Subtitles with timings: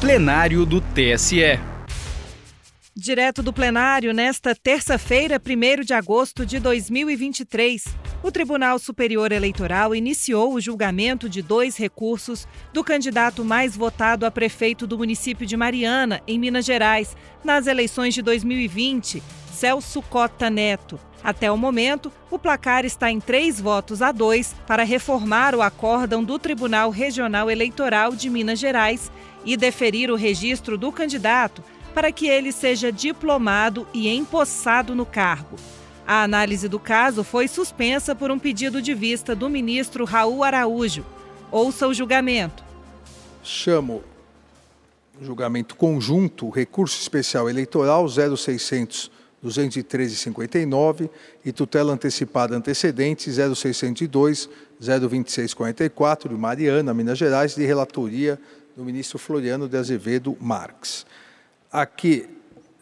[0.00, 1.60] plenário do TSE.
[2.96, 7.84] Direto do plenário, nesta terça-feira, 1 de agosto de 2023,
[8.22, 14.30] o Tribunal Superior Eleitoral iniciou o julgamento de dois recursos do candidato mais votado a
[14.30, 17.14] prefeito do município de Mariana, em Minas Gerais,
[17.44, 19.22] nas eleições de 2020,
[19.52, 20.98] Celso Cota Neto.
[21.22, 26.24] Até o momento, o placar está em três votos a dois para reformar o acórdão
[26.24, 29.12] do Tribunal Regional Eleitoral de Minas Gerais
[29.44, 31.62] e deferir o registro do candidato
[31.94, 35.56] para que ele seja diplomado e empossado no cargo.
[36.06, 41.04] A análise do caso foi suspensa por um pedido de vista do ministro Raul Araújo.
[41.50, 42.64] Ouça o julgamento.
[43.42, 44.02] Chamo
[45.20, 49.10] julgamento conjunto, recurso especial eleitoral 0600
[49.42, 51.08] 213,59
[51.44, 58.38] e tutela antecipada antecedente 0602 02644 de Mariana, Minas Gerais, de relatoria
[58.80, 61.04] do ministro Floriano de Azevedo Marques.
[61.70, 62.26] Aqui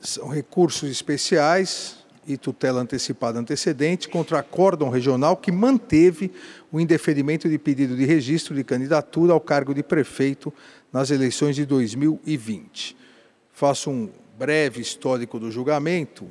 [0.00, 6.30] são recursos especiais e tutela antecipada antecedente contra acórdão regional que manteve
[6.70, 10.54] o indeferimento de pedido de registro de candidatura ao cargo de prefeito
[10.92, 12.96] nas eleições de 2020.
[13.52, 16.28] Faço um breve histórico do julgamento.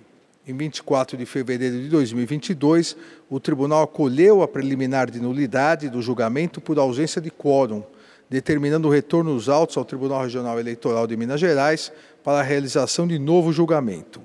[0.47, 2.95] Em 24 de fevereiro de 2022,
[3.30, 7.84] o tribunal acolheu a preliminar de nulidade do julgamento por ausência de quórum,
[8.30, 11.92] determinando o retorno dos autos ao Tribunal Regional Eleitoral de Minas Gerais
[12.23, 14.22] para a realização de novo julgamento.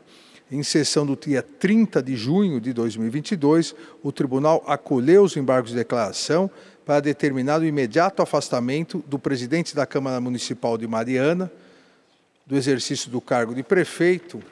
[0.50, 5.76] Em sessão do dia 30 de junho de 2022, o tribunal acolheu os embargos de
[5.76, 6.50] declaração
[6.84, 11.50] para determinar o imediato afastamento do presidente da Câmara Municipal de Mariana,
[12.44, 14.42] do exercício do cargo de prefeito,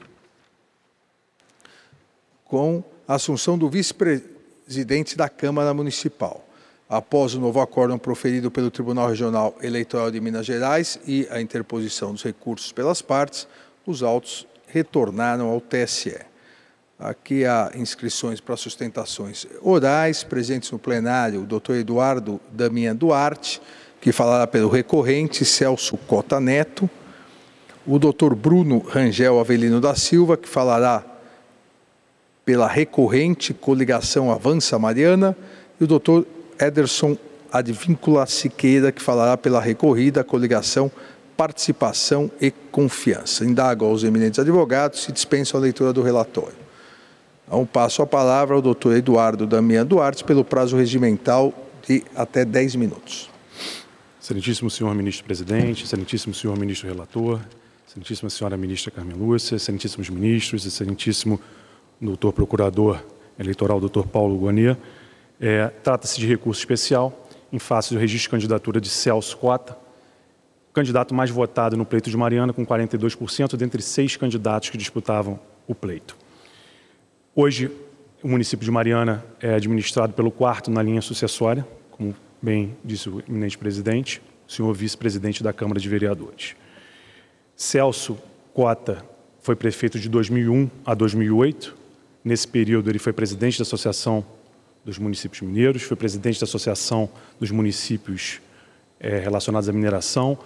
[2.44, 6.48] com a assunção do vice-presidente da Câmara Municipal.
[6.90, 12.10] Após o novo acórdão proferido pelo Tribunal Regional Eleitoral de Minas Gerais e a interposição
[12.10, 13.46] dos recursos pelas partes,
[13.86, 16.18] os autos retornaram ao TSE.
[16.98, 21.42] Aqui há inscrições para sustentações orais, presentes no plenário.
[21.42, 23.62] O doutor Eduardo Damian Duarte,
[24.00, 26.90] que falará pelo recorrente, Celso Cota Neto,
[27.86, 31.04] o doutor Bruno Rangel Avelino da Silva, que falará
[32.44, 35.36] pela recorrente coligação Avança Mariana,
[35.80, 36.26] e o doutor
[36.60, 37.16] Ederson
[37.52, 40.90] Advíncula Siqueira, que falará pela recorrida coligação
[41.36, 43.44] Participação e Confiança.
[43.44, 46.54] Indago aos eminentes advogados se dispensam a leitura do relatório.
[47.46, 51.52] Então, passo a palavra ao doutor Eduardo Damião Duarte pelo prazo regimental
[51.88, 53.30] de até 10 minutos.
[54.22, 57.40] Excelentíssimo senhor ministro-presidente, excelentíssimo senhor ministro-relator,
[57.88, 61.40] excelentíssima senhora ministra Carmen Lúcia, excelentíssimos ministros, excelentíssimo
[62.00, 63.02] doutor procurador
[63.38, 64.76] eleitoral, doutor Paulo Guanier.
[65.40, 69.76] É, Trata-se de recurso especial em face do registro de candidatura de Celso Cota,
[70.72, 75.74] candidato mais votado no pleito de Mariana, com 42%, dentre seis candidatos que disputavam o
[75.74, 76.16] pleito.
[77.34, 77.70] Hoje,
[78.22, 83.22] o município de Mariana é administrado pelo quarto na linha sucessória, como bem disse o
[83.26, 86.54] eminente presidente, o senhor vice-presidente da Câmara de Vereadores.
[87.56, 88.18] Celso
[88.52, 89.04] Cota
[89.40, 91.80] foi prefeito de 2001 a 2008,
[92.22, 94.24] Nesse período, ele foi presidente da Associação
[94.84, 97.08] dos Municípios Mineiros, foi presidente da Associação
[97.38, 98.40] dos Municípios
[98.98, 100.38] é, Relacionados à Mineração,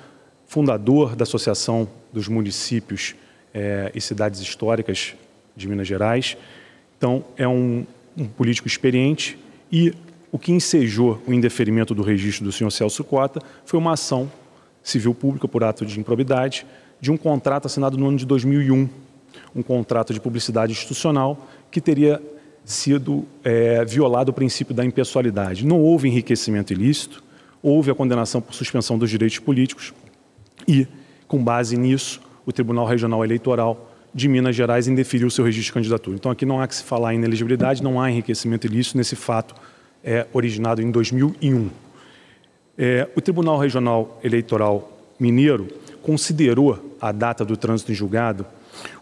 [0.47, 3.15] fundador da Associação dos Municípios
[3.53, 5.15] é, e Cidades Históricas
[5.57, 6.37] de Minas Gerais.
[6.97, 7.87] Então, é um,
[8.17, 9.39] um político experiente
[9.71, 9.95] e
[10.31, 14.31] o que ensejou o indeferimento do registro do senhor Celso Cota foi uma ação
[14.83, 16.67] civil pública por ato de improbidade
[17.01, 18.89] de um contrato assinado no ano de 2001,
[19.55, 22.21] um contrato de publicidade institucional que teria
[22.65, 25.67] sido é, violado o princípio da impessoalidade.
[25.67, 27.23] Não houve enriquecimento ilícito,
[27.63, 29.93] houve a condenação por suspensão dos direitos políticos
[30.67, 30.87] e,
[31.29, 35.73] com base nisso, o Tribunal Regional Eleitoral de Minas Gerais indeferiu o seu registro de
[35.73, 36.17] candidatura.
[36.17, 39.55] Então, aqui não há que se falar em inelegibilidade, não há enriquecimento ilícito nesse fato
[40.03, 41.69] é, originado em 2001.
[42.79, 45.69] É, o Tribunal Regional Eleitoral Mineiro
[46.03, 48.47] considerou a data do trânsito em julgado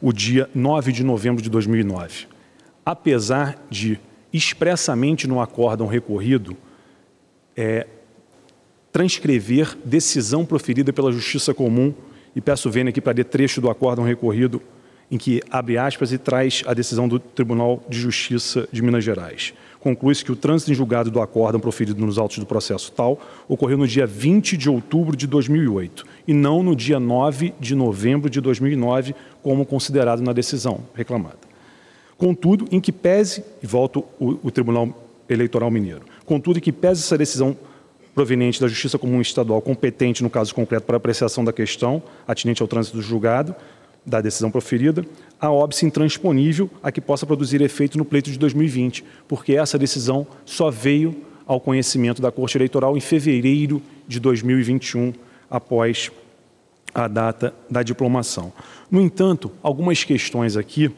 [0.01, 2.32] o dia 9 de novembro de 2009
[2.85, 3.99] apesar de
[4.33, 6.57] expressamente no acórdão recorrido
[7.57, 7.87] é,
[8.91, 11.95] transcrever decisão proferida pela Justiça Comum,
[12.35, 14.63] e peço vênia aqui para ler trecho do acórdão recorrido,
[15.11, 19.53] em que abre aspas e traz a decisão do Tribunal de Justiça de Minas Gerais.
[19.79, 23.77] Conclui-se que o trânsito em julgado do acórdão proferido nos autos do processo tal ocorreu
[23.77, 28.41] no dia 20 de outubro de 2008 e não no dia 9 de novembro de
[28.41, 31.52] 2009, como considerado na decisão reclamada.
[32.23, 34.97] Contudo, em que pese, e volto o, o Tribunal
[35.29, 37.57] Eleitoral Mineiro, contudo, em que pese essa decisão
[38.15, 42.69] proveniente da Justiça Comum Estadual competente no caso concreto para apreciação da questão, atinente ao
[42.69, 43.57] trânsito do julgado,
[44.07, 45.05] da decisão proferida,
[45.41, 50.25] a óbice intransponível a que possa produzir efeito no pleito de 2020, porque essa decisão
[50.45, 55.13] só veio ao conhecimento da Corte Eleitoral em fevereiro de 2021,
[55.51, 56.13] após
[56.95, 58.53] a data da diplomação.
[58.89, 60.89] No entanto, algumas questões aqui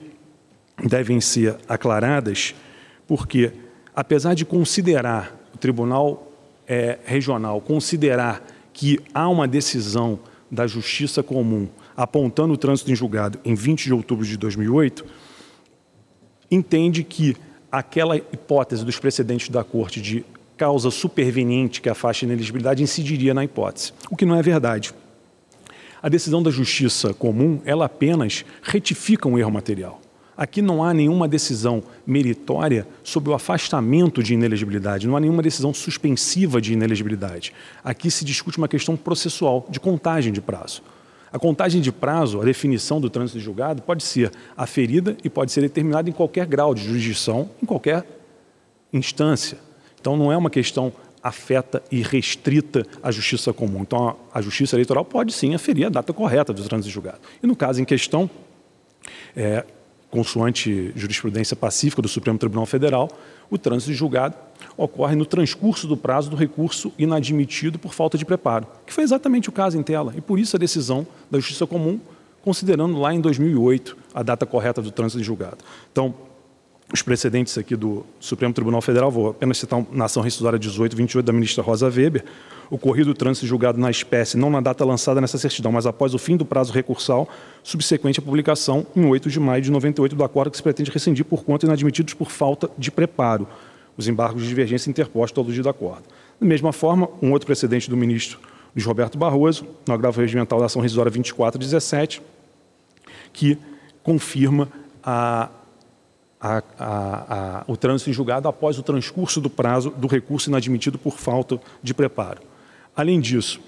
[0.82, 2.54] devem ser aclaradas,
[3.06, 3.52] porque,
[3.94, 6.32] apesar de considerar o Tribunal
[6.66, 10.18] é, Regional considerar que há uma decisão
[10.50, 15.04] da Justiça Comum apontando o trânsito em julgado em 20 de outubro de 2008,
[16.50, 17.36] entende que
[17.70, 20.24] aquela hipótese dos precedentes da Corte de
[20.56, 24.92] causa superveniente que afaste a ineligibilidade incidiria na hipótese, o que não é verdade.
[26.02, 30.00] A decisão da Justiça Comum, ela apenas retifica um erro material.
[30.36, 35.72] Aqui não há nenhuma decisão meritória sobre o afastamento de inelegibilidade, não há nenhuma decisão
[35.72, 37.52] suspensiva de inelegibilidade.
[37.82, 40.82] Aqui se discute uma questão processual, de contagem de prazo.
[41.32, 45.50] A contagem de prazo, a definição do trânsito de julgado, pode ser aferida e pode
[45.50, 48.06] ser determinada em qualquer grau de jurisdição, em qualquer
[48.92, 49.58] instância.
[50.00, 50.92] Então não é uma questão
[51.24, 53.80] afeta e restrita à justiça comum.
[53.80, 57.20] Então a, justiça eleitoral pode sim aferir a data correta do trânsito de julgado.
[57.42, 58.28] E no caso em questão,
[59.34, 59.64] é,
[60.14, 63.10] consoante jurisprudência pacífica do Supremo Tribunal Federal,
[63.50, 64.36] o trânsito de julgado
[64.76, 69.48] ocorre no transcurso do prazo do recurso inadmitido por falta de preparo, que foi exatamente
[69.48, 71.98] o caso em tela, e por isso a decisão da Justiça Comum,
[72.42, 75.58] considerando lá em 2008 a data correta do trânsito de julgado.
[75.90, 76.14] Então,
[76.92, 81.32] os precedentes aqui do Supremo Tribunal Federal, vou apenas citar na ação rescisória 1828 da
[81.32, 82.24] ministra Rosa Weber,
[82.70, 86.18] ocorrido o trânsito julgado na espécie, não na data lançada nessa certidão, mas após o
[86.18, 87.28] fim do prazo recursal,
[87.62, 91.24] subsequente à publicação, em 8 de maio de 98, do acordo que se pretende rescindir
[91.24, 93.48] por conta inadmitidos por falta de preparo,
[93.96, 96.04] os embargos de divergência interpostos ao do acordo.
[96.40, 98.38] Da mesma forma, um outro precedente do ministro
[98.74, 102.20] Luiz Roberto Barroso, no agravo regimental da ação rescisória 2417,
[103.32, 103.56] que
[104.02, 104.68] confirma
[105.02, 105.48] a
[106.44, 110.98] a, a, a, o trânsito em julgado após o transcurso do prazo do recurso inadmitido
[110.98, 112.42] por falta de preparo.
[112.94, 113.60] Além disso,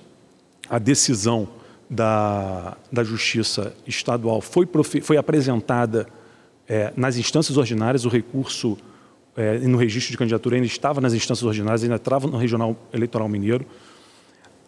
[0.69, 1.49] a decisão
[1.89, 4.69] da, da Justiça Estadual foi,
[5.01, 6.07] foi apresentada
[6.69, 8.77] é, nas instâncias ordinárias, o recurso
[9.35, 13.29] é, no registro de candidatura ainda estava nas instâncias ordinárias, ainda estava no Regional Eleitoral
[13.29, 13.65] Mineiro.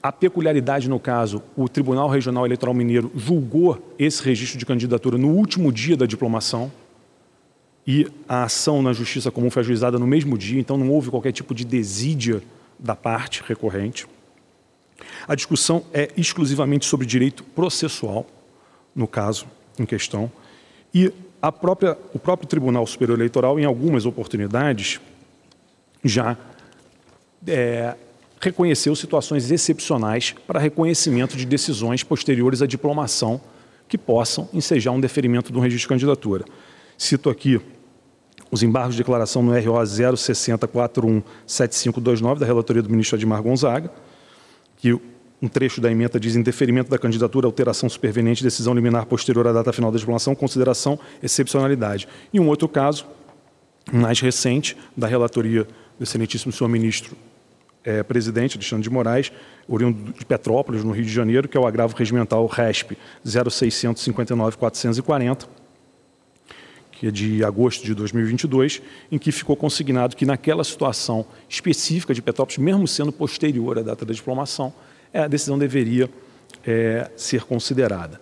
[0.03, 5.29] A peculiaridade no caso, o Tribunal Regional Eleitoral Mineiro julgou esse registro de candidatura no
[5.29, 6.73] último dia da diplomação,
[7.91, 11.33] e a ação na Justiça Comum foi ajuizada no mesmo dia, então não houve qualquer
[11.33, 12.43] tipo de desídia
[12.79, 14.07] da parte recorrente.
[15.27, 18.27] A discussão é exclusivamente sobre direito processual,
[18.95, 19.47] no caso
[19.79, 20.31] em questão,
[20.93, 21.11] e
[21.63, 25.01] própria, o próprio Tribunal Superior Eleitoral, em algumas oportunidades,
[26.05, 26.37] já
[27.47, 27.97] é,
[28.39, 33.41] reconheceu situações excepcionais para reconhecimento de decisões posteriores à diplomação
[33.89, 36.45] que possam ensejar um deferimento de um registro de candidatura.
[36.99, 37.59] Cito aqui
[38.51, 43.91] os embargos de declaração no RO 060417529 da relatoria do ministro Admar Gonzaga,
[44.77, 44.99] que
[45.41, 49.73] um trecho da emenda diz indeferimento da candidatura, alteração superveniente, decisão liminar posterior à data
[49.73, 52.09] final da diplomação, consideração excepcionalidade.
[52.33, 53.07] E um outro caso,
[53.93, 55.63] mais recente, da relatoria
[55.97, 57.17] do excelentíssimo senhor ministro
[57.85, 59.31] é, presidente Alexandre de Moraes,
[59.69, 65.47] oriundo de Petrópolis, no Rio de Janeiro, que é o agravo regimental RESP 0659-440,
[66.99, 72.21] que é de agosto de 2022, em que ficou consignado que naquela situação específica de
[72.21, 74.73] Petrópolis, mesmo sendo posterior à data da diplomação,
[75.15, 76.11] a decisão deveria
[76.67, 78.21] é, ser considerada.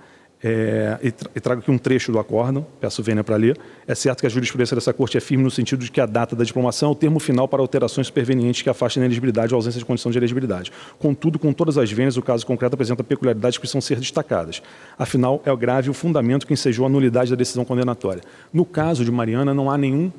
[0.49, 3.59] É, e, tra e, trago aqui um trecho do acórdão, peço vênia para ler.
[3.85, 6.37] É certo que a jurisprudência dessa Corte é firme no sentido de que a data
[6.37, 9.81] da diplomação é o termo final para alterações supervenientes que afastem a elegibilidade ou ausência
[9.81, 10.71] de condição de elegibilidade.
[11.00, 14.62] Contudo, com todas as vênias, o caso concreto apresenta peculiaridades que precisam ser destacadas.
[14.97, 18.23] Afinal, é o grave o fundamento que ensejou a nulidade da decisão condenatória.
[18.53, 20.12] No caso de Mariana, não há nenhum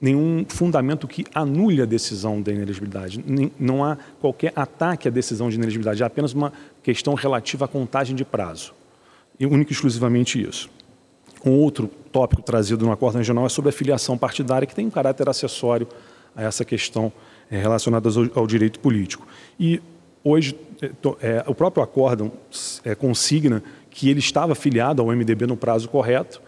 [0.00, 3.22] nenhum fundamento que anule a decisão da inelegibilidade.
[3.60, 8.16] Não há qualquer ataque à decisão de inelegibilidade, é apenas uma questão relativa à contagem
[8.16, 8.72] de prazo
[9.48, 10.68] único e exclusivamente isso.
[11.44, 14.90] Um outro tópico trazido no acordo regional é sobre a filiação partidária, que tem um
[14.90, 15.88] caráter acessório
[16.36, 17.12] a essa questão
[17.50, 19.26] é, relacionada ao, direito político.
[19.58, 19.80] E
[20.22, 22.30] hoje é, é o próprio acórdão
[22.98, 26.40] consigna que ele estava filiado ao MDB no prazo correto,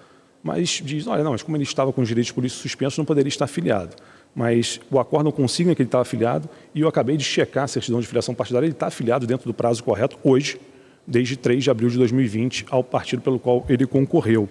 [0.42, 3.28] mas diz, olha, não, mas como ele estava com os direitos políticos suspensos, não poderia
[3.28, 3.94] estar filiado.
[4.34, 8.00] Mas o acórdão consigna que ele estava afiliado e eu acabei de checar a certidão
[8.00, 10.58] de filiação partidária, ele está afiliado dentro do prazo correto hoje,
[11.06, 14.48] desde 3 de abril de 2020, ao partido pelo qual ele concorreu.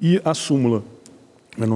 [0.00, 0.82] E a súmula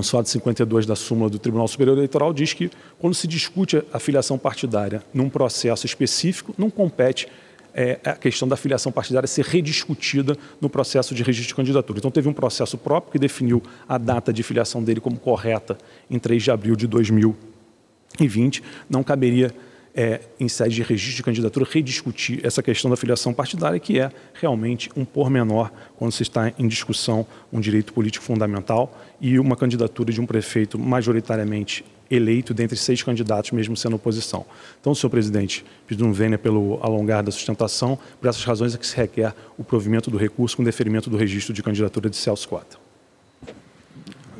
[0.02, 3.98] só de 52 da súmula do Tribunal Superior Eleitoral, diz que quando se discute a
[3.98, 7.28] filiação partidária num processo específico, não compete
[7.72, 11.98] é, a questão da filiação partidária ser rediscutida no processo de registro de candidatura.
[11.98, 15.78] Então, teve um processo próprio que definiu a data de filiação dele como correta
[16.10, 18.62] em 3 de abril de 2020.
[18.88, 19.54] Não caberia
[19.94, 24.10] é, em sede de registro de candidatura, rediscutir essa questão da filiação partidária, que é
[24.34, 30.12] realmente um pormenor quando se está em discussão um direito político fundamental e uma candidatura
[30.12, 34.44] de um prefeito majoritariamente eleito dentre seis candidatos, mesmo sendo oposição.
[34.80, 38.96] Então, senhor presidente, pedindo vênia pelo alongar da sustentação, por essas razões é que se
[38.96, 42.79] requer o provimento do recurso com deferimento do registro de candidatura de Celso Quata.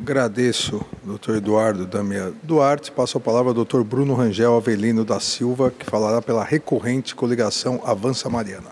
[0.02, 2.90] Agradeço, doutor Eduardo Damian Duarte.
[2.90, 7.82] Passo a palavra ao doutor Bruno Rangel Avelino da Silva, que falará pela recorrente coligação
[7.84, 8.70] Avança Mariana.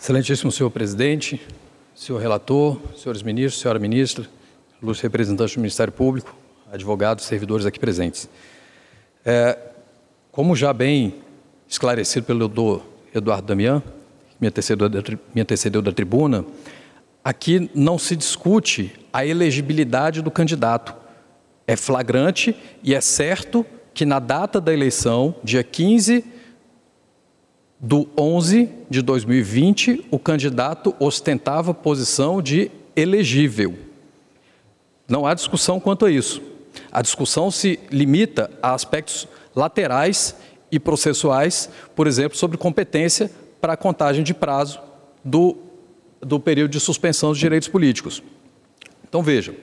[0.00, 1.46] Excelentíssimo senhor presidente,
[1.94, 4.26] senhor relator, senhores ministros, senhora ministra,
[4.82, 6.34] luz representantes do Ministério Público,
[6.72, 8.26] advogados, servidores aqui presentes.
[9.22, 9.58] É,
[10.32, 11.16] como já bem
[11.68, 12.82] esclarecido pelo doutor
[13.14, 13.82] Eduardo Damian,
[14.30, 14.88] que me antecedeu,
[15.34, 16.46] me antecedeu da tribuna,
[17.24, 20.94] aqui não se discute a elegibilidade do candidato.
[21.66, 26.24] É flagrante e é certo que na data da eleição, dia 15
[27.78, 33.74] do 11 de 2020, o candidato ostentava posição de elegível.
[35.08, 36.42] Não há discussão quanto a isso.
[36.92, 40.36] A discussão se limita a aspectos laterais
[40.70, 44.80] e processuais, por exemplo, sobre competência para a contagem de prazo
[45.24, 45.56] do
[46.20, 48.22] do período de suspensão dos direitos políticos.
[49.08, 49.54] Então veja,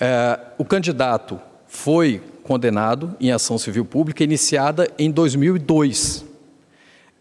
[0.00, 6.24] é, o candidato foi condenado em ação civil pública iniciada em 2002.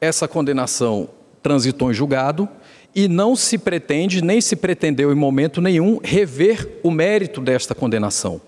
[0.02, 1.10] Essa condenação
[1.42, 2.48] transitou em julgado
[2.96, 8.42] e não se pretende, nem se pretendeu em momento nenhum, rever o mérito desta condenação,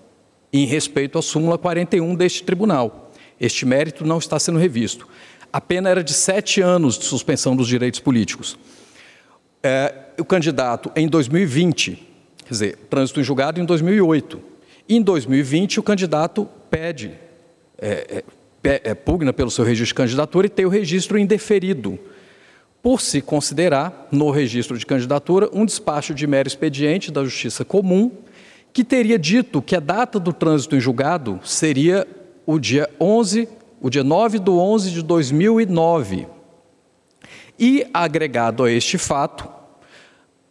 [0.52, 3.12] em respeito à súmula 41 deste tribunal.
[3.40, 5.06] Este mérito não está sendo revisto.
[5.52, 8.56] A pena era de sete anos de suspensão dos direitos políticos.
[9.62, 12.08] É, o candidato em 2020,
[12.44, 14.40] quer dizer, trânsito em julgado em 2008.
[14.88, 17.12] Em 2020, o candidato pede,
[17.78, 18.24] é,
[18.64, 21.98] é, é, pugna pelo seu registro de candidatura e tem o registro indeferido,
[22.82, 28.10] por se considerar, no registro de candidatura, um despacho de mero expediente da Justiça Comum,
[28.72, 32.06] que teria dito que a data do trânsito em julgado seria
[32.44, 33.48] o dia 11,
[33.80, 36.26] o dia 9 do 11 de 2009.
[37.58, 39.48] E, agregado a este fato,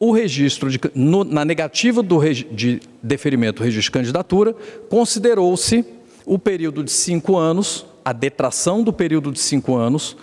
[0.02, 4.56] o registro de, no, na negativa do, de deferimento registro de candidatura,
[4.90, 5.86] considerou-se
[6.26, 10.18] o período de cinco anos, a detração do período de cinco anos,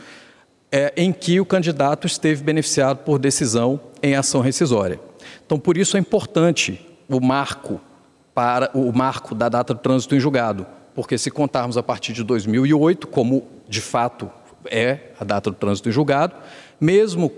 [0.73, 4.99] é, em que o candidato esteve beneficiado por decisão em ação rescisória.
[5.47, 7.81] Então, por isso é importante o marco
[8.35, 12.25] para o marco da data do trânsito em julgado, porque se contarmos a partir de
[12.25, 14.29] 2008, como de fato
[14.67, 16.35] é a data do trânsito em julgado,
[16.81, 17.33] mesmo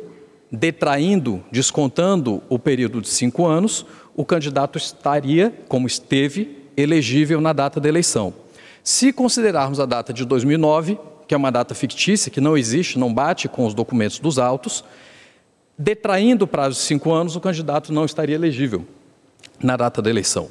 [0.50, 7.80] detraindo, descontando o período de cinco anos, o candidato estaria, como esteve, elegível na data
[7.80, 8.34] da eleição.
[8.82, 13.12] Se considerarmos a data de 2009, que é uma data fictícia, que não existe, não
[13.12, 14.82] bate com os documentos dos autos,
[15.78, 18.84] detraindo o prazo de cinco anos, o candidato não estaria elegível
[19.62, 20.50] na data da eleição.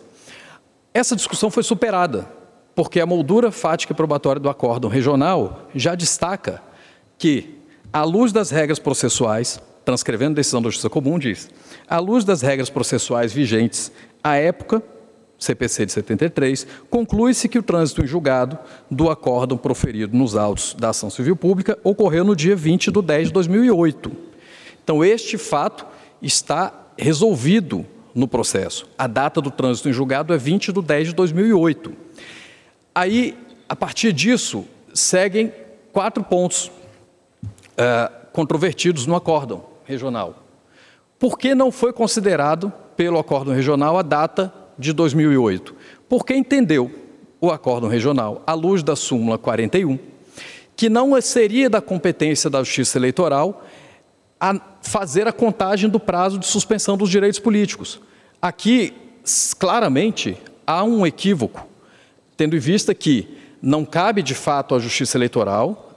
[0.94, 2.28] Essa discussão foi superada,
[2.74, 6.62] porque a moldura fática probatória do acórdão regional já destaca
[7.18, 7.60] que,
[7.92, 11.50] à luz das regras processuais, transcrevendo decisão da Justiça Comum, diz:
[11.88, 13.92] à luz das regras processuais vigentes
[14.24, 14.84] à época,
[15.40, 18.60] CPC de 73, conclui-se que o trânsito em julgado
[18.92, 23.28] do acórdão proferido nos autos da ação civil pública ocorreu no dia 20 de 10
[23.30, 24.12] de 2008.
[24.84, 25.88] Então, este fato
[26.22, 28.88] está resolvido no processo.
[28.96, 31.94] A data do trânsito em julgado é 20 de 10 de 2008.
[32.94, 33.36] Aí,
[33.68, 35.52] a partir disso, seguem
[35.92, 40.44] quatro pontos uh, controvertidos no acórdão regional.
[41.18, 45.76] Por que não foi considerado pelo acórdão regional a data de 2008?
[46.08, 46.92] Porque entendeu
[47.42, 49.98] o acórdão regional, à luz da súmula 41,
[50.76, 53.66] que não seria da competência da Justiça Eleitoral
[54.40, 54.54] a
[54.84, 58.00] fazer a contagem do prazo de suspensão dos direitos políticos.
[58.40, 58.94] Aqui,
[59.58, 61.68] claramente, há um equívoco,
[62.38, 63.28] tendo em vista que
[63.62, 65.89] não cabe de fato à Justiça Eleitoral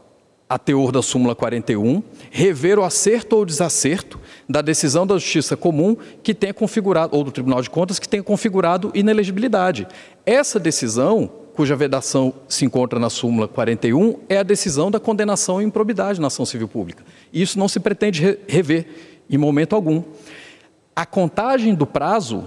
[0.53, 5.97] a teor da súmula 41, rever o acerto ou desacerto da decisão da Justiça Comum
[6.23, 9.89] que tenha configurado, ou do Tribunal de Contas, que tenha configurado inelegibilidade.
[10.27, 15.65] Essa decisão, cuja vedação se encontra na súmula 41, é a decisão da condenação em
[15.65, 17.03] improbidade na ação civil pública.
[17.33, 18.87] Isso não se pretende rever
[19.31, 20.03] em momento algum.
[20.95, 22.47] A contagem do prazo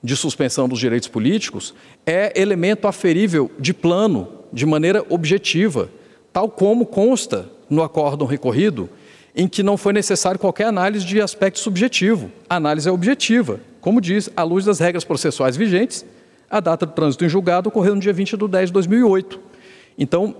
[0.00, 1.74] de suspensão dos direitos políticos
[2.06, 5.90] é elemento aferível de plano, de maneira objetiva,
[6.32, 8.88] tal como consta no acórdão recorrido,
[9.34, 12.30] em que não foi necessário qualquer análise de aspecto subjetivo.
[12.48, 16.04] A análise é objetiva, como diz, à luz das regras processuais vigentes,
[16.50, 19.40] a data do trânsito em julgado ocorreu no dia 20 de 10 de 2008.
[19.98, 20.36] Então,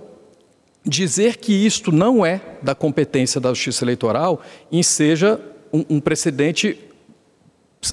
[0.84, 5.40] dizer que isto não é da competência da Justiça Eleitoral enseja
[5.72, 6.78] um, um precedente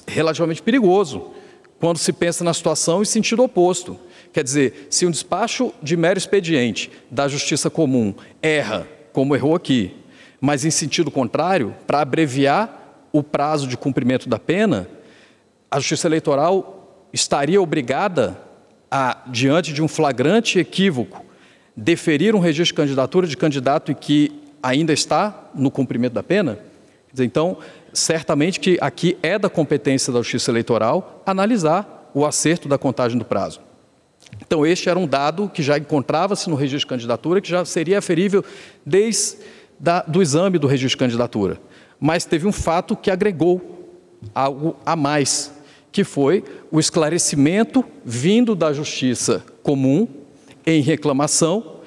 [0.06, 1.30] relativamente perigoso,
[1.78, 3.98] quando se pensa na situação em sentido oposto.
[4.32, 9.96] Quer dizer, se um despacho de mero expediente da Justiça Comum erra, como errou aqui,
[10.40, 14.88] mas em sentido contrário, para abreviar o prazo de cumprimento da pena,
[15.70, 18.40] a Justiça Eleitoral estaria obrigada
[18.90, 21.24] a, diante de um flagrante equívoco,
[21.76, 24.32] deferir um registro de candidatura de candidato que
[24.62, 26.58] ainda está no cumprimento da pena?
[27.18, 27.58] Então,
[27.92, 33.24] certamente que aqui é da competência da Justiça Eleitoral analisar o acerto da contagem do
[33.24, 33.60] prazo.
[34.40, 37.98] Então, este era um dado que já encontrava-se no registro de candidatura, que já seria
[37.98, 38.44] aferível
[38.84, 39.38] desde
[39.78, 41.60] da, do exame do registro de candidatura.
[41.98, 43.88] Mas teve um fato que agregou
[44.34, 45.52] algo a mais
[45.92, 50.06] que foi o esclarecimento vindo da justiça comum
[50.64, 51.80] em reclamação,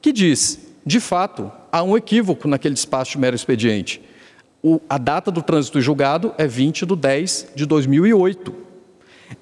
[0.00, 4.00] que diz, de fato, há um equívoco naquele despacho de mero expediente.
[4.62, 8.54] O, a data do trânsito julgado é 20 de 10 de 2008.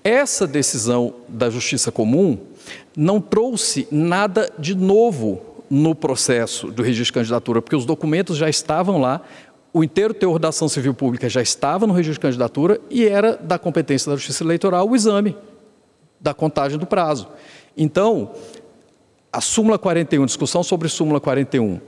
[0.02, 2.38] Essa decisão da Justiça Comum
[2.96, 5.40] não trouxe nada de novo
[5.70, 9.20] no processo do registro de candidatura, porque os documentos já estavam lá,
[9.72, 13.36] o inteiro teor da ação civil pública já estava no registro de candidatura e era
[13.36, 15.36] da competência da Justiça Eleitoral o exame
[16.20, 17.28] da contagem do prazo.
[17.76, 18.32] Então,
[19.32, 21.80] a súmula 41, discussão sobre súmula 41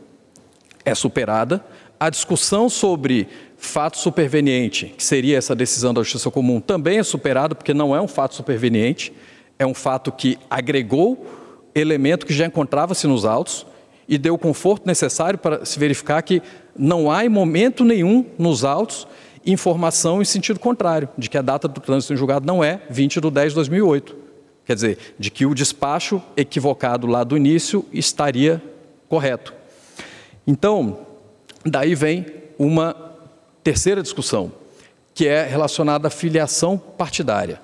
[0.85, 1.65] é superada,
[1.99, 3.29] a discussão sobre
[3.61, 8.01] fato superveniente, que seria essa decisão da Justiça Comum, também é superada, porque não é
[8.01, 9.13] um fato superveniente,
[9.59, 11.27] é um fato que agregou
[11.75, 13.67] elemento que já encontrava-se nos autos
[14.09, 16.43] e deu o conforto necessário para se verificar que
[16.77, 19.07] não há em momento nenhum nos autos
[19.45, 23.21] informação em sentido contrário, de que a data do trânsito em julgado não é 20
[23.21, 24.17] de 10 de 2008.
[24.67, 28.63] Quer dizer, de que o despacho equivocado lá do início estaria
[29.09, 29.55] correto.
[30.47, 30.99] Então,
[31.65, 32.27] daí vem
[32.59, 33.10] uma
[33.63, 34.53] terceira discussão,
[35.15, 37.61] que é relacionada à filiação partidária.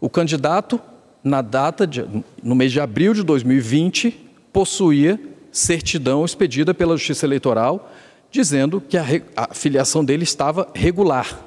[0.00, 0.80] O candidato,
[1.22, 2.04] na data de,
[2.42, 4.10] no mês de abril de 2020,
[4.52, 5.18] possuía
[5.50, 7.90] certidão expedida pela Justiça Eleitoral
[8.34, 9.04] dizendo que a,
[9.36, 11.40] a filiação dele estava regular.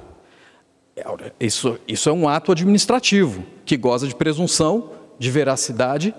[1.38, 6.16] Isso, isso é um ato administrativo que goza de presunção de veracidade,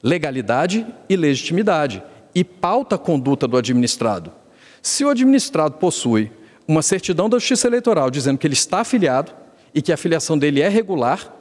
[0.00, 4.32] legalidade e legitimidade e pauta a conduta do administrado.
[4.80, 6.30] Se o administrado possui
[6.66, 9.32] uma certidão da Justiça Eleitoral dizendo que ele está afiliado
[9.74, 11.34] e que a filiação dele é regular,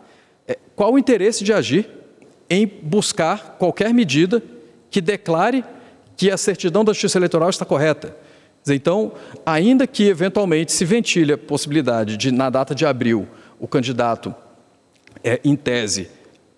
[0.47, 1.89] é, qual o interesse de agir
[2.49, 4.43] em buscar qualquer medida
[4.89, 5.63] que declare
[6.17, 8.15] que a certidão da Justiça Eleitoral está correta?
[8.67, 9.13] Então,
[9.45, 13.27] ainda que eventualmente se ventile a possibilidade de, na data de abril,
[13.59, 14.33] o candidato,
[15.23, 16.09] é, em tese,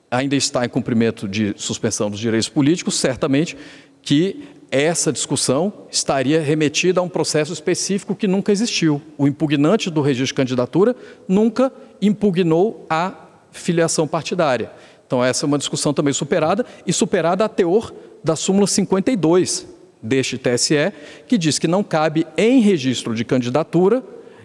[0.10, 3.58] ainda está em cumprimento de suspensão dos direitos políticos, certamente
[4.02, 9.02] que essa discussão estaria remetida a um processo específico que nunca existiu.
[9.18, 10.96] O impugnante do registro de candidatura
[11.28, 13.14] nunca impugnou a
[13.52, 14.72] filiação partidária.
[15.08, 19.68] Então, essa é uma discussão também superada e superada a teor da súmula 52
[20.02, 20.92] deste TSE,
[21.28, 24.04] que diz que não cabe, em registro de candidatura,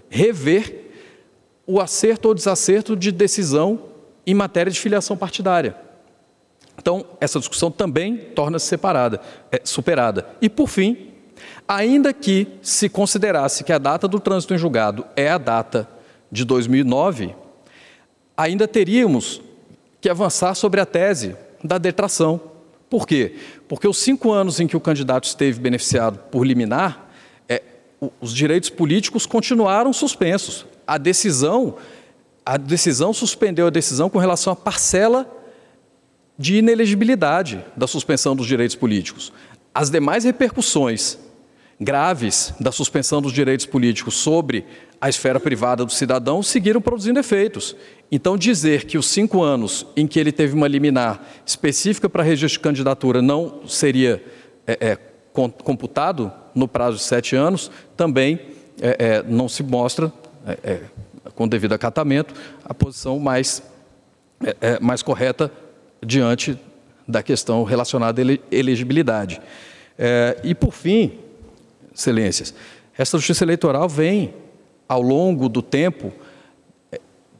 [0.09, 0.91] rever
[1.67, 3.81] o acerto ou desacerto de decisão
[4.27, 5.77] em matéria de filiação partidária.
[6.81, 9.21] Então, essa discussão também torna-se separada,
[9.53, 10.27] é, superada.
[10.41, 11.11] E, por fim,
[11.69, 15.87] ainda que se considerasse que a data do trânsito em julgado é a data
[16.33, 17.35] de 2009,
[18.35, 19.43] ainda teríamos
[20.01, 22.41] que avançar sobre a tese da detração.
[22.89, 23.37] Por quê?
[23.69, 27.11] Porque os cinco anos em que o candidato esteve beneficiado por liminar,
[27.47, 27.63] é,
[28.23, 30.65] os direitos políticos continuaram suspensos.
[30.87, 31.77] A decisão,
[32.45, 35.37] a decisão suspendeu a decisão com relação à parcela
[36.41, 39.31] de inelegibilidade da suspensão dos direitos políticos.
[39.75, 41.19] As demais repercussões
[41.79, 44.65] graves da suspensão dos direitos políticos sobre
[44.99, 47.77] a esfera privada do cidadão seguiram produzindo efeitos.
[48.11, 52.59] Então, dizer que os cinco anos em que ele teve uma liminar específica para registro
[52.59, 54.25] de candidatura não seria
[54.67, 54.99] é, é,
[55.35, 58.41] computado no prazo de sete anos, também
[58.81, 60.11] é, é não se mostra,
[60.47, 60.81] é, é,
[61.35, 62.33] com devido acatamento,
[62.65, 63.63] a posição mais,
[64.81, 65.53] mais correta
[66.05, 66.59] diante
[67.07, 69.41] da questão relacionada à elegibilidade.
[70.43, 71.19] e, por fim,
[71.95, 72.55] excelências,
[72.97, 74.35] essa justiça eleitoral vem,
[74.89, 76.13] ao longo do tempo,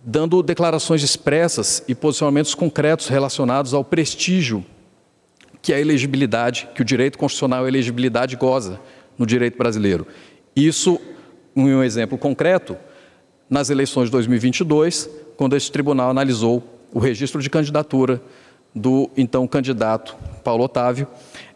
[0.05, 4.65] dando declarações expressas e posicionamentos concretos relacionados ao prestígio
[5.63, 8.81] que a elegibilidade, que o direito constitucional à elegibilidade goza
[9.19, 10.07] no direito brasileiro.
[10.57, 10.99] Isso,
[11.55, 12.77] um exemplo concreto,
[13.49, 18.23] nas eleições de 2022, quando esse tribunal analisou o registro de candidatura
[18.75, 21.07] do então candidato Paulo Otávio,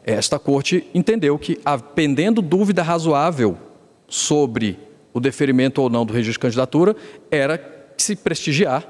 [0.05, 1.59] esta corte entendeu que,
[1.95, 3.57] pendendo dúvida razoável
[4.07, 4.79] sobre
[5.13, 6.95] o deferimento ou não do registro de candidatura,
[7.31, 7.59] era
[7.97, 8.87] se prestigiar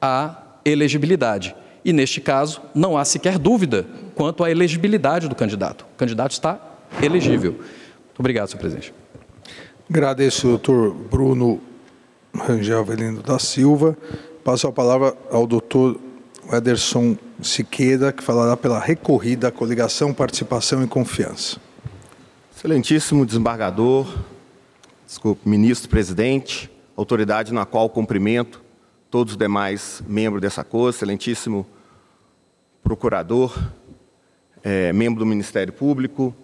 [0.00, 1.54] a elegibilidade.
[1.84, 5.86] E neste caso, não há sequer dúvida quanto à elegibilidade do candidato.
[5.94, 6.60] O candidato está
[7.02, 7.52] elegível.
[7.52, 8.92] Muito obrigado, senhor presidente.
[9.88, 11.60] Agradeço, doutor Bruno
[12.34, 13.96] Rangel Avelino da Silva.
[14.44, 15.98] Passo a palavra ao doutor
[16.52, 21.60] Ederson Siqueira, que falará pela recorrida Coligação, Participação e Confiança.
[22.54, 24.12] Excelentíssimo desembargador,
[25.06, 28.60] desculpe, ministro-presidente, autoridade na qual cumprimento
[29.08, 31.64] todos os demais membros dessa corte, excelentíssimo
[32.82, 33.56] procurador,
[34.64, 36.34] é, membro do Ministério Público,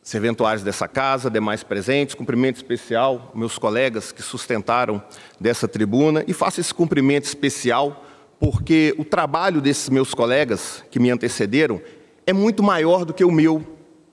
[0.00, 5.02] serventuários dessa casa, demais presentes, cumprimento especial meus colegas que sustentaram
[5.40, 8.05] dessa tribuna e faço esse cumprimento especial
[8.38, 11.80] porque o trabalho desses meus colegas que me antecederam
[12.26, 13.64] é muito maior do que o meu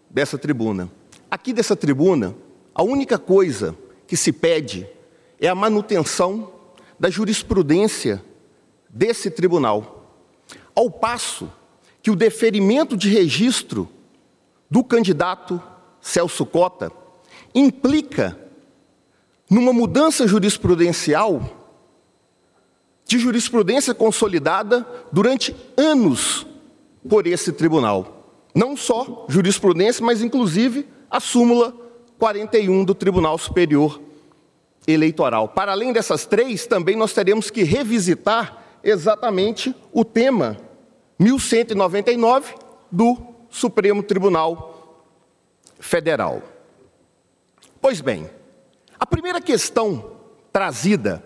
[0.10, 0.90] dessa tribuna.
[1.30, 2.36] Aqui dessa tribuna,
[2.74, 3.76] a única coisa
[4.08, 4.88] que se pede
[5.40, 6.52] é a manutenção
[7.00, 8.24] da jurisprudência
[8.90, 10.16] desse tribunal,
[10.76, 11.52] ao passo
[12.02, 13.90] que o deferimento de registro
[14.70, 15.62] do candidato
[16.00, 16.92] Celso Cota
[17.56, 18.38] implica
[19.50, 21.63] numa mudança jurisprudencial
[23.06, 26.46] de jurisprudência consolidada durante anos
[27.08, 28.24] por esse tribunal.
[28.56, 31.74] Não só jurisprudência, mas inclusive a súmula
[32.18, 34.00] 41 do Tribunal Superior
[34.88, 35.50] eleitoral.
[35.50, 40.58] Para além dessas três, também nós teremos que revisitar exatamente o tema
[41.20, 42.54] 1199
[42.92, 43.18] do
[43.50, 45.04] Supremo Tribunal
[45.80, 46.42] Federal.
[47.82, 48.30] Pois bem,
[49.00, 50.12] a primeira questão
[50.52, 51.24] trazida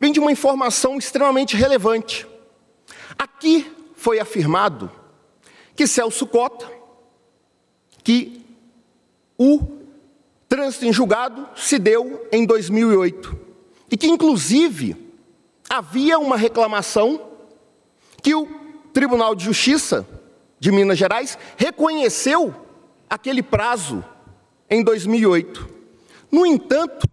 [0.00, 2.26] vem de uma informação extremamente relevante.
[3.18, 4.90] Aqui foi afirmado
[5.74, 6.70] que Celso Cota,
[8.02, 8.44] que
[9.38, 9.60] o
[10.48, 13.38] trânsito em julgado se deu em 2008
[13.90, 14.96] e que, inclusive,
[15.68, 17.20] havia uma reclamação
[18.22, 18.46] que o
[18.92, 20.06] Tribunal de Justiça
[20.58, 22.54] de Minas Gerais reconheceu
[23.08, 24.04] aquele prazo
[24.70, 25.68] em 2008.
[26.30, 27.08] No entanto,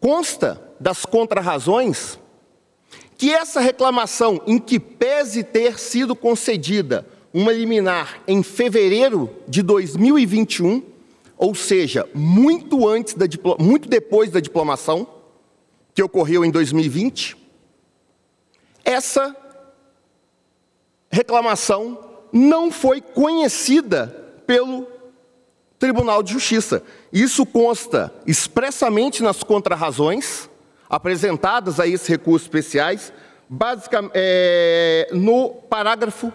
[0.00, 2.18] consta das contrarrazões
[3.16, 10.82] que essa reclamação, em que pese ter sido concedida uma liminar em fevereiro de 2021,
[11.38, 13.26] ou seja, muito antes da
[13.60, 15.06] muito depois da diplomação,
[15.94, 17.36] que ocorreu em 2020,
[18.84, 19.36] essa
[21.08, 21.96] reclamação
[22.32, 24.08] não foi conhecida
[24.48, 24.88] pelo
[25.78, 26.82] Tribunal de Justiça.
[27.12, 30.50] Isso consta expressamente nas contrarrazões
[30.92, 33.10] apresentadas a esses recursos especiais,
[33.48, 36.30] basicamente é, no parágrafo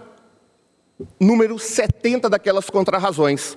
[1.20, 3.56] número 70 daquelas contrarrazões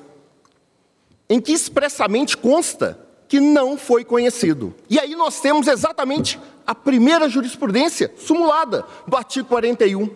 [1.26, 4.74] em que expressamente consta que não foi conhecido.
[4.90, 10.10] E aí nós temos exatamente a primeira jurisprudência sumulada do artigo 41.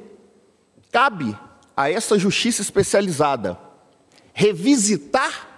[0.92, 1.38] Cabe
[1.74, 3.58] a essa justiça especializada
[4.34, 5.48] revisitar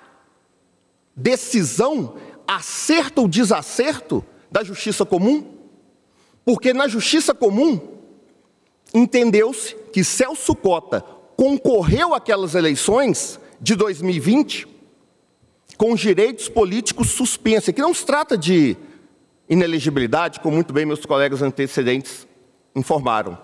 [1.17, 5.55] decisão, acerto ou desacerto da justiça comum?
[6.45, 7.81] Porque na justiça comum
[8.95, 11.01] entendeu-se que Celso Cota
[11.37, 14.67] concorreu àquelas eleições de 2020
[15.77, 17.69] com os direitos políticos suspensos.
[17.69, 18.77] Aqui não se trata de
[19.49, 22.27] inelegibilidade, como muito bem meus colegas antecedentes
[22.75, 23.39] informaram.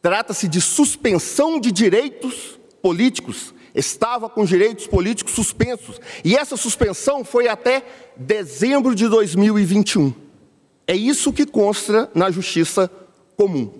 [0.00, 3.54] Trata-se de suspensão de direitos políticos.
[3.74, 6.00] Estava com direitos políticos suspensos.
[6.24, 7.82] E essa suspensão foi até
[8.16, 10.12] dezembro de 2021.
[10.86, 12.90] É isso que consta na justiça
[13.36, 13.72] comum.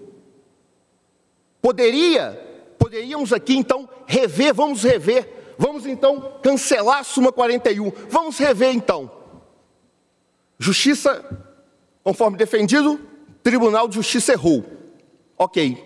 [1.61, 2.33] Poderia,
[2.79, 7.93] poderíamos aqui então rever, vamos rever Vamos então cancelar a súmula 41.
[8.09, 9.09] Vamos rever então.
[10.59, 11.25] Justiça,
[12.03, 13.01] conforme defendido,
[13.45, 14.65] Tribunal de Justiça errou.
[15.39, 15.81] Ok.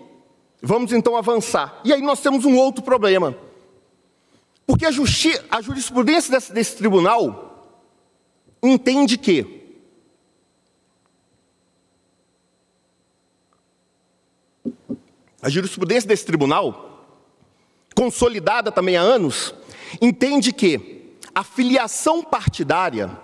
[0.63, 1.79] Vamos então avançar.
[1.83, 3.37] E aí nós temos um outro problema.
[4.67, 7.79] Porque a, a jurisprudência desse, desse tribunal
[8.61, 9.55] entende que
[15.41, 17.15] a jurisprudência desse tribunal,
[17.95, 19.55] consolidada também há anos,
[20.01, 23.17] entende que a filiação partidária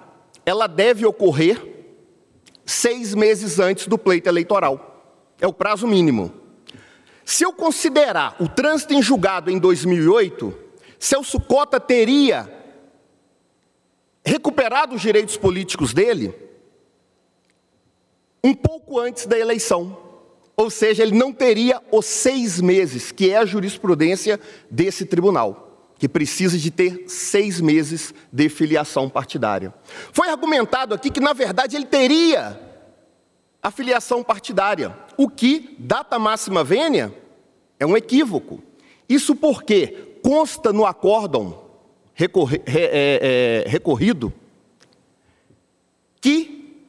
[0.46, 1.62] ela deve ocorrer
[2.66, 5.26] seis meses antes do pleito eleitoral.
[5.42, 6.32] É o prazo mínimo.
[7.26, 10.64] Se eu considerar o trânsito em julgado em 2008,
[11.04, 12.50] Celso Cota teria
[14.26, 16.34] recuperado os direitos políticos dele
[18.42, 19.98] um pouco antes da eleição.
[20.56, 24.39] Ou seja, ele não teria os seis meses, que é a jurisprudência
[24.72, 29.74] desse tribunal, que precisa de ter seis meses de filiação partidária.
[30.13, 32.58] Foi argumentado aqui que, na verdade, ele teria
[33.62, 37.13] a filiação partidária, o que, data máxima vênia,
[37.78, 38.63] é um equívoco.
[39.10, 41.62] Isso porque consta no acórdão
[42.16, 44.34] recorri, é, é, recorrido
[46.22, 46.82] que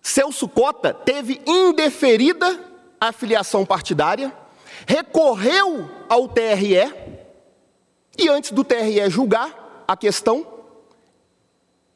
[0.00, 2.58] Celso Cota teve indeferida
[2.98, 4.32] a filiação partidária,
[4.86, 6.94] recorreu ao TRE
[8.18, 10.46] e antes do TRE julgar a questão,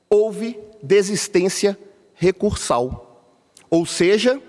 [0.09, 1.79] houve desistência
[2.15, 3.25] recursal.
[3.71, 4.43] Ou seja,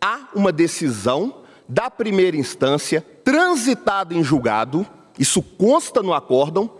[0.00, 4.86] há uma decisão da primeira instância transitada em julgado,
[5.20, 6.70] isso consta no acórdão,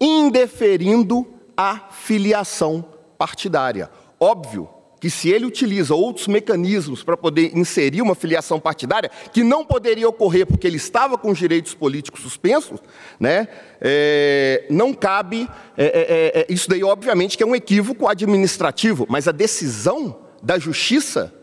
[0.00, 1.26] indeferindo
[1.56, 2.84] a filiação
[3.16, 3.88] partidária.
[4.18, 4.68] Óbvio
[5.00, 10.08] que se ele utiliza outros mecanismos para poder inserir uma filiação partidária, que não poderia
[10.08, 12.80] ocorrer porque ele estava com os direitos políticos suspensos,
[13.20, 13.46] né,
[13.82, 19.28] é, não cabe, é, é, é, isso daí obviamente que é um equívoco administrativo, mas
[19.28, 21.34] a decisão da justiça,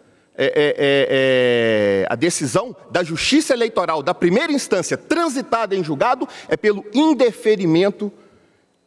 [0.45, 6.85] é, é, a decisão da justiça eleitoral da primeira instância transitada em julgado é pelo
[6.93, 8.11] indeferimento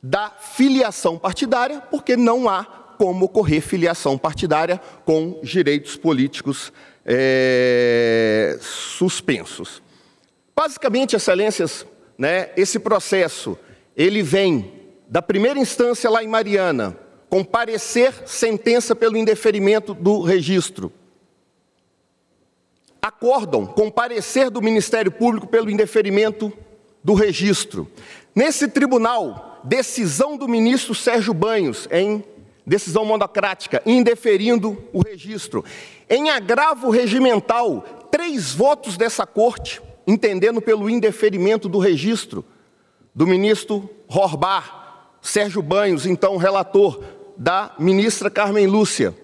[0.02, 2.64] da filiação partidária, porque não há
[2.98, 6.72] como ocorrer filiação partidária com direitos políticos
[7.04, 9.82] é, suspensos.
[10.54, 11.86] Basicamente, excelências,
[12.16, 13.58] né, esse processo
[13.96, 14.72] ele vem
[15.08, 16.96] da primeira instância lá em Mariana,
[17.28, 20.92] com parecer sentença pelo indeferimento do registro.
[23.04, 26.50] Acordam com parecer do Ministério Público pelo indeferimento
[27.04, 27.86] do registro.
[28.34, 32.24] Nesse tribunal, decisão do ministro Sérgio Banhos em
[32.66, 35.62] decisão monocrática, indeferindo o registro.
[36.08, 42.42] Em agravo regimental, três votos dessa corte, entendendo pelo indeferimento do registro,
[43.14, 47.04] do ministro Rorbar, Sérgio Banhos, então relator,
[47.36, 49.14] da ministra Carmen Lúcia.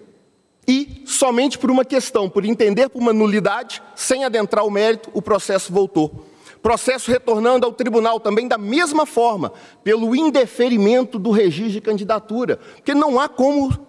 [0.71, 5.21] E somente por uma questão, por entender por uma nulidade, sem adentrar o mérito, o
[5.21, 6.25] processo voltou.
[6.61, 9.51] Processo retornando ao tribunal também da mesma forma,
[9.83, 12.55] pelo indeferimento do registro de candidatura.
[12.55, 13.85] Porque não há como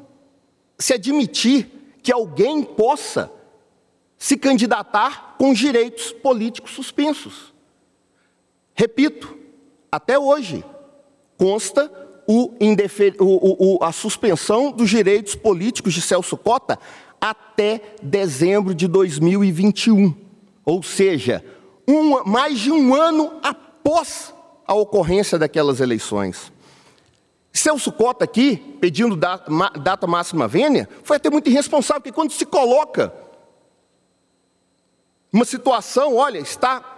[0.77, 1.71] se admitir
[2.03, 3.31] que alguém possa
[4.18, 7.55] se candidatar com direitos políticos suspensos.
[8.75, 9.38] Repito,
[9.88, 10.64] até hoje
[11.37, 12.52] consta o
[13.20, 16.78] o, o, a suspensão dos direitos políticos de Celso Cota
[17.20, 20.14] até dezembro de 2021.
[20.64, 21.44] Ou seja,
[21.87, 24.35] um, mais de um ano após
[24.66, 26.52] a ocorrência daquelas eleições.
[27.52, 32.46] Celso Cota aqui, pedindo data, data máxima vênia, foi até muito irresponsável, porque quando se
[32.46, 33.12] coloca
[35.32, 36.91] uma situação, olha, está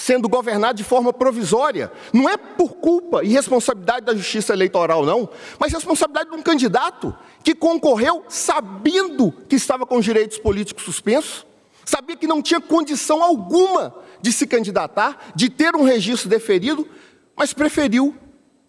[0.00, 5.28] sendo governado de forma provisória, não é por culpa e responsabilidade da justiça eleitoral, não,
[5.58, 11.46] mas responsabilidade de um candidato que concorreu sabendo que estava com os direitos políticos suspensos,
[11.84, 16.88] sabia que não tinha condição alguma de se candidatar, de ter um registro deferido,
[17.36, 18.14] mas preferiu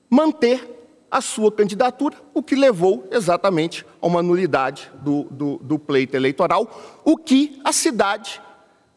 [0.10, 6.16] manter a sua candidatura, o que levou exatamente a uma nulidade do, do, do pleito
[6.16, 8.42] eleitoral, o que a cidade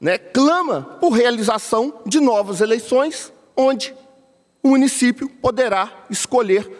[0.04, 3.94] né, clama por realização de novas eleições, onde
[4.62, 6.70] o município poderá escolher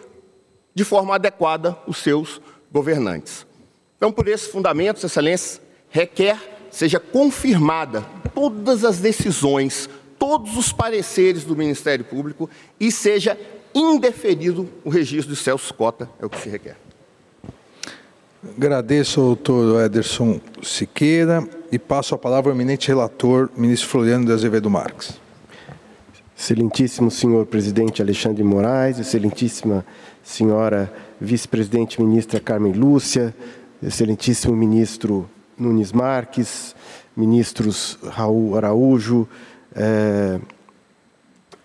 [0.75, 2.39] de forma adequada os seus
[2.71, 3.43] governantes.
[3.97, 5.59] Então, por esses fundamentos, Excelência,
[5.89, 6.37] requer
[6.69, 12.47] seja confirmada todas as decisões, todos os pareceres do Ministério Público
[12.79, 13.35] e seja
[13.73, 16.77] indeferido o registro de Celso Cota, é o que se requer.
[18.55, 24.31] Agradeço ao doutor Ederson Siqueira e passo a palavra ao eminente relator, ministro Floriano de
[24.31, 25.19] Azevedo Marques.
[26.37, 29.85] Excelentíssimo senhor presidente Alexandre Moraes, excelentíssima
[30.21, 33.33] senhora vice-presidente ministra Carmen Lúcia,
[33.81, 36.75] excelentíssimo ministro Nunes Marques,
[37.15, 39.27] ministros Raul Araújo,
[39.73, 40.39] é,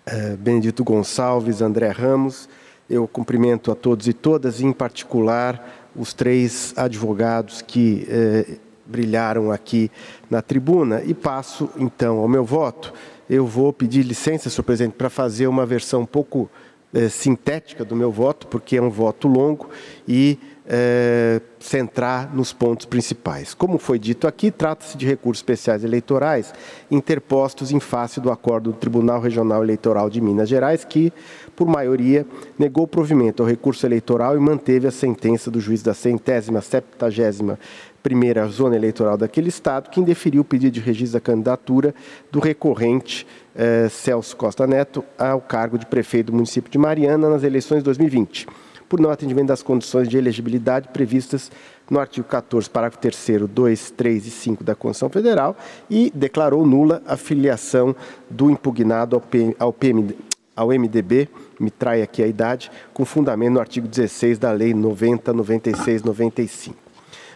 [0.06, 2.48] é, Benedito Gonçalves, André Ramos.
[2.88, 8.58] Eu cumprimento a todos e todas, em particular os três advogados que é,
[8.90, 9.90] brilharam aqui
[10.28, 11.02] na tribuna.
[11.04, 12.92] E passo, então, ao meu voto.
[13.28, 16.50] Eu vou pedir licença, senhor presidente, para fazer uma versão um pouco
[16.92, 19.70] eh, sintética do meu voto, porque é um voto longo
[20.06, 20.36] e
[20.72, 23.52] é, centrar nos pontos principais.
[23.54, 26.54] Como foi dito aqui, trata-se de recursos especiais eleitorais
[26.88, 31.12] interpostos em face do acordo do Tribunal Regional Eleitoral de Minas Gerais, que,
[31.56, 32.24] por maioria,
[32.56, 37.58] negou provimento ao recurso eleitoral e manteve a sentença do juiz da centésima, septagésima
[38.02, 41.94] primeira zona eleitoral daquele estado, que indeferiu o pedido de registro da candidatura
[42.30, 47.42] do recorrente eh, Celso Costa Neto ao cargo de prefeito do município de Mariana nas
[47.42, 48.46] eleições de 2020
[48.90, 51.48] por não atendimento das condições de elegibilidade previstas
[51.88, 55.56] no artigo 14, parágrafo 3 2, 3 e 5 da Constituição Federal
[55.88, 57.94] e declarou nula a filiação
[58.28, 60.16] do impugnado ao, PM, ao, PM,
[60.56, 65.32] ao MDB, me trai aqui a idade, com fundamento no artigo 16 da Lei 90,
[65.32, 66.76] 96, 95.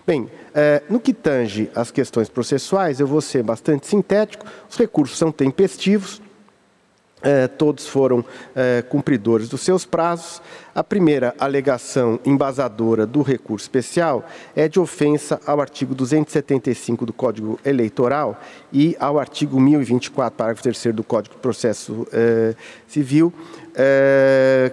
[0.05, 4.47] Bem, eh, no que tange as questões processuais, eu vou ser bastante sintético.
[4.71, 6.23] Os recursos são tempestivos,
[7.25, 8.23] eh, todos foram
[8.55, 10.43] eh, cumpridores dos seus prazos.
[10.75, 17.59] A primeira alegação embasadora do recurso especial é de ofensa ao artigo 275 do Código
[17.65, 18.39] Eleitoral
[18.71, 22.55] e ao artigo 1024, parágrafo 3 do Código de Processo eh,
[22.87, 23.33] Civil,
[23.75, 24.71] eh,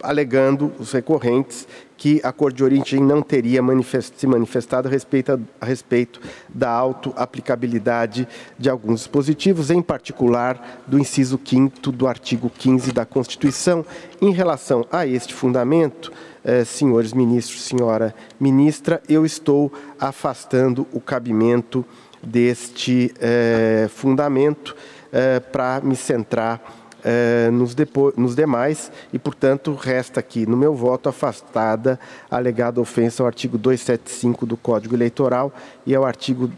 [0.00, 1.66] alegando os recorrentes
[1.98, 6.70] que a cor de origem não teria manifest, se manifestado a respeito, a respeito da
[6.70, 13.84] auto-aplicabilidade de alguns dispositivos, em particular do inciso 5 do artigo 15 da Constituição.
[14.22, 16.12] Em relação a este fundamento,
[16.44, 21.84] eh, senhores ministros, senhora ministra, eu estou afastando o cabimento
[22.22, 24.76] deste eh, fundamento
[25.12, 27.76] eh, para me centrar eh, nos,
[28.16, 31.98] nos, demais e, portanto, resta aqui no meu voto afastada
[32.30, 35.52] a alegada ofensa ao artigo 275 do Código Eleitoral
[35.86, 36.50] e ao artigo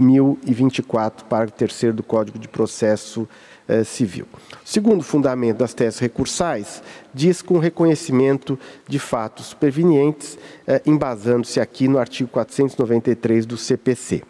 [0.00, 3.28] 1024, parágrafo 3 do Código de Processo
[3.68, 4.26] eh, Civil.
[4.64, 6.82] O segundo fundamento das teses recursais
[7.12, 8.58] diz com reconhecimento
[8.88, 14.22] de fatos supervenientes, eh, embasando-se aqui no artigo 493 do CPC.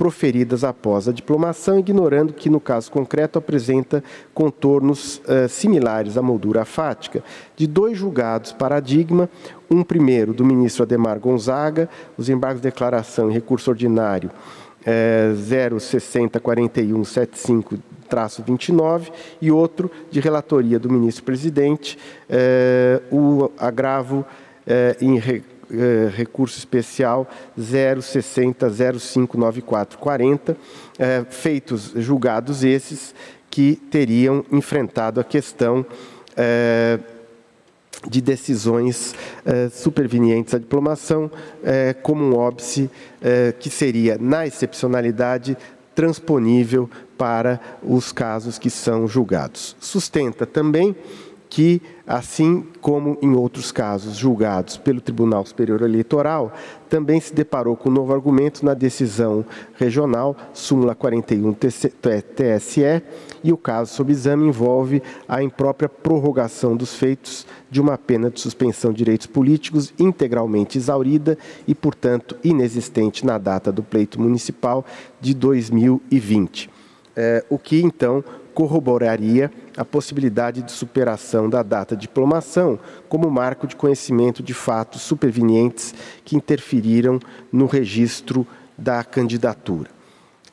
[0.01, 6.65] proferidas após a diplomação, ignorando que, no caso concreto, apresenta contornos uh, similares à moldura
[6.65, 7.23] fática
[7.55, 9.29] de dois julgados paradigma,
[9.69, 11.87] um primeiro do ministro Ademar Gonzaga,
[12.17, 14.31] os embargos de declaração e recurso ordinário
[14.83, 17.77] é, 0604175
[18.43, 21.95] 29 e outro de relatoria do ministro-presidente,
[22.27, 24.25] é, o agravo
[24.99, 30.57] em re, eh, recurso especial 060 059440,
[30.99, 33.15] eh, feitos julgados esses
[33.49, 35.85] que teriam enfrentado a questão
[36.35, 36.99] eh,
[38.09, 39.13] de decisões
[39.71, 41.29] supervenientes à diplomação,
[42.01, 42.89] como um óbice
[43.59, 45.55] que seria, na excepcionalidade,
[45.93, 49.75] transponível para os casos que são julgados.
[49.79, 50.95] Sustenta também
[51.47, 51.81] que,
[52.11, 56.51] assim como em outros casos julgados pelo Tribunal Superior Eleitoral,
[56.89, 59.45] também se deparou com um novo argumento na decisão
[59.75, 63.03] regional, súmula 41 TSE,
[63.41, 68.41] e o caso sob exame envolve a imprópria prorrogação dos feitos de uma pena de
[68.41, 74.85] suspensão de direitos políticos integralmente exaurida e, portanto, inexistente na data do pleito municipal
[75.21, 76.69] de 2020.
[77.15, 78.21] É, o que, então,
[78.53, 85.01] corroboraria a possibilidade de superação da data de diplomação como marco de conhecimento de fatos
[85.01, 85.93] supervenientes
[86.25, 87.19] que interferiram
[87.51, 88.45] no registro
[88.77, 89.89] da candidatura.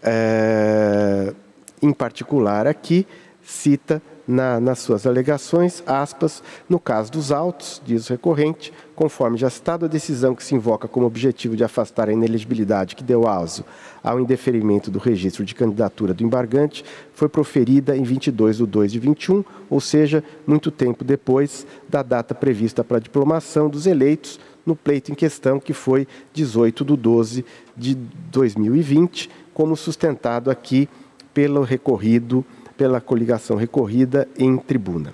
[0.02, 1.35] É,
[1.83, 3.07] em particular, aqui
[3.42, 9.49] cita na, nas suas alegações, aspas, no caso dos autos, diz o recorrente, conforme já
[9.49, 13.64] citado, a decisão que se invoca como objetivo de afastar a inelegibilidade que deu aso
[14.05, 18.99] ao indeferimento do registro de candidatura do embargante foi proferida em 22 de 2 de
[18.99, 24.77] 21, ou seja, muito tempo depois da data prevista para a diplomação dos eleitos no
[24.77, 30.87] pleito em questão, que foi 18 de 12 de 2020, como sustentado aqui
[31.33, 32.45] pelo recorrido
[32.79, 35.12] pela coligação recorrida em tribuna.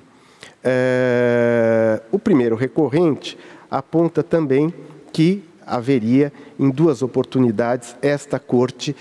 [0.62, 3.36] É, o primeiro recorrente
[3.70, 4.72] aponta também
[5.12, 8.94] que haveria, em duas oportunidades, esta corte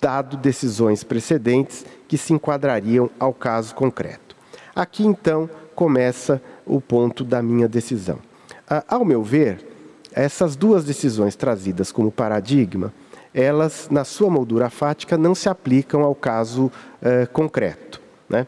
[0.00, 4.36] dado decisões precedentes que se enquadrariam ao caso concreto.
[4.74, 8.18] Aqui, então, começa o ponto da minha decisão.
[8.68, 9.64] Ah, ao meu ver,
[10.12, 12.92] essas duas decisões trazidas como paradigma,
[13.32, 16.70] elas, na sua moldura fática, não se aplicam ao caso
[17.02, 17.83] eh, concreto.
[18.28, 18.46] Né?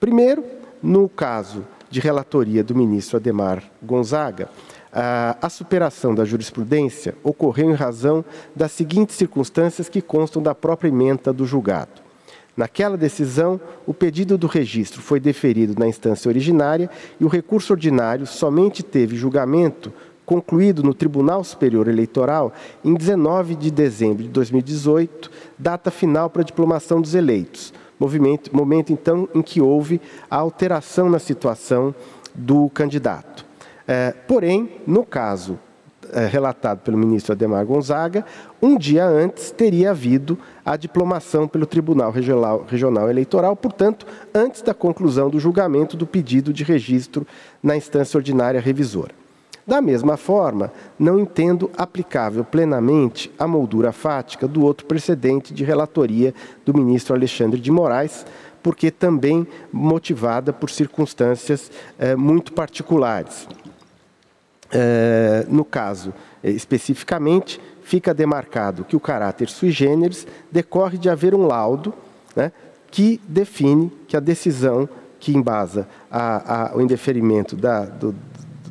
[0.00, 0.44] Primeiro,
[0.82, 4.48] no caso de relatoria do ministro Ademar Gonzaga,
[4.92, 8.24] a superação da jurisprudência ocorreu em razão
[8.54, 12.04] das seguintes circunstâncias que constam da própria emenda do julgado.
[12.56, 16.88] Naquela decisão, o pedido do registro foi deferido na instância originária
[17.18, 19.92] e o recurso ordinário somente teve julgamento
[20.24, 22.52] concluído no Tribunal Superior Eleitoral
[22.84, 27.74] em 19 de dezembro de 2018, data final para a diplomação dos eleitos,
[28.04, 30.00] movimento, momento então em que houve
[30.30, 31.94] a alteração na situação
[32.34, 33.46] do candidato.
[33.88, 35.58] É, porém, no caso
[36.12, 38.24] é, relatado pelo ministro Ademar Gonzaga,
[38.60, 44.74] um dia antes teria havido a diplomação pelo Tribunal Regional, Regional, Eleitoral, portanto, antes da
[44.74, 47.26] conclusão do julgamento do pedido de registro
[47.62, 49.23] na instância ordinária revisora.
[49.66, 56.34] Da mesma forma, não entendo aplicável plenamente a moldura fática do outro precedente de relatoria
[56.66, 58.26] do ministro Alexandre de Moraes,
[58.62, 63.48] porque também motivada por circunstâncias eh, muito particulares.
[64.70, 66.12] Eh, no caso,
[66.42, 71.92] eh, especificamente, fica demarcado que o caráter sui generis decorre de haver um laudo
[72.34, 72.52] né,
[72.90, 74.88] que define que a decisão
[75.20, 78.14] que embasa a, a, o indeferimento da, do,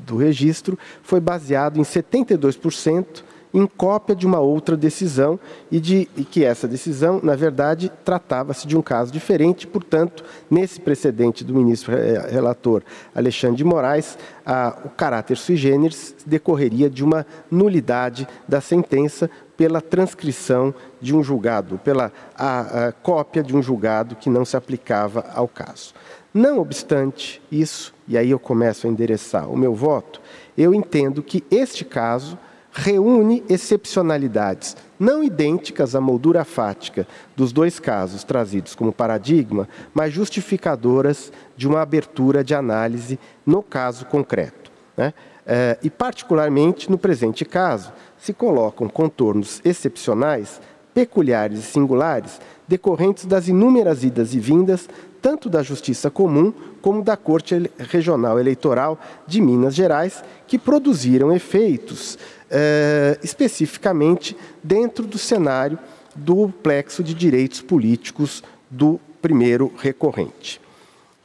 [0.03, 3.23] do registro foi baseado em 72%
[3.53, 5.39] em cópia de uma outra decisão
[5.71, 9.67] e, de, e que essa decisão, na verdade, tratava-se de um caso diferente.
[9.67, 12.81] Portanto, nesse precedente do ministro eh, relator
[13.13, 19.79] Alexandre de Moraes, a, o caráter sui generis decorreria de uma nulidade da sentença pela
[19.79, 25.25] transcrição de um julgado, pela a, a cópia de um julgado que não se aplicava
[25.35, 25.93] ao caso.
[26.33, 30.21] Não obstante isso, e aí eu começo a endereçar o meu voto,
[30.57, 32.37] eu entendo que este caso
[32.71, 41.31] reúne excepcionalidades não idênticas à moldura fática dos dois casos trazidos como paradigma, mas justificadoras
[41.55, 44.71] de uma abertura de análise no caso concreto.
[44.95, 45.13] Né?
[45.45, 50.61] É, e, particularmente, no presente caso, se colocam contornos excepcionais,
[50.93, 54.87] peculiares e singulares, decorrentes das inúmeras idas e vindas
[55.21, 62.19] tanto da Justiça Comum como da Corte Regional Eleitoral de Minas Gerais, que produziram efeitos
[62.51, 65.79] eh, especificamente dentro do cenário
[66.13, 70.59] do plexo de direitos políticos do primeiro recorrente.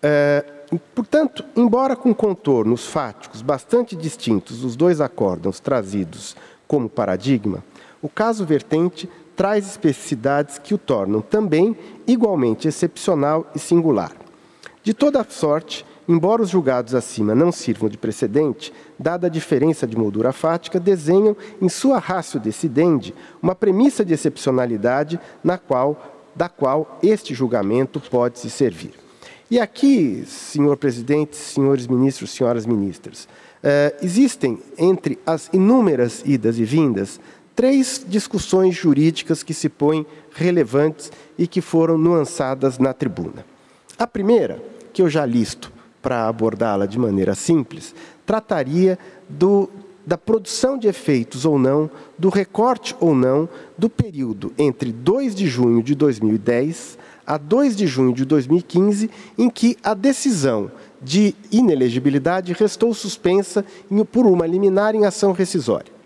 [0.01, 0.45] Eh,
[0.95, 6.37] portanto, embora com contornos fáticos bastante distintos dos dois acórdãos trazidos
[6.69, 7.65] como paradigma,
[8.01, 9.09] o caso vertente
[9.39, 11.77] traz especificidades que o tornam também
[12.09, 14.11] igualmente excepcional e singular.
[14.83, 19.97] De toda sorte, embora os julgados acima não sirvam de precedente, dada a diferença de
[19.97, 26.99] moldura fática, desenham em sua ratio decidendi uma premissa de excepcionalidade na qual, da qual
[27.01, 28.95] este julgamento pode se servir.
[29.49, 33.29] E aqui, senhor presidente, senhores ministros, senhoras ministras,
[33.63, 37.21] eh, existem entre as inúmeras idas e vindas
[37.59, 43.45] três discussões jurídicas que se põem relevantes e que foram nuançadas na tribuna.
[43.99, 48.97] A primeira, que eu já listo para abordá-la de maneira simples, trataria
[49.29, 49.69] do,
[50.07, 55.49] da produção de efeitos ou não, do recorte ou não, do período entre 2 de
[55.49, 56.97] junho de 2010
[57.27, 60.71] a 2 de junho de 2015, em que a decisão
[61.03, 63.65] de inelegibilidade restou suspensa
[64.13, 65.98] por uma liminar em ação rescisória.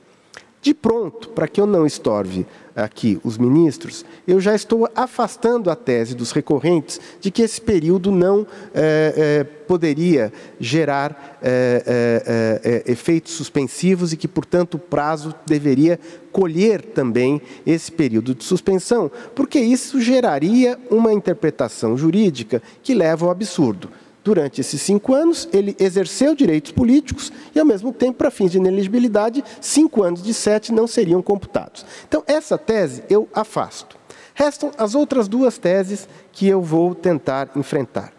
[0.63, 5.75] De pronto, para que eu não estorve aqui os ministros, eu já estou afastando a
[5.75, 14.13] tese dos recorrentes de que esse período não é, é, poderia gerar é, efeitos suspensivos
[14.13, 15.99] e que, portanto, o prazo deveria
[16.31, 23.33] colher também esse período de suspensão, porque isso geraria uma interpretação jurídica que leva ao
[23.33, 23.91] absurdo.
[24.25, 28.59] Durante esses cinco anos, ele exerceu direitos políticos e, ao mesmo tempo, para fins de
[28.59, 31.85] ineligibilidade, cinco anos de sete não seriam computados.
[32.07, 33.97] Então, essa tese eu afasto.
[34.35, 38.13] Restam as outras duas teses que eu vou tentar enfrentar.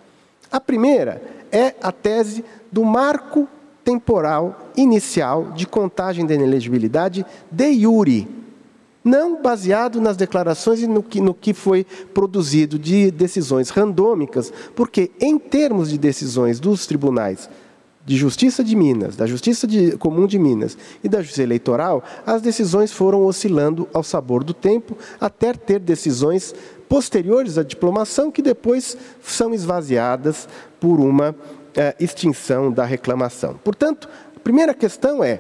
[0.52, 3.48] A primeira é a tese do marco
[3.84, 8.28] temporal inicial de contagem da inelegibilidade de iure,
[9.04, 15.12] não baseado nas declarações e no que, no que foi produzido de decisões randômicas, porque,
[15.20, 17.50] em termos de decisões dos tribunais
[18.06, 22.42] de Justiça de Minas, da Justiça de, Comum de Minas e da Justiça Eleitoral, as
[22.42, 26.54] decisões foram oscilando ao sabor do tempo, até ter decisões
[26.90, 30.48] posteriores à diplomação que depois são esvaziadas
[30.80, 31.34] por uma
[31.76, 33.60] eh, extinção da reclamação.
[33.64, 35.40] Portanto, a primeira questão é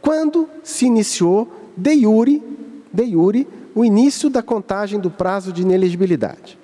[0.00, 2.42] quando se iniciou de iure
[2.92, 6.58] de iure, o início da contagem do prazo de inelegibilidade.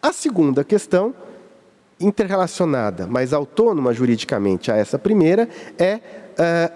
[0.00, 1.14] A segunda questão
[2.00, 6.00] interrelacionada, mas autônoma juridicamente a essa primeira, é uh,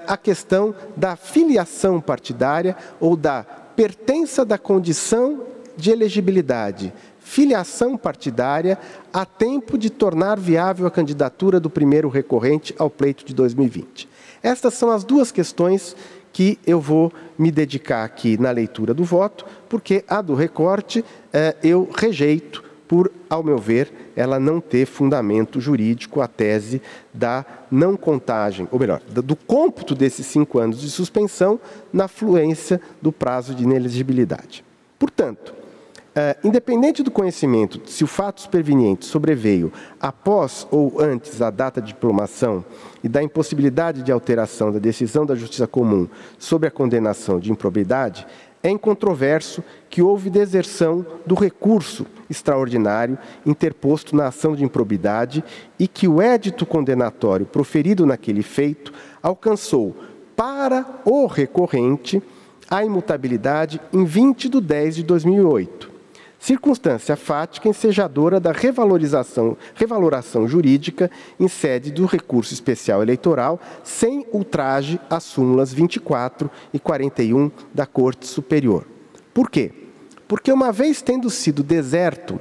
[0.09, 5.45] a questão da filiação partidária ou da pertença da condição
[5.77, 8.79] de elegibilidade, filiação partidária,
[9.13, 14.09] a tempo de tornar viável a candidatura do primeiro recorrente ao pleito de 2020.
[14.43, 15.97] Estas são as duas questões
[16.33, 21.57] que eu vou me dedicar aqui na leitura do voto, porque a do recorte eh,
[21.63, 27.97] eu rejeito por, ao meu ver, ela não ter fundamento jurídico a tese da não
[27.97, 31.59] contagem, ou melhor, do cômputo desses cinco anos de suspensão
[31.91, 34.63] na fluência do prazo de inelegibilidade.
[34.99, 35.55] Portanto,
[36.15, 41.87] Uh, independente do conhecimento se o fato superveniente sobreveio após ou antes a data de
[41.87, 42.63] diplomação
[43.03, 46.07] e da impossibilidade de alteração da decisão da Justiça Comum
[46.39, 48.27] sobre a condenação de improbidade,
[48.63, 55.43] é incontroverso que houve deserção do recurso extraordinário interposto na ação de improbidade
[55.79, 58.93] e que o édito condenatório proferido naquele feito
[59.23, 59.97] alcançou
[60.37, 62.23] para o recorrente
[62.71, 65.92] a imutabilidade em 20 de 10 de 2008
[66.43, 75.01] circunstância fática ensejadora da revalorização, revaloração jurídica em sede do recurso especial eleitoral, sem ultraje
[75.09, 78.85] às súmulas 24 e 41 da Corte Superior.
[79.33, 79.71] Por quê?
[80.27, 82.41] Porque, uma vez tendo sido deserto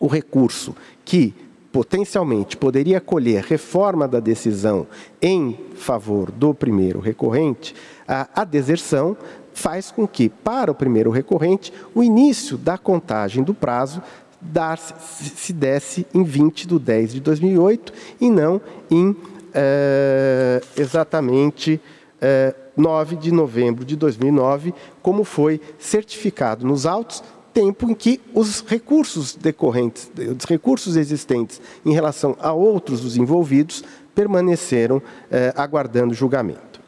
[0.00, 1.32] o recurso que
[1.70, 4.84] potencialmente poderia colher reforma da decisão
[5.22, 7.72] em favor do primeiro recorrente,
[8.08, 9.16] a, a deserção
[9.56, 14.02] faz com que, para o primeiro recorrente, o início da contagem do prazo
[14.38, 19.16] dar, se desse em 20 de 10 de 2008 e não em
[19.54, 21.80] é, exatamente
[22.20, 28.60] é, 9 de novembro de 2009, como foi certificado nos autos, tempo em que os
[28.60, 33.82] recursos decorrentes, os recursos existentes em relação a outros dos envolvidos
[34.14, 35.00] permaneceram
[35.30, 36.78] é, aguardando julgamento.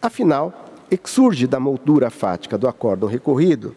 [0.00, 3.74] Afinal, exurge da moldura fática do acórdão recorrido,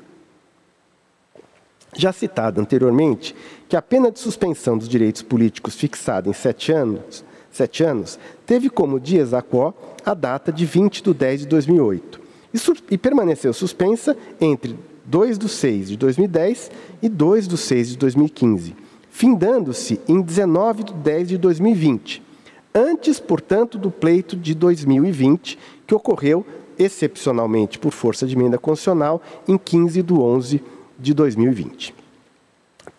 [1.96, 3.36] já citado anteriormente,
[3.68, 8.70] que a pena de suspensão dos direitos políticos fixada em sete anos, sete anos teve
[8.70, 9.74] como dias a quo
[10.06, 12.22] a data de 20 de 10 de 2008
[12.54, 17.98] e, e permaneceu suspensa entre 2 de 6 de 2010 e 2 de 6 de
[17.98, 18.76] 2015,
[19.10, 22.22] findando-se em 19 de 10 de 2020,
[22.74, 26.46] antes, portanto, do pleito de 2020, que ocorreu
[26.78, 30.64] excepcionalmente por força de emenda constitucional, em 15 de 11
[31.00, 31.96] de 2020.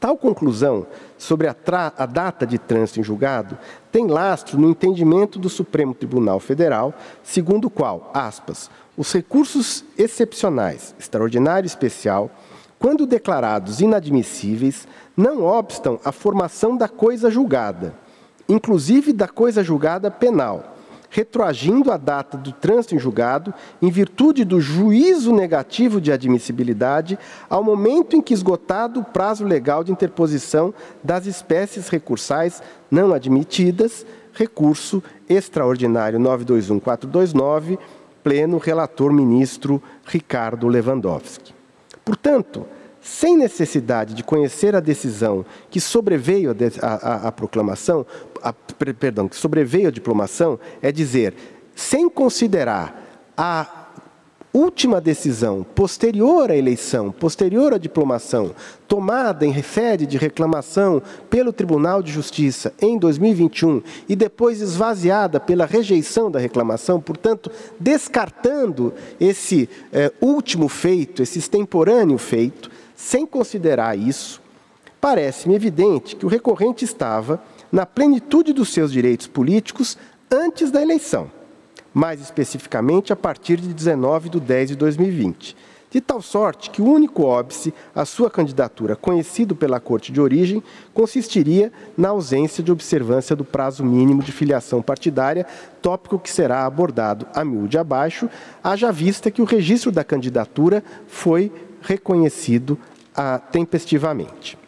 [0.00, 1.56] Tal conclusão sobre a,
[1.96, 3.58] a, data de trânsito em julgado
[3.90, 10.94] tem lastro no entendimento do Supremo Tribunal Federal, segundo o qual, aspas, os recursos excepcionais,
[10.98, 12.30] extraordinário e especial,
[12.78, 17.92] quando declarados inadmissíveis, não obstam a formação da coisa julgada,
[18.48, 20.77] inclusive da coisa julgada penal,
[21.10, 27.64] retroagindo a data do trânsito em julgado, em virtude do juízo negativo de admissibilidade, ao
[27.64, 35.02] momento em que esgotado o prazo legal de interposição das espécies recursais não admitidas, recurso
[35.28, 37.78] extraordinário 921429,
[38.22, 41.54] pleno relator ministro Ricardo Lewandowski.
[42.04, 42.66] Portanto,
[43.08, 48.04] sem necessidade de conhecer a decisão que sobreveio à proclamação,
[48.42, 51.34] a, perdão, que sobreveio à diplomação, é dizer,
[51.74, 53.02] sem considerar
[53.34, 53.86] a
[54.52, 58.54] última decisão posterior à eleição, posterior à diplomação,
[58.86, 65.64] tomada em sede de reclamação pelo Tribunal de Justiça em 2021 e depois esvaziada pela
[65.64, 67.50] rejeição da reclamação, portanto,
[67.80, 74.42] descartando esse eh, último feito, esse extemporâneo feito, sem considerar isso,
[75.00, 77.40] parece-me evidente que o recorrente estava
[77.70, 79.96] na plenitude dos seus direitos políticos
[80.28, 81.30] antes da eleição,
[81.94, 85.56] mais especificamente a partir de 19 de 10 de 2020,
[85.92, 90.60] de tal sorte que o único óbice à sua candidatura conhecido pela Corte de origem
[90.92, 95.46] consistiria na ausência de observância do prazo mínimo de filiação partidária,
[95.80, 98.28] tópico que será abordado a miúde abaixo,
[98.62, 102.78] haja vista que o registro da candidatura foi reconhecido
[103.14, 104.58] ah, tempestivamente.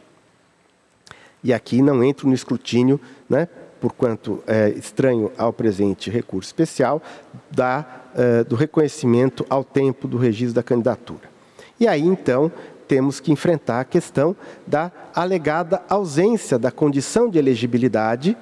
[1.42, 3.48] E aqui não entro no escrutínio, né,
[3.80, 7.02] porquanto é estranho ao presente recurso especial,
[7.50, 11.30] da, uh, do reconhecimento ao tempo do registro da candidatura.
[11.78, 12.52] E aí, então,
[12.86, 14.36] temos que enfrentar a questão
[14.66, 18.36] da alegada ausência da condição de elegibilidade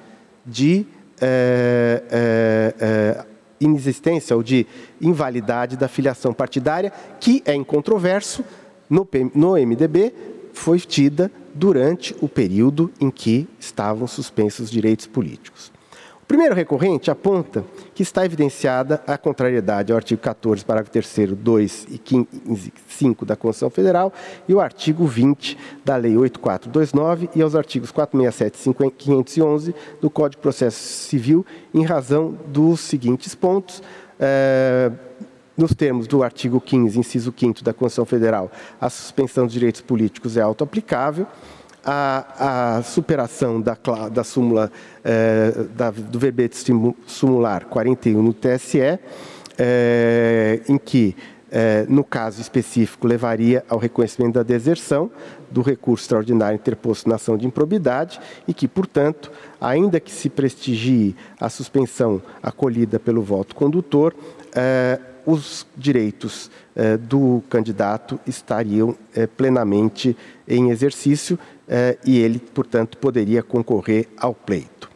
[0.45, 0.85] de
[1.21, 3.25] é, é, é,
[3.59, 4.65] inexistência ou de
[4.99, 8.43] invalidade da filiação partidária, que é incontroverso,
[8.89, 10.13] no, no MDB
[10.53, 15.71] foi tida durante o período em que estavam suspensos os direitos políticos.
[16.21, 17.65] O primeiro recorrente aponta
[17.95, 23.69] que está evidenciada a contrariedade ao artigo 14, parágrafo 3 2 e 5 da Constituição
[23.71, 24.13] Federal
[24.47, 30.39] e o artigo 20 da Lei 8429 e aos artigos 467 e 511 do Código
[30.39, 33.81] de Processo Civil em razão dos seguintes pontos.
[34.19, 34.91] É,
[35.59, 38.49] nos termos do artigo 15, inciso 5 da Constituição Federal,
[38.79, 41.27] a suspensão dos direitos políticos é autoaplicável.
[41.85, 43.77] A, a superação da,
[44.11, 44.71] da súmula
[45.03, 46.57] eh, da, do verbete
[47.07, 48.99] sumular 41 no TSE,
[49.57, 51.15] eh, em que,
[51.49, 55.09] eh, no caso específico, levaria ao reconhecimento da deserção
[55.49, 61.15] do recurso extraordinário interposto na ação de improbidade e que, portanto, ainda que se prestigie
[61.39, 64.13] a suspensão acolhida pelo voto condutor,
[65.25, 70.15] os direitos eh, do candidato estariam eh, plenamente
[70.47, 74.89] em exercício eh, e ele, portanto, poderia concorrer ao pleito.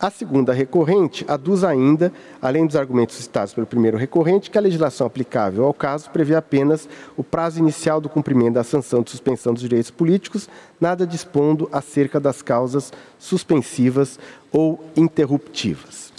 [0.00, 2.10] A segunda recorrente aduz ainda,
[2.40, 6.88] além dos argumentos citados pelo primeiro recorrente, que a legislação aplicável ao caso prevê apenas
[7.18, 10.48] o prazo inicial do cumprimento da sanção de suspensão dos direitos políticos,
[10.80, 14.18] nada dispondo acerca das causas suspensivas
[14.50, 16.10] ou interruptivas.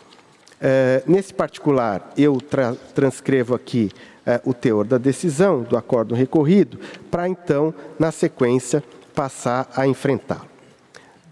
[0.61, 3.89] É, nesse particular, eu tra transcrevo aqui
[4.25, 8.83] é, o teor da decisão do acordo recorrido, para então, na sequência,
[9.15, 10.45] passar a enfrentá-lo.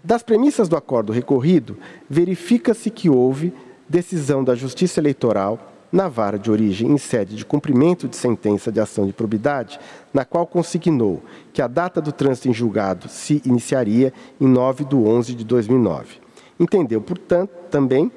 [0.02, 1.76] Das premissas do acordo recorrido,
[2.08, 3.52] verifica-se que houve
[3.88, 8.80] decisão da Justiça Eleitoral na vara de origem em sede de cumprimento de sentença de
[8.80, 9.78] ação de probidade,
[10.14, 11.22] na qual consignou
[11.52, 16.16] que a data do trânsito em julgado se iniciaria em 9 de 11 de 2009.
[16.58, 18.10] Entendeu, portanto, também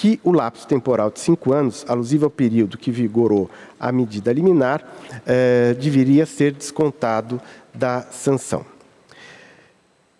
[0.00, 4.82] que o lapso temporal de cinco anos, alusivo ao período que vigorou a medida liminar,
[5.26, 7.38] eh, deveria ser descontado
[7.74, 8.64] da sanção.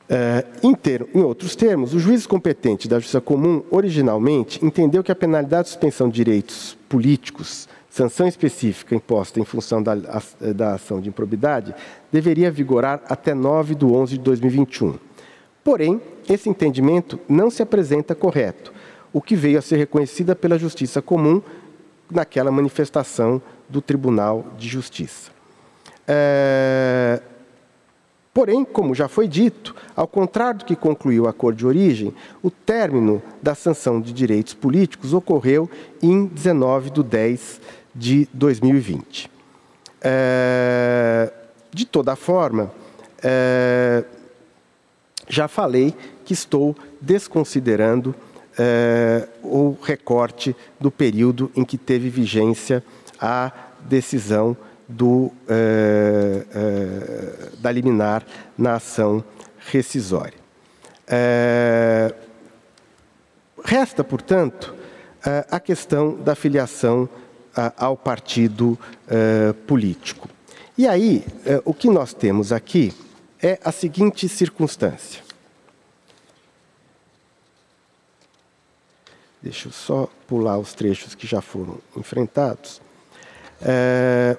[0.07, 5.11] Eh, em, ter, em, outros termos, o juiz competente da Justiça Comum, originalmente, entendeu que
[5.11, 9.95] a penalidade de suspensão de direitos políticos, sanção específica imposta em função da,
[10.55, 11.75] da ação de improbidade,
[12.13, 14.99] deveria vigorar até 9 de 11 de 2021.
[15.65, 18.75] Porém, esse entendimento não se apresenta correto,
[19.13, 21.43] o que veio a ser reconhecida pela Justiça Comum
[22.11, 25.31] naquela manifestação do Tribunal de Justiça.
[26.07, 27.23] É...
[28.33, 32.51] Porém, como já foi dito, ao contrário do que concluiu o acordo de origem, o
[32.51, 35.69] término da sanção de direitos políticos ocorreu
[36.01, 37.61] em 19 de 10
[37.95, 39.31] de 2020.
[40.01, 41.33] É...
[41.73, 42.73] De toda forma,
[43.23, 44.05] é...
[45.29, 45.95] já falei
[46.25, 48.15] que estou desconsiderando
[48.59, 52.83] eh, o recorte do período em que teve vigência
[53.19, 54.57] a decisão
[54.89, 58.27] do, eh, eh, da liminar
[58.59, 59.23] na ação
[59.59, 60.39] rescisória.
[63.65, 64.75] resta, portanto,
[65.51, 67.09] a questão da filiação
[67.77, 68.79] ao partido
[69.67, 70.29] político.
[70.79, 71.25] E aí,
[71.65, 72.93] o que nós temos aqui
[73.43, 75.30] é a seguinte circunstância.
[79.43, 82.81] Deixa eu só pular os trechos que já foram enfrentados.
[83.63, 84.37] É...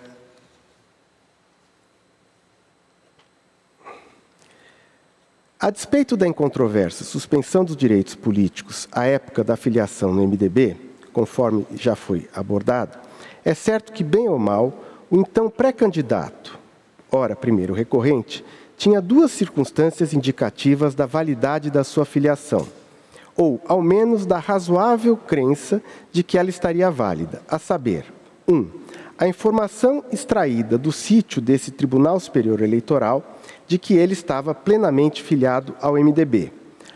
[5.60, 10.76] A despeito da incontroversa suspensão dos direitos políticos à época da filiação no MDB,
[11.14, 12.97] conforme já foi abordado,
[13.43, 14.74] é certo que, bem ou mal,
[15.10, 16.60] o então pré-candidato,
[17.12, 18.43] ora primeiro recorrente,
[18.78, 22.68] tinha duas circunstâncias indicativas da validade da sua filiação
[23.36, 28.05] ou ao menos da razoável crença de que ela estaria válida, a saber,
[28.47, 28.53] 1.
[28.53, 28.67] Um,
[29.17, 33.23] a informação extraída do sítio desse Tribunal Superior Eleitoral
[33.67, 36.51] de que ele estava plenamente filiado ao MDB,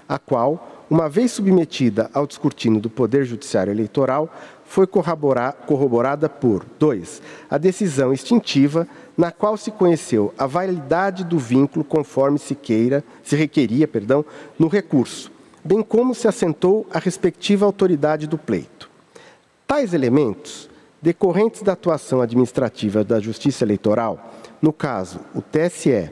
[0.10, 4.28] a qual, uma vez submetida ao descortino do Poder Judiciário Eleitoral,
[4.66, 7.22] foi corroborada por 2.
[7.48, 13.36] A decisão extintiva na qual se conheceu a validade do vínculo conforme se queira, se
[13.36, 14.26] requeria, perdão,
[14.58, 15.32] no recurso,
[15.66, 18.88] bem como se assentou a respectiva autoridade do pleito.
[19.66, 20.70] Tais elementos,
[21.02, 26.12] decorrentes da atuação administrativa da Justiça Eleitoral, no caso, o TSE,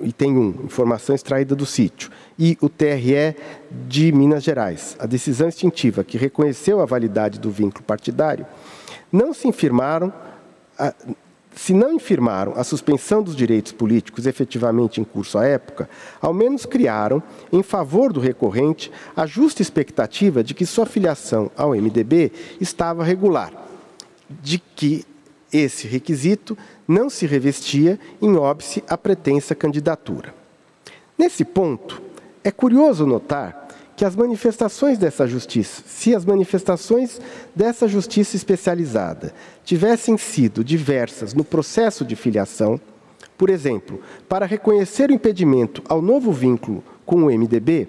[0.00, 3.36] item 1, informação extraída do sítio, e o TRE
[3.88, 8.46] de Minas Gerais, a decisão extintiva que reconheceu a validade do vínculo partidário,
[9.12, 10.12] não se infirmaram,
[11.54, 15.88] se não infirmaram a suspensão dos direitos políticos efetivamente em curso à época,
[16.20, 17.22] ao menos criaram,
[17.52, 23.52] em favor do recorrente, a justa expectativa de que sua filiação ao MDB estava regular,
[24.28, 25.04] de que
[25.52, 30.32] esse requisito não se revestia em óbice à pretensa candidatura.
[31.18, 32.00] Nesse ponto,
[32.42, 33.59] é curioso notar
[34.00, 37.20] que as manifestações dessa justiça, se as manifestações
[37.54, 42.80] dessa justiça especializada tivessem sido diversas no processo de filiação,
[43.36, 47.88] por exemplo, para reconhecer o impedimento ao novo vínculo com o MDB,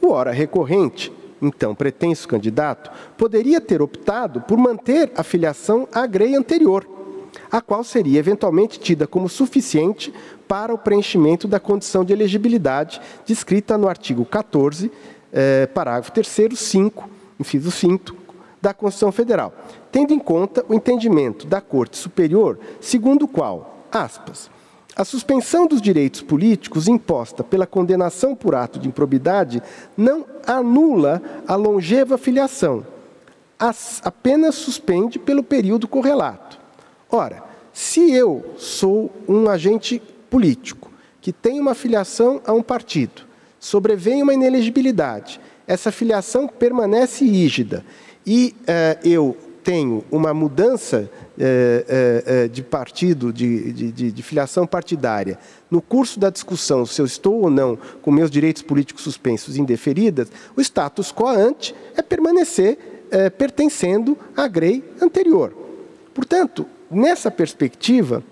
[0.00, 6.34] o ora recorrente, então pretenso candidato, poderia ter optado por manter a filiação à grei
[6.34, 6.88] anterior,
[7.52, 10.10] a qual seria eventualmente tida como suficiente
[10.48, 14.90] para o preenchimento da condição de elegibilidade descrita no artigo 14
[15.32, 17.08] é, parágrafo 3 5,
[17.38, 18.16] inciso 5,
[18.60, 19.52] da Constituição Federal,
[19.90, 24.50] tendo em conta o entendimento da Corte Superior, segundo o qual, aspas,
[24.94, 29.62] a suspensão dos direitos políticos imposta pela condenação por ato de improbidade
[29.96, 32.84] não anula a longeva filiação,
[34.04, 36.58] apenas suspende pelo período correlato.
[37.10, 43.29] Ora, se eu sou um agente político que tem uma filiação a um partido
[43.60, 47.84] sobrevém uma inelegibilidade, essa filiação permanece rígida
[48.26, 51.08] e eh, eu tenho uma mudança
[51.38, 55.38] eh, eh, de partido, de, de, de, filiação partidária,
[55.70, 59.60] no curso da discussão se eu estou ou não com meus direitos políticos suspensos e
[59.60, 62.78] indeferidas, o status quo ante é permanecer
[63.36, 65.52] pertencendo à grei anterior.
[66.14, 68.22] Portanto, nessa perspectiva,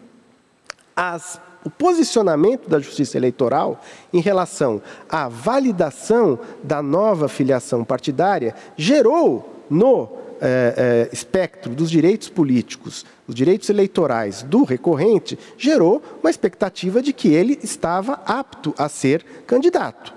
[0.94, 3.78] as o posicionamento da Justiça Eleitoral
[4.10, 10.08] em relação à validação da nova filiação partidária gerou no
[10.40, 17.12] é, é, espectro dos direitos políticos, os direitos eleitorais do recorrente, gerou uma expectativa de
[17.12, 20.14] que ele estava apto a ser candidato.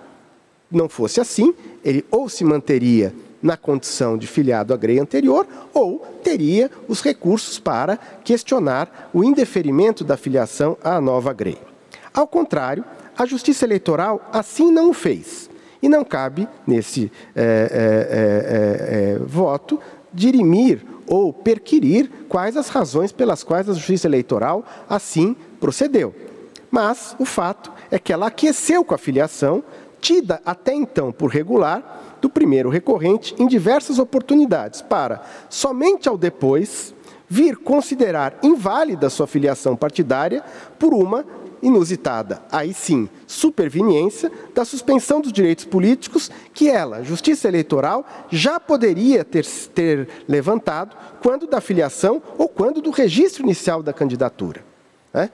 [0.71, 5.99] Não fosse assim, ele ou se manteria na condição de filiado à grei anterior, ou
[6.23, 11.57] teria os recursos para questionar o indeferimento da filiação à nova grei.
[12.13, 12.83] Ao contrário,
[13.17, 15.49] a Justiça Eleitoral assim não o fez.
[15.81, 19.79] E não cabe, nesse é, é, é, voto,
[20.13, 26.13] dirimir ou perquirir quais as razões pelas quais a Justiça Eleitoral assim procedeu.
[26.69, 29.63] Mas o fato é que ela aqueceu com a filiação,
[29.99, 36.93] tida até então por regular, do primeiro recorrente em diversas oportunidades, para, somente ao depois,
[37.27, 40.43] vir considerar inválida sua filiação partidária
[40.77, 41.25] por uma
[41.61, 49.23] inusitada, aí sim, superveniência da suspensão dos direitos políticos que ela, Justiça Eleitoral, já poderia
[49.23, 54.63] ter, ter levantado quando da filiação ou quando do registro inicial da candidatura.
[55.13, 55.29] Né?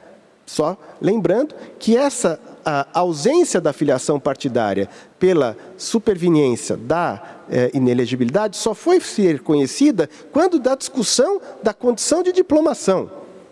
[0.45, 8.73] Só lembrando que essa a ausência da filiação partidária pela superveniência da eh, inelegibilidade só
[8.73, 13.09] foi ser conhecida quando da discussão da condição de diplomação,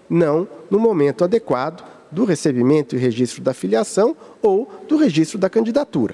[0.10, 6.14] não no momento adequado do recebimento e registro da filiação ou do registro da candidatura.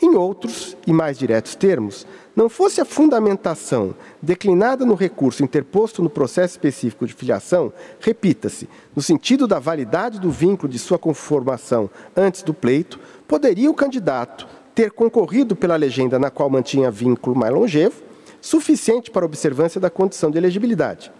[0.00, 6.10] Em outros e mais diretos termos, não fosse a fundamentação declinada no recurso interposto no
[6.10, 12.42] processo específico de filiação, repita-se, no sentido da validade do vínculo de sua conformação antes
[12.42, 18.02] do pleito, poderia o candidato ter concorrido pela legenda na qual mantinha vínculo mais longevo,
[18.40, 21.12] suficiente para observância da condição de elegibilidade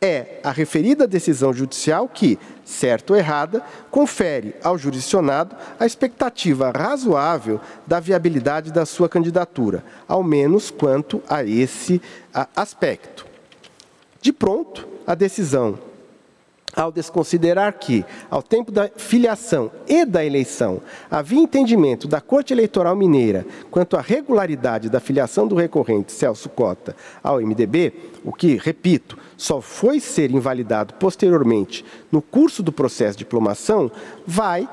[0.00, 7.60] é a referida decisão judicial que, certo ou errada, confere ao jurisdicionado a expectativa razoável
[7.86, 12.02] da viabilidade da sua candidatura, ao menos quanto a esse
[12.54, 13.26] aspecto.
[14.20, 15.78] De pronto, a decisão
[16.74, 22.96] ao desconsiderar que, ao tempo da filiação e da eleição, havia entendimento da Corte Eleitoral
[22.96, 27.92] Mineira quanto à regularidade da filiação do recorrente Celso Cota ao MDB,
[28.24, 33.90] o que, repito, só foi ser invalidado posteriormente no curso do processo de diplomação,
[34.26, 34.68] vai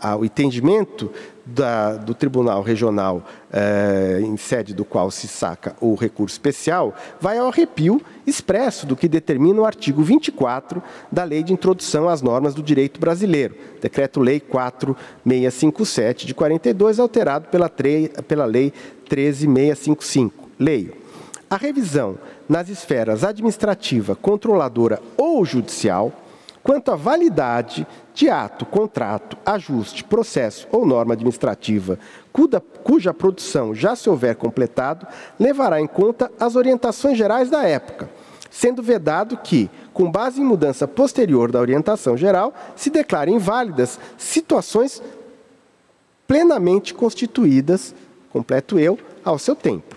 [0.00, 1.10] ao entendimento
[1.50, 3.22] da, do Tribunal Regional,
[3.52, 8.96] eh, em sede do qual se saca o recurso especial, vai ao arrepio expresso do
[8.96, 14.40] que determina o artigo 24 da Lei de Introdução às Normas do Direito Brasileiro, Decreto-Lei
[14.40, 18.72] 4657 de 42, alterado pela, pela Lei
[19.08, 20.48] 13655.
[20.58, 20.94] Leio.
[21.48, 22.16] A revisão
[22.48, 26.12] nas esferas administrativa, controladora ou judicial,
[26.62, 31.98] quanto à validade de ato, contrato, ajuste, processo ou norma administrativa
[32.32, 35.06] cuja, cuja produção já se houver completado,
[35.38, 38.08] levará em conta as orientações gerais da época,
[38.50, 45.02] sendo vedado que, com base em mudança posterior da orientação geral, se declarem válidas situações
[46.26, 47.94] plenamente constituídas,
[48.30, 49.96] completo eu, ao seu tempo.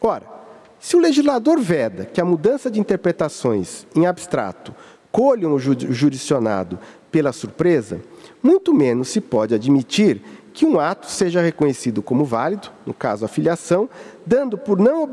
[0.00, 0.34] Ora,
[0.80, 4.74] se o legislador veda que a mudança de interpretações em abstrato
[5.14, 6.76] colham o jurisdicionado
[7.08, 8.00] pela surpresa,
[8.42, 10.20] muito menos se pode admitir
[10.52, 13.88] que um ato seja reconhecido como válido, no caso a filiação,
[14.26, 15.08] dando por, não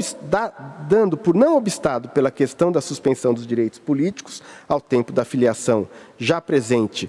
[0.89, 5.87] dando por não obstado pela questão da suspensão dos direitos políticos ao tempo da filiação
[6.17, 7.07] já presente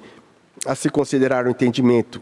[0.66, 2.20] a se considerar o entendimento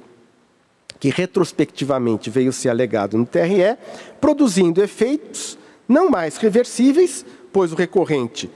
[1.01, 3.77] que retrospectivamente veio ser alegado no TRE,
[4.21, 5.59] produzindo efeitos
[5.89, 8.49] não mais reversíveis, pois o recorrente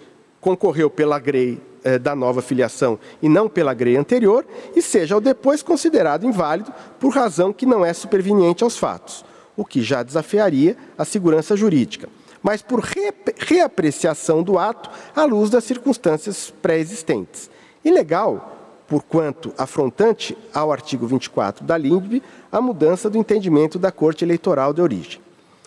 [0.44, 4.44] concorreu pela grei eh, da nova filiação e não pela grei anterior,
[4.76, 6.70] e seja ao depois considerado inválido
[7.00, 9.24] por razão que não é superveniente aos fatos,
[9.56, 12.10] o que já desafiaria a segurança jurídica,
[12.42, 17.48] mas por re reapreciação do ato à luz das circunstâncias pré-existentes.
[17.82, 22.22] Ilegal, porquanto afrontante ao artigo 24 da LINDB,
[22.52, 25.22] a mudança do entendimento da Corte Eleitoral de origem.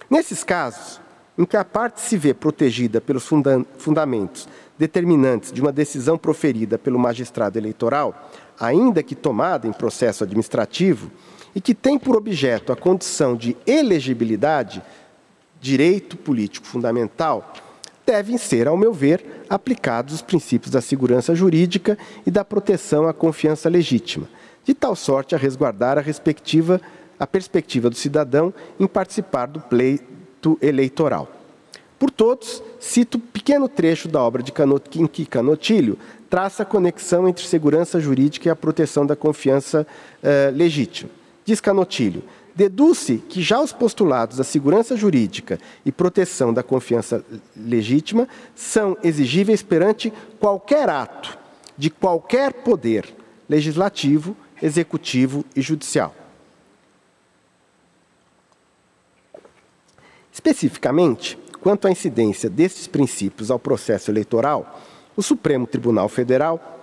[0.07, 1.01] Nesses casos,
[1.37, 4.47] em que a parte se vê protegida pelos funda fundamentos
[4.77, 11.11] determinantes de uma decisão proferida pelo magistrado eleitoral, ainda que tomada em processo administrativo,
[11.55, 14.81] e que tem por objeto a condição de elegibilidade,
[15.59, 17.53] direito político fundamental,
[18.05, 23.13] devem ser, ao meu ver, aplicados os princípios da segurança jurídica e da proteção à
[23.13, 24.29] confiança legítima,
[24.63, 26.79] de tal sorte a resguardar a, respectiva,
[27.19, 31.36] a perspectiva do cidadão em participar do pleito eleitoral.
[31.99, 35.97] Por todos, cito um pequeno trecho da obra de Quinqui Canotilho,
[36.29, 39.85] traça a conexão entre segurança jurídica e a proteção da confiança
[40.21, 41.09] uh, legítima.
[41.43, 42.23] Diz Canotilho,
[42.53, 47.23] deduz-se que já os postulados da segurança jurídica e proteção da confiança
[47.55, 51.37] legítima são exigíveis perante qualquer ato
[51.77, 53.07] de qualquer poder
[53.47, 56.13] legislativo, executivo e judicial.
[60.33, 64.79] Especificamente, Quanto à incidência destes princípios ao processo eleitoral,
[65.15, 66.77] o Supremo Tribunal Federal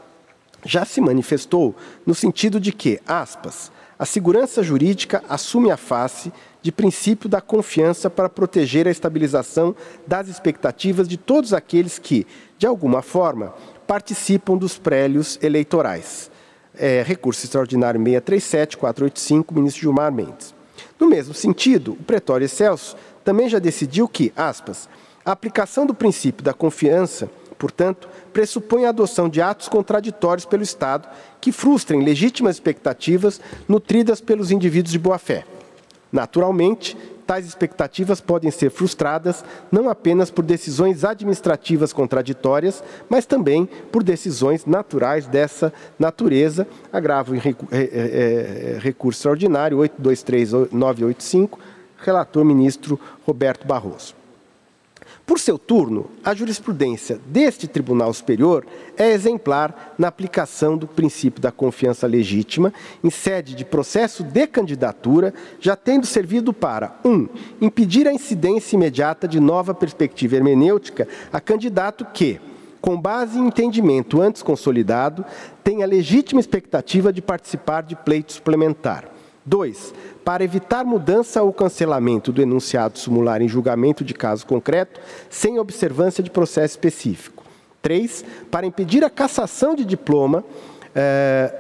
[0.65, 1.75] já se manifestou
[2.07, 8.11] no sentido de que, aspas, a segurança jurídica assume a face de princípio da confiança
[8.11, 12.27] para proteger a estabilização das expectativas de todos aqueles que,
[12.59, 13.55] de alguma forma,
[13.87, 16.31] participam dos prélios eleitorais.
[16.77, 20.55] É, recurso extraordinário 637-485, ministro Gilmar Mendes.
[20.99, 24.89] No mesmo sentido, o Pretório Excelso também já decidiu que, aspas,
[25.25, 31.09] a aplicação do princípio da confiança, portanto, pressupõe a adoção de atos contraditórios pelo Estado
[31.41, 35.45] que frustrem legítimas expectativas nutridas pelos indivíduos de boa-fé.
[36.13, 36.97] Naturalmente,
[37.27, 44.67] tais expectativas podem ser frustradas não apenas por decisões administrativas contraditórias, mas também por decisões
[44.67, 46.67] naturais dessa natureza.
[46.93, 47.41] Agravo em
[48.79, 51.59] recurso extraordinário 823985
[52.05, 54.15] relator ministro Roberto Barroso.
[55.27, 61.51] Por seu turno, a jurisprudência deste Tribunal Superior é exemplar na aplicação do princípio da
[61.51, 67.11] confiança legítima em sede de processo de candidatura, já tendo servido para 1.
[67.11, 67.29] Um,
[67.59, 72.39] impedir a incidência imediata de nova perspectiva hermenêutica a candidato que,
[72.83, 75.25] com base em entendimento antes consolidado,
[75.63, 79.14] tenha legítima expectativa de participar de pleito suplementar.
[79.45, 85.59] 2 para evitar mudança ou cancelamento do enunciado sumular em julgamento de caso concreto, sem
[85.59, 87.45] observância de processo específico.
[87.83, 88.25] 3.
[88.51, 90.43] Para impedir a cassação de diploma,
[90.95, 91.55] eh,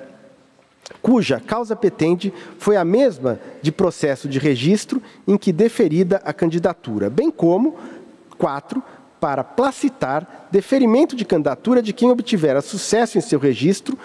[1.02, 7.10] cuja causa petente foi a mesma de processo de registro em que deferida a candidatura,
[7.10, 7.76] bem como
[8.38, 8.82] 4
[9.20, 13.98] para placitar deferimento de candidatura de quem obtiver sucesso em seu registro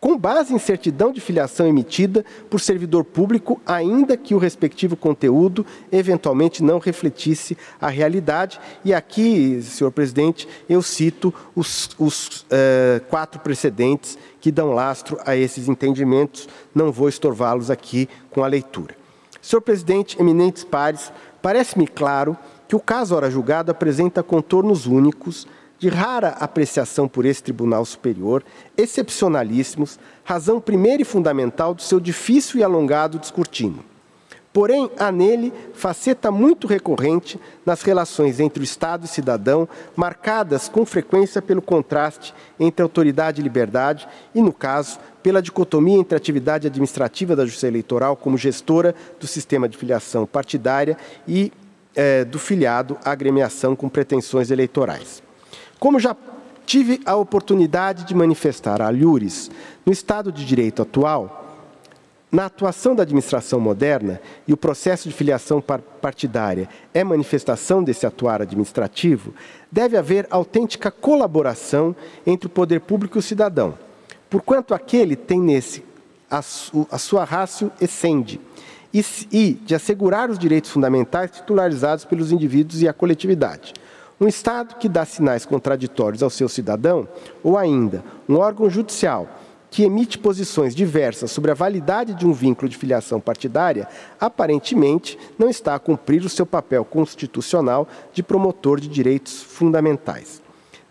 [0.00, 5.64] com base em certidão de filiação emitida por servidor público, ainda que o respectivo conteúdo
[5.92, 8.58] eventualmente não refletisse a realidade.
[8.82, 15.36] E aqui, senhor presidente, eu cito os, os uh, quatro precedentes que dão lastro a
[15.36, 18.96] esses entendimentos, não vou estorvá-los aqui com a leitura.
[19.42, 22.36] Senhor presidente, eminentes pares, parece-me claro
[22.66, 25.46] que o caso ora julgado apresenta contornos únicos
[25.80, 28.44] de rara apreciação por esse Tribunal Superior,
[28.76, 33.82] excepcionalíssimos, razão primeira e fundamental do seu difícil e alongado descortino.
[34.52, 39.66] Porém, há nele faceta muito recorrente nas relações entre o Estado e cidadão,
[39.96, 46.14] marcadas com frequência pelo contraste entre autoridade e liberdade, e, no caso, pela dicotomia entre
[46.14, 51.52] a atividade administrativa da Justiça Eleitoral como gestora do sistema de filiação partidária e
[51.94, 55.22] é, do filiado à agremiação com pretensões eleitorais.
[55.80, 56.14] Como já
[56.66, 59.50] tive a oportunidade de manifestar a Alhures,
[59.84, 61.38] no Estado de Direito atual,
[62.30, 65.60] na atuação da administração moderna, e o processo de filiação
[66.00, 69.34] partidária é manifestação desse atuar administrativo,
[69.72, 73.76] deve haver autêntica colaboração entre o poder público e o cidadão,
[74.28, 75.82] porquanto aquele tem nesse
[76.30, 78.38] a, su, a sua rácio excende,
[78.92, 83.72] e, e de assegurar os direitos fundamentais titularizados pelos indivíduos e a coletividade.
[84.20, 87.08] Um Estado que dá sinais contraditórios ao seu cidadão,
[87.42, 89.26] ou ainda um órgão judicial
[89.70, 93.88] que emite posições diversas sobre a validade de um vínculo de filiação partidária,
[94.20, 100.42] aparentemente não está a cumprir o seu papel constitucional de promotor de direitos fundamentais.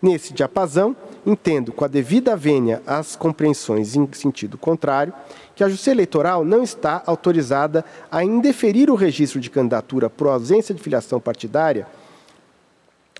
[0.02, 5.12] Nesse diapasão, entendo com a devida vênia às compreensões em sentido contrário,
[5.54, 10.74] que a Justiça Eleitoral não está autorizada a indeferir o registro de candidatura por ausência
[10.74, 11.86] de filiação partidária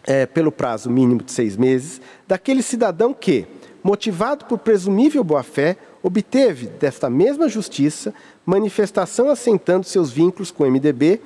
[0.04, 3.46] é, pelo prazo mínimo de seis meses daquele cidadão que,
[3.82, 11.20] motivado por presumível boa-fé, obteve desta mesma justiça manifestação assentando seus vínculos com o MDB,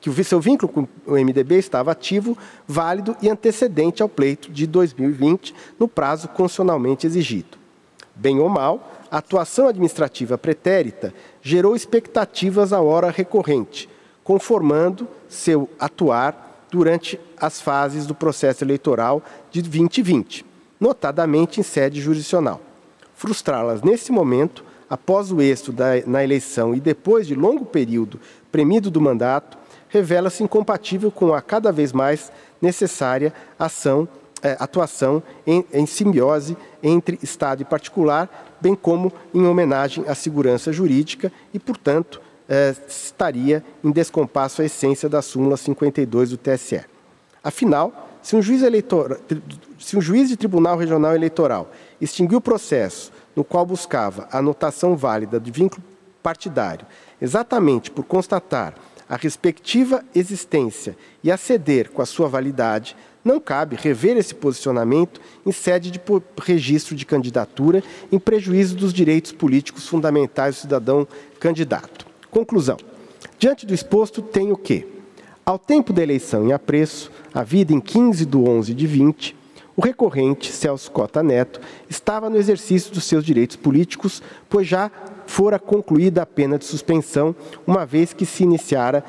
[0.00, 4.66] que o seu vínculo com o MDB estava ativo, válido e antecedente ao pleito de
[4.66, 7.58] 2020, no prazo constitucionalmente exigido.
[8.14, 11.12] Bem ou mal, a atuação administrativa pretérita
[11.42, 13.88] gerou expectativas à hora recorrente,
[14.22, 16.45] conformando seu atuar
[16.76, 22.60] durante as fases do processo eleitoral de 2020 notadamente em sede jurisdicional.
[23.14, 28.20] Frustrá-las nesse momento, após o êxito da, na eleição e depois de longo período
[28.52, 29.56] premido do mandato,
[29.88, 34.06] revela-se incompatível com a cada vez mais necessária ação,
[34.42, 40.72] é, atuação em, em simbiose entre Estado e particular, bem como em homenagem à segurança
[40.72, 46.84] jurídica e, portanto, é, estaria em descompasso à essência da súmula 52 do TSE.
[47.42, 49.20] Afinal, se um juiz, eleitor,
[49.78, 51.70] se um juiz de tribunal regional eleitoral
[52.00, 55.82] extinguiu o processo no qual buscava a anotação válida de vínculo
[56.22, 56.86] partidário,
[57.20, 58.74] exatamente por constatar
[59.08, 65.52] a respectiva existência e aceder com a sua validade, não cabe rever esse posicionamento em
[65.52, 66.00] sede de
[66.42, 71.06] registro de candidatura em prejuízo dos direitos políticos fundamentais do cidadão
[71.38, 72.05] candidato.
[72.36, 72.76] Conclusão.
[73.38, 74.86] Diante do exposto, tenho que
[75.42, 79.34] ao tempo da eleição em apreço, a vida em 15 de 11 de 20,
[79.74, 81.58] o recorrente, Celso Cota Neto,
[81.88, 84.90] estava no exercício dos seus direitos políticos, pois já
[85.24, 87.34] fora concluída a pena de suspensão,
[87.66, 89.02] uma vez que se iniciara,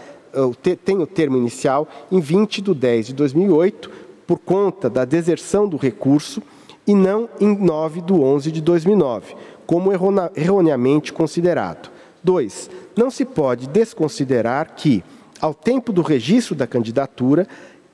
[0.86, 3.92] tem o termo inicial, em 20 de 10 de 2008,
[4.26, 6.42] por conta da deserção do recurso,
[6.88, 11.97] e não em 9 de 11 de 2009, como erroneamente considerado.
[12.28, 12.70] 2.
[12.94, 15.02] Não se pode desconsiderar que,
[15.40, 17.48] ao tempo do registro da candidatura,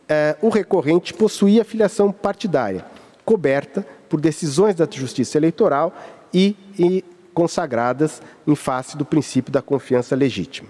[0.10, 2.84] eh, o recorrente possuía filiação partidária,
[3.24, 5.96] coberta por decisões da Justiça Eleitoral
[6.34, 10.68] e, e consagradas em face do princípio da confiança legítima.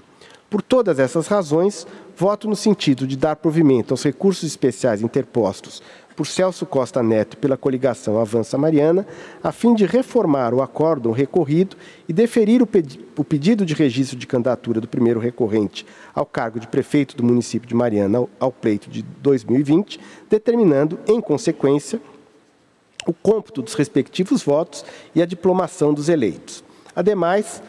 [0.49, 1.88] Por todas essas razões,
[2.18, 5.82] voto no sentido de dar provimento aos recursos especiais interpostos
[6.16, 9.05] por Celso Costa Neto pela coligação Avança Mariana,
[9.43, 11.76] a fim de reformar o acórdão recorrido
[12.07, 16.59] e deferir o, pedi o pedido de registro de candidatura do primeiro recorrente ao cargo
[16.59, 19.99] de prefeito do município de Mariana ao, ao pleito de 2020,
[20.30, 22.01] determinando, em consequência,
[23.05, 26.64] o cômputo dos respectivos votos e a diplomação dos eleitos.
[26.95, 27.61] Ademais,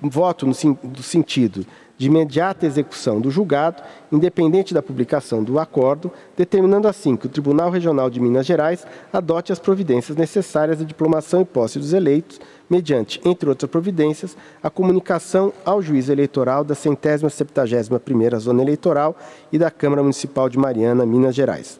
[0.00, 1.64] voto no, no sentido
[2.00, 7.68] de imediata execução do julgado, independente da publicação do acordo, determinando assim que o Tribunal
[7.68, 12.40] Regional de Minas Gerais adote as providências necessárias à diplomação e posse dos eleitos,
[12.70, 19.14] mediante, entre outras providências, a comunicação ao juiz eleitoral da centésima septagésima primeira zona eleitoral
[19.52, 21.78] e da Câmara Municipal de Mariana, Minas Gerais.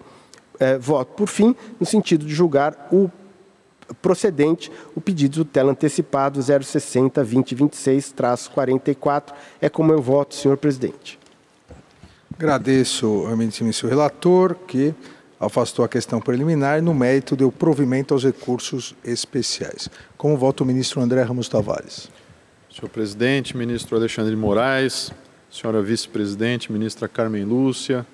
[0.59, 3.11] É, voto, por fim, no sentido de julgar o
[4.01, 9.33] procedente o pedido de tutela antecipado 060 2026-44.
[9.61, 11.19] É como eu voto, senhor presidente.
[12.35, 14.95] Agradeço ao ministro relator, que
[15.39, 19.89] afastou a questão preliminar e, no mérito, deu provimento aos recursos especiais.
[20.17, 22.09] Como voto o ministro André Ramos Tavares.
[22.71, 25.13] Senhor presidente, ministro Alexandre de Moraes,
[25.51, 28.07] senhora vice-presidente, ministra Carmen Lúcia,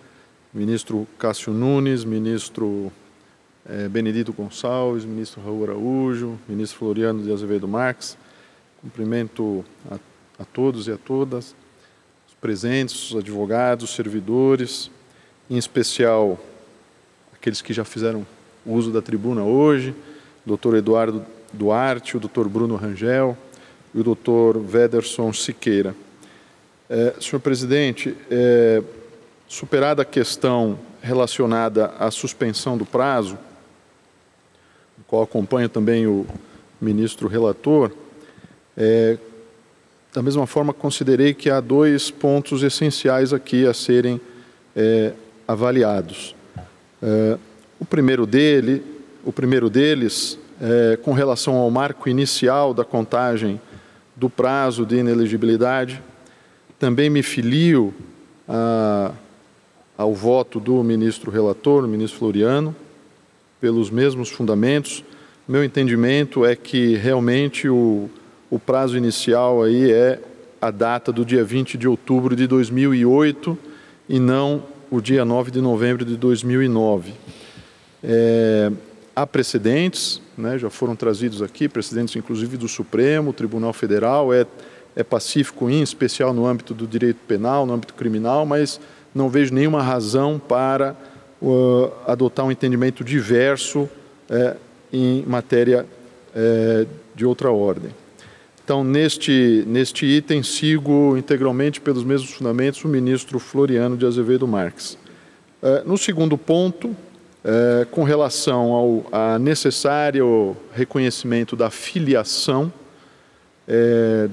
[0.53, 2.91] ministro Cássio Nunes, ministro
[3.91, 8.17] Benedito Gonçalves, ministro Raul Araújo, ministro Floriano de Azevedo Marques.
[8.81, 9.99] Cumprimento a,
[10.39, 11.55] a todos e a todas,
[12.29, 14.91] os presentes, os advogados, os servidores,
[15.51, 16.39] em especial
[17.35, 18.25] aqueles que já fizeram
[18.65, 19.95] uso da tribuna hoje,
[20.45, 23.37] doutor Eduardo Duarte, o doutor Bruno Rangel
[23.95, 25.95] e o doutor Wederson Siqueira.
[26.89, 28.83] É, senhor presidente, é,
[29.49, 33.39] superada a questão relacionada à suspensão do prazo,
[35.07, 36.27] qual acompanha também o
[36.81, 37.91] ministro relator,
[38.77, 39.17] é,
[40.13, 44.21] da mesma forma considerei que há dois pontos essenciais aqui a serem
[44.75, 45.13] é,
[45.47, 46.35] avaliados.
[47.03, 47.39] É,
[47.79, 48.83] o primeiro dele,
[49.25, 53.61] o primeiro deles é, com relação ao marco inicial da contagem
[54.15, 56.03] do prazo de inelegibilidade.
[56.79, 57.95] Também me filio
[58.49, 59.13] a,
[59.97, 62.75] ao voto do ministro relator, o ministro Floriano,
[63.61, 65.05] pelos mesmos fundamentos.
[65.49, 68.11] Meu entendimento é que realmente o,
[68.51, 70.21] o prazo inicial aí é
[70.61, 73.57] a data do dia 20 de outubro de 2008
[74.09, 77.13] e não o dia 9 de novembro de 2009.
[78.03, 78.71] É,
[79.15, 84.47] há precedentes, né, já foram trazidos aqui, precedentes inclusive do Supremo, Tribunal Federal, é,
[84.95, 88.81] é pacífico em especial no âmbito do direito penal, no âmbito criminal, mas
[89.15, 90.97] não vejo nenhuma razão para
[91.41, 93.89] uh, adotar um entendimento diverso
[94.29, 94.57] é,
[94.93, 95.87] em matéria
[96.35, 97.91] é, de outra ordem.
[98.65, 104.99] Então, neste, neste item, sigo integralmente pelos mesmos fundamentos o ministro Floriano de Azevedo Marques.
[105.63, 106.95] É, no segundo ponto,
[107.93, 112.73] com relação ao a necessário reconhecimento da filiação,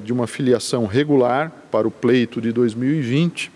[0.04, 3.52] de uma filiação regular para o pleito de 2020,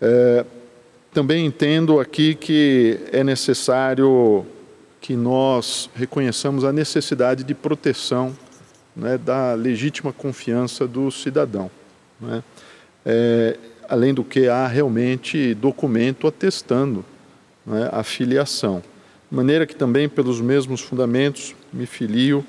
[0.00, 0.44] é,
[1.12, 4.44] também entendo aqui que é necessário
[5.00, 8.36] que nós reconheçamos a necessidade de proteção
[8.94, 11.70] né, da legítima confiança do cidadão.
[12.20, 12.42] Né?
[13.06, 13.56] É,
[13.88, 17.04] além do que há realmente documento atestando
[17.64, 18.82] né, a filiação.
[19.30, 22.44] De maneira que também, pelos mesmos fundamentos, me filio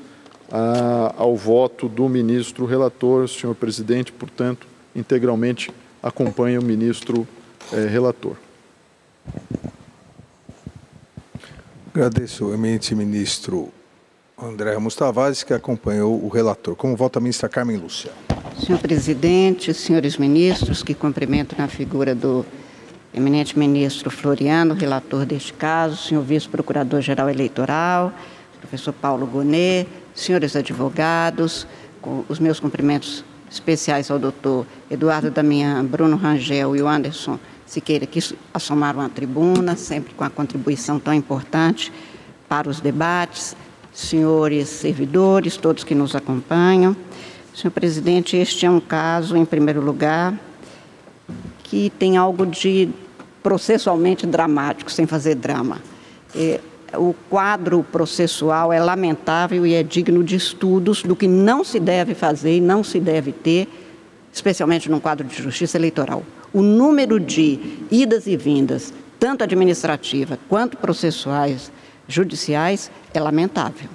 [0.52, 7.28] a, ao voto do ministro relator, senhor presidente, portanto, integralmente acompanha o ministro
[7.72, 8.36] é, relator.
[11.94, 13.74] Agradeço, eminente ministro
[14.42, 16.76] André Ramos Tavares, que acompanhou o relator.
[16.76, 18.12] Como vota a ministra Carmen Lúcia?
[18.64, 22.46] Senhor presidente, senhores ministros, que cumprimento na figura do
[23.14, 28.14] eminente ministro Floriano, relator deste caso, senhor vice-procurador-geral eleitoral,
[28.60, 31.68] professor Paulo Gonet, senhores advogados,
[32.30, 37.40] os meus cumprimentos especiais ao doutor Eduardo Damião, Bruno Rangel e o Anderson
[37.70, 38.20] Siqueira, que
[38.52, 41.94] assomaram a tribuna, sempre com a contribuição tão importante
[42.48, 43.56] para os debates,
[43.94, 46.98] senhores servidores, todos que nos acompanham.
[47.54, 50.34] Senhor presidente, este é um caso, em primeiro lugar,
[51.62, 52.90] que tem algo de
[53.44, 55.80] processualmente dramático, sem fazer drama.
[56.36, 56.60] É,
[56.96, 62.16] o quadro processual é lamentável e é digno de estudos do que não se deve
[62.16, 63.68] fazer e não se deve ter,
[64.34, 66.24] especialmente num quadro de justiça eleitoral.
[66.52, 67.60] O número de
[67.92, 71.72] idas e vindas, tanto administrativa quanto processuais,
[72.08, 73.90] judiciais é lamentável.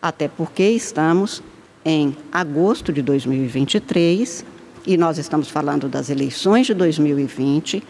[0.00, 1.42] Até porque estamos
[1.84, 4.44] em agosto de 2023
[4.86, 7.82] e nós estamos falando das eleições de 2020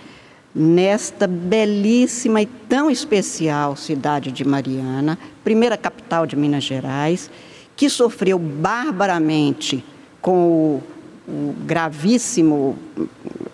[0.55, 7.31] nesta belíssima e tão especial cidade de Mariana, primeira capital de Minas Gerais,
[7.77, 9.85] que sofreu barbaramente
[10.21, 10.83] com o,
[11.29, 12.77] o gravíssimo,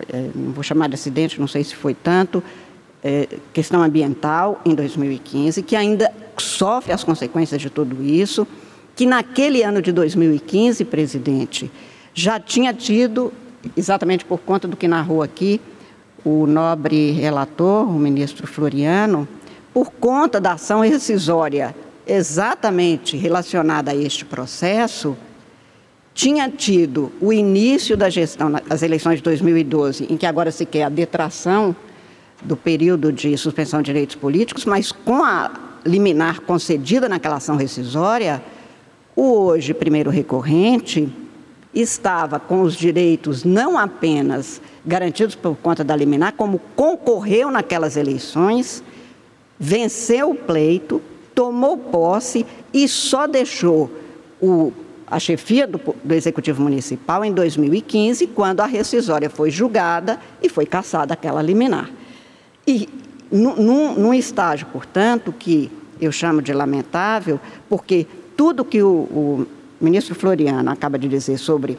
[0.08, 2.42] é, não vou chamar de acidente, não sei se foi tanto,
[3.02, 8.46] é, questão ambiental em 2015, que ainda sofre as consequências de tudo isso,
[8.94, 11.70] que naquele ano de 2015, presidente,
[12.14, 13.32] já tinha tido,
[13.76, 15.60] exatamente por conta do que narrou aqui
[16.24, 19.28] o nobre relator, o ministro Floriano,
[19.74, 21.74] por conta da ação rescisória
[22.06, 25.16] exatamente relacionada a este processo,
[26.14, 30.84] tinha tido o início da gestão, as eleições de 2012, em que agora se quer
[30.84, 31.74] a detração
[32.42, 35.50] do período de suspensão de direitos políticos, mas com a
[35.84, 38.40] liminar concedida naquela ação rescisória,
[39.16, 41.08] o hoje primeiro recorrente
[41.74, 48.84] estava com os direitos não apenas garantidos por conta da liminar, como concorreu naquelas eleições,
[49.58, 51.02] venceu o pleito,
[51.34, 53.90] tomou posse e só deixou
[54.40, 54.72] o,
[55.14, 60.66] a chefia do, do Executivo Municipal em 2015, quando a rescisória foi julgada e foi
[60.66, 61.88] cassada aquela liminar.
[62.66, 62.88] E
[63.30, 65.70] num, num estágio, portanto, que
[66.00, 67.38] eu chamo de lamentável,
[67.68, 69.46] porque tudo que o, o
[69.80, 71.78] ministro Floriano acaba de dizer sobre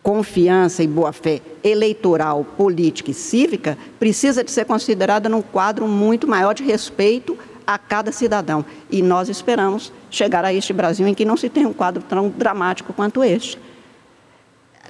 [0.00, 6.54] confiança e boa-fé eleitoral, política e cívica precisa de ser considerada num quadro muito maior
[6.54, 7.36] de respeito
[7.66, 8.64] a cada cidadão.
[8.90, 12.28] E nós esperamos chegar a este Brasil em que não se tem um quadro tão
[12.28, 13.58] dramático quanto este.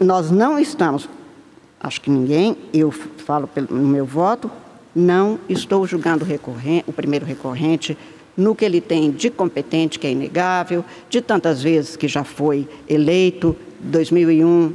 [0.00, 1.08] Nós não estamos,
[1.80, 4.50] acho que ninguém, eu falo no meu voto,
[4.94, 7.96] não estou julgando o, o primeiro recorrente
[8.36, 12.66] no que ele tem de competente, que é inegável, de tantas vezes que já foi
[12.88, 14.72] eleito, 2001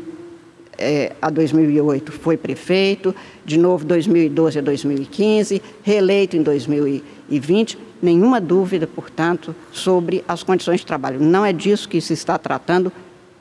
[0.78, 8.88] é, a 2008 foi prefeito, de novo 2012 a 2015, reeleito em 2020, nenhuma dúvida,
[8.88, 11.20] portanto, sobre as condições de trabalho.
[11.20, 12.92] Não é disso que se está tratando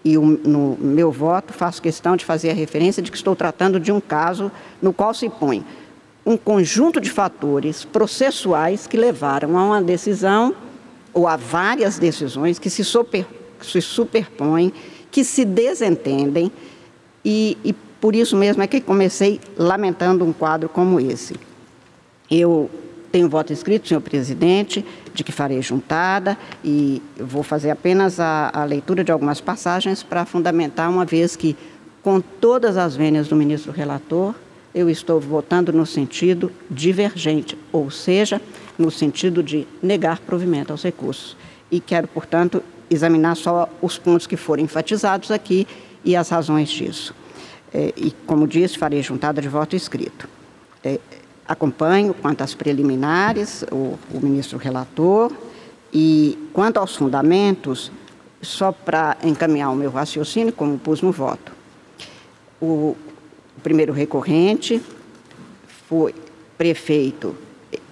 [0.04, 3.80] e o, no meu voto faço questão de fazer a referência de que estou tratando
[3.80, 5.64] de um caso no qual se põe
[6.26, 10.52] um conjunto de fatores processuais que levaram a uma decisão
[11.14, 13.24] ou a várias decisões que se, super,
[13.62, 14.72] se superpõem,
[15.08, 16.50] que se desentendem
[17.24, 21.34] e, e por isso mesmo é que comecei lamentando um quadro como esse.
[22.28, 22.68] Eu
[23.16, 24.84] tenho voto escrito, senhor presidente,
[25.14, 30.26] de que farei juntada e vou fazer apenas a, a leitura de algumas passagens para
[30.26, 31.56] fundamentar, uma vez que,
[32.02, 34.34] com todas as vênias do ministro relator,
[34.74, 38.38] eu estou votando no sentido divergente, ou seja,
[38.76, 41.38] no sentido de negar provimento aos recursos.
[41.70, 45.66] E quero, portanto, examinar só os pontos que foram enfatizados aqui
[46.04, 47.14] e as razões disso.
[47.72, 50.28] É, e, como disse, farei juntada de voto escrito.
[50.84, 51.00] É,
[51.46, 55.30] acompanho quanto às preliminares, o, o ministro relator,
[55.92, 57.92] e quanto aos fundamentos,
[58.42, 61.52] só para encaminhar o meu raciocínio, como pus no voto.
[62.60, 62.96] O,
[63.66, 64.80] primeiro recorrente
[65.88, 66.14] foi
[66.56, 67.34] prefeito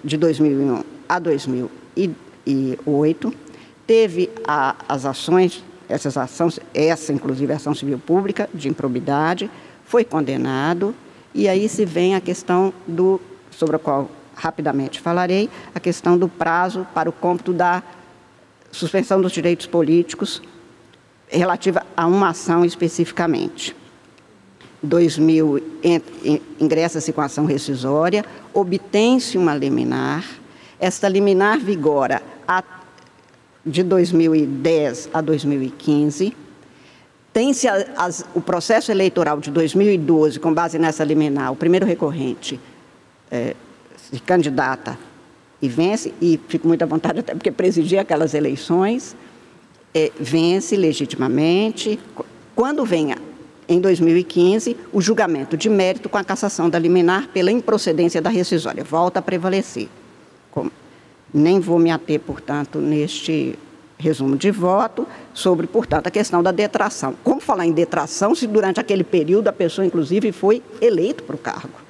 [0.01, 3.33] de 2001 a 2008,
[3.85, 9.51] teve a, as ações, essas ações, essa inclusive a ação civil pública de improbidade,
[9.83, 10.95] foi condenado,
[11.33, 13.19] e aí se vem a questão do
[13.57, 17.81] sobre a qual rapidamente falarei, a questão do prazo para o cômputo da
[18.71, 20.41] suspensão dos direitos políticos
[21.27, 23.75] relativa a uma ação especificamente.
[24.83, 25.63] 2000
[26.59, 28.23] ingressa-se com ação rescisória,
[28.53, 30.23] obtém-se uma liminar,
[30.79, 32.63] esta liminar vigora a,
[33.65, 36.35] de 2010 a 2015,
[37.33, 37.67] tem-se
[38.35, 42.59] o processo eleitoral de 2012, com base nessa liminar, o primeiro recorrente
[43.31, 43.55] é,
[43.97, 44.97] se candidata
[45.61, 49.15] e vence, e fico muito à vontade até porque presidi aquelas eleições,
[49.93, 51.99] é, vence legitimamente.
[52.55, 53.17] Quando venha,
[53.67, 58.83] em 2015, o julgamento de mérito com a cassação da liminar pela improcedência da rescisória,
[58.83, 59.87] volta a prevalecer.
[60.51, 60.71] Como,
[61.33, 63.57] nem vou me ater, portanto, neste
[63.97, 67.15] resumo de voto sobre, portanto, a questão da detração.
[67.23, 71.39] Como falar em detração se durante aquele período a pessoa, inclusive, foi eleito para o
[71.39, 71.84] cargo?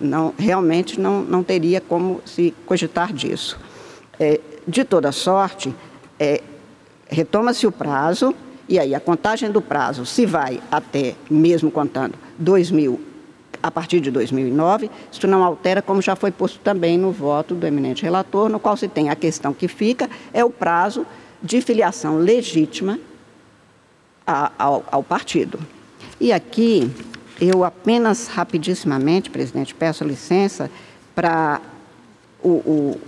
[0.00, 3.58] Não, realmente não, não teria como se cogitar disso.
[4.18, 5.74] É, de toda sorte,
[6.18, 6.42] é,
[7.08, 8.34] retoma-se o prazo,
[8.68, 13.00] e aí a contagem do prazo se vai até, mesmo contando, 2000,
[13.62, 17.66] a partir de 2009, isso não altera, como já foi posto também no voto do
[17.66, 21.06] eminente relator, no qual se tem a questão que fica, é o prazo
[21.42, 22.98] de filiação legítima
[24.26, 25.58] a, ao, ao partido.
[26.20, 26.90] E aqui
[27.40, 30.70] eu apenas rapidissimamente, presidente, peço licença
[31.14, 31.60] para
[32.42, 33.00] o, o,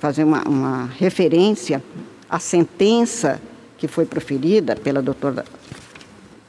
[0.00, 1.82] fazer uma, uma referência
[2.28, 3.40] à sentença
[3.78, 5.44] que foi proferida pela doutora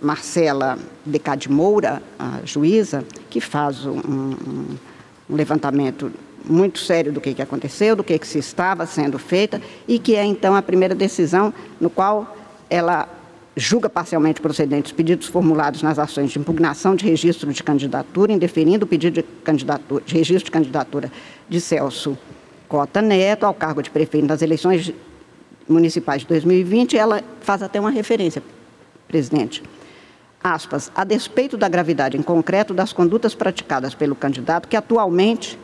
[0.01, 4.77] Marcela Decade Moura, a juíza, que faz um, um,
[5.29, 6.11] um, levantamento
[6.45, 10.15] muito sério do que, que aconteceu, do que, que se estava sendo feita, e que
[10.15, 12.37] é então a primeira decisão no qual
[12.69, 13.09] ela
[13.57, 18.87] julga parcialmente procedentes pedidos formulados nas ações de impugnação de registro de candidatura, indeferindo o
[18.87, 21.11] pedido de, candidatura, de registro de candidatura
[21.49, 22.15] de Celso
[22.69, 24.93] Cota Neto ao cargo de prefeito nas eleições
[25.67, 26.95] municipais de 2020.
[26.95, 28.43] Ela faz até uma referência,
[29.07, 29.63] presidente.
[30.43, 35.57] Aspas, a despeito da gravidade em concreto das condutas praticadas pelo candidato, que atualmente,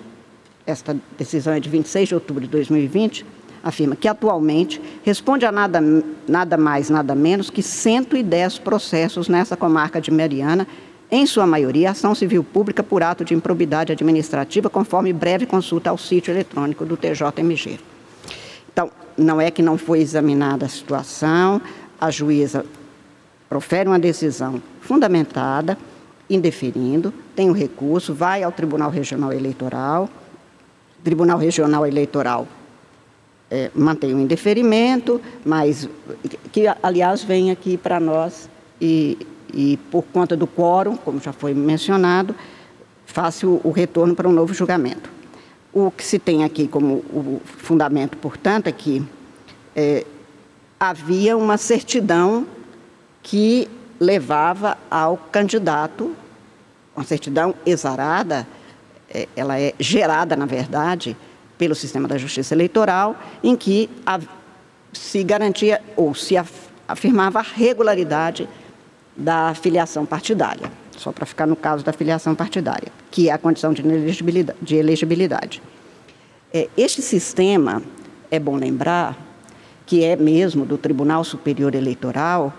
[0.65, 3.23] esta decisão é de 26 de outubro de 2020,
[3.63, 5.81] afirma que atualmente responde a nada,
[6.27, 10.67] nada mais, nada menos que 110 processos nessa comarca de Mariana,
[11.09, 15.97] em sua maioria ação civil pública por ato de improbidade administrativa, conforme breve consulta ao
[15.97, 17.79] sítio eletrônico do TJMG.
[18.71, 21.61] Então, não é que não foi examinada a situação,
[22.01, 22.65] a juíza
[23.47, 25.77] profere uma decisão fundamentada,
[26.29, 30.09] indeferindo, tem o recurso, vai ao Tribunal Regional Eleitoral,
[31.03, 32.47] Tribunal Regional Eleitoral
[33.53, 35.87] é, mantém o indeferimento, mas
[36.51, 38.49] que, aliás, vem aqui para nós
[38.81, 39.15] e,
[39.53, 42.35] e, por conta do quórum, como já foi mencionado,
[43.05, 45.07] faça o, o retorno para um novo julgamento.
[45.71, 49.05] O que se tem aqui como o fundamento, portanto, é que
[49.75, 50.03] é,
[50.79, 52.47] havia uma certidão
[53.21, 53.69] que
[53.99, 56.15] levava ao candidato,
[56.95, 58.47] uma certidão exarada,
[59.07, 61.15] é, ela é gerada, na verdade,
[61.63, 64.19] pelo sistema da justiça eleitoral, em que a,
[64.91, 66.35] se garantia ou se
[66.85, 68.49] afirmava a regularidade
[69.15, 73.71] da filiação partidária, só para ficar no caso da filiação partidária, que é a condição
[73.71, 74.59] de elegibilidade.
[74.61, 75.63] De elegibilidade.
[76.53, 77.81] É, este sistema,
[78.29, 79.17] é bom lembrar,
[79.85, 82.53] que é mesmo do Tribunal Superior Eleitoral,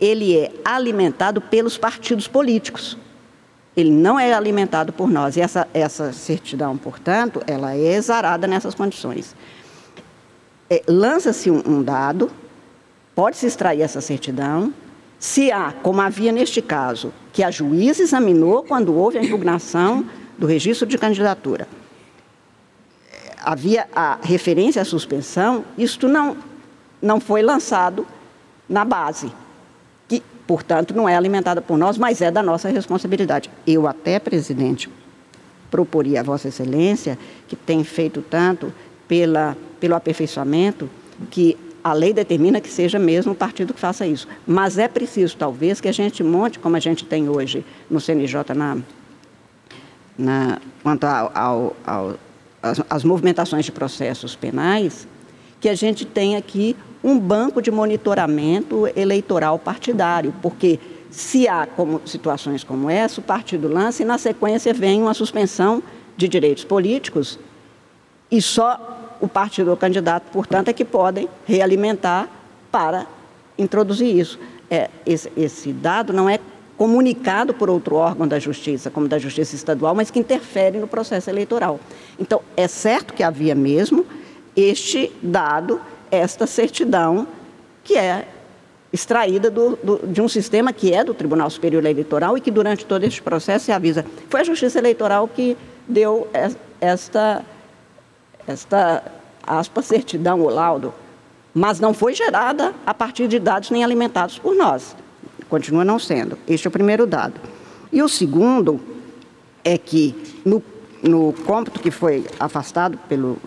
[0.00, 2.98] ele é alimentado pelos partidos políticos.
[3.78, 5.36] Ele não é alimentado por nós.
[5.36, 9.36] E essa, essa certidão, portanto, ela é exarada nessas condições.
[10.68, 12.28] É, Lança-se um, um dado,
[13.14, 14.74] pode-se extrair essa certidão,
[15.16, 20.04] se há, como havia neste caso, que a juíza examinou quando houve a impugnação
[20.36, 21.68] do registro de candidatura,
[23.40, 26.36] havia a referência à suspensão, isto não,
[27.00, 28.04] não foi lançado
[28.68, 29.32] na base,
[30.48, 33.50] portanto, não é alimentada por nós, mas é da nossa responsabilidade.
[33.66, 34.88] Eu até, presidente,
[35.70, 38.72] proporia a Vossa Excelência, que tem feito tanto
[39.06, 40.88] pela, pelo aperfeiçoamento,
[41.30, 41.54] que
[41.84, 44.26] a lei determina que seja mesmo o partido que faça isso.
[44.46, 48.54] Mas é preciso, talvez, que a gente monte, como a gente tem hoje no CNJ,
[48.56, 48.78] na,
[50.16, 52.14] na, quanto ao, ao, ao
[52.62, 55.06] as, as movimentações de processos penais,
[55.60, 60.78] que a gente tenha aqui um banco de monitoramento eleitoral partidário, porque
[61.10, 65.82] se há como, situações como essa, o partido lança e na sequência vem uma suspensão
[66.16, 67.38] de direitos políticos
[68.30, 72.28] e só o partido ou candidato, portanto, é que podem realimentar
[72.70, 73.06] para
[73.56, 74.38] introduzir isso.
[74.70, 76.38] É, esse, esse dado não é
[76.76, 81.28] comunicado por outro órgão da Justiça, como da Justiça Estadual, mas que interfere no processo
[81.28, 81.80] eleitoral.
[82.18, 84.06] Então, é certo que havia mesmo
[84.54, 87.26] este dado, esta certidão,
[87.84, 88.26] que é
[88.92, 92.86] extraída do, do, de um sistema que é do Tribunal Superior Eleitoral e que durante
[92.86, 94.04] todo este processo se avisa.
[94.28, 95.56] Foi a Justiça Eleitoral que
[95.86, 96.28] deu
[96.80, 97.44] esta
[98.46, 99.02] esta
[99.82, 100.94] certidão ou laudo,
[101.52, 104.96] mas não foi gerada a partir de dados nem alimentados por nós.
[105.48, 106.38] Continua não sendo.
[106.48, 107.34] Este é o primeiro dado.
[107.92, 108.80] E o segundo
[109.64, 110.14] é que
[110.44, 110.62] no,
[111.02, 113.38] no cômputo que foi afastado pelo,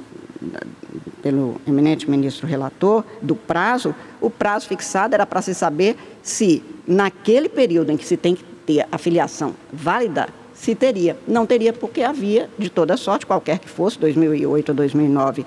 [1.22, 7.50] pelo eminente ministro relator do prazo, o prazo fixado era para se saber se naquele
[7.50, 11.18] período em que se tem que ter a filiação válida se teria.
[11.28, 15.46] Não teria porque havia, de toda sorte, qualquer que fosse, 2008 ou 2009,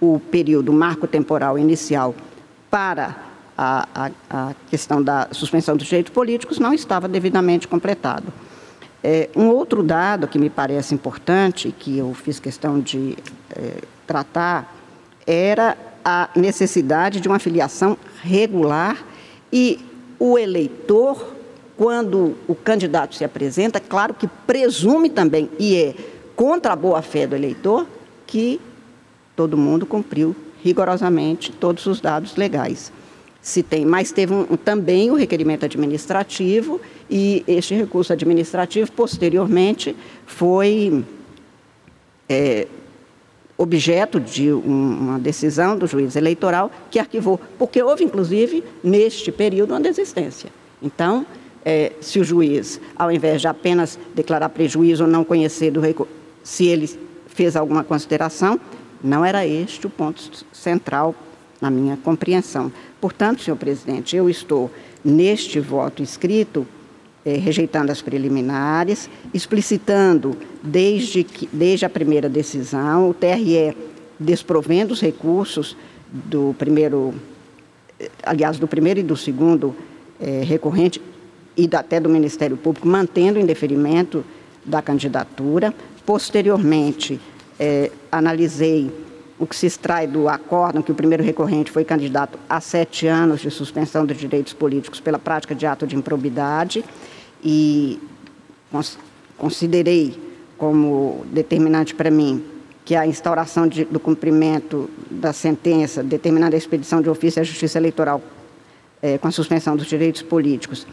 [0.00, 2.14] o período marco temporal inicial
[2.70, 3.16] para
[3.56, 8.32] a, a, a questão da suspensão dos direitos políticos não estava devidamente completado.
[9.02, 13.16] É, um outro dado que me parece importante, que eu fiz questão de
[13.54, 14.75] é, tratar,
[15.26, 19.04] era a necessidade de uma filiação regular
[19.52, 19.80] e
[20.18, 21.34] o eleitor
[21.76, 25.94] quando o candidato se apresenta, claro que presume também, e é
[26.34, 27.86] contra a boa-fé do eleitor,
[28.26, 28.60] que
[29.34, 32.90] todo mundo cumpriu rigorosamente todos os dados legais.
[33.42, 39.94] Se tem, mas teve um, também o requerimento administrativo e este recurso administrativo posteriormente
[40.26, 41.04] foi
[42.28, 42.66] é,
[43.56, 49.80] objeto de uma decisão do juiz eleitoral que arquivou, porque houve inclusive neste período uma
[49.80, 50.50] desistência.
[50.82, 51.24] Então,
[51.64, 56.12] é, se o juiz, ao invés de apenas declarar prejuízo ou não conhecer do recurso,
[56.44, 56.88] se ele
[57.26, 58.60] fez alguma consideração,
[59.02, 61.14] não era este o ponto central
[61.60, 62.70] na minha compreensão.
[63.00, 64.70] Portanto, senhor presidente, eu estou
[65.04, 66.66] neste voto escrito
[67.26, 73.76] é, rejeitando as preliminares, explicitando desde, que, desde a primeira decisão, o TRE
[74.18, 75.76] desprovendo os recursos
[76.08, 77.12] do primeiro,
[78.22, 79.74] aliás, do primeiro e do segundo
[80.20, 81.02] é, recorrente,
[81.56, 84.24] e até do Ministério Público, mantendo o indeferimento
[84.64, 85.74] da candidatura.
[86.04, 87.18] Posteriormente,
[87.58, 88.92] é, analisei
[89.38, 93.40] o que se extrai do acórdão que o primeiro recorrente foi candidato a sete anos
[93.40, 96.84] de suspensão dos direitos políticos pela prática de ato de improbidade
[97.42, 97.98] e
[98.70, 98.98] cons
[99.36, 100.18] considerei
[100.56, 102.42] como determinante para mim
[102.84, 107.78] que a instauração de, do cumprimento da sentença determinando a expedição de ofício à Justiça
[107.78, 108.22] Eleitoral
[109.02, 110.86] é, com a suspensão dos direitos políticos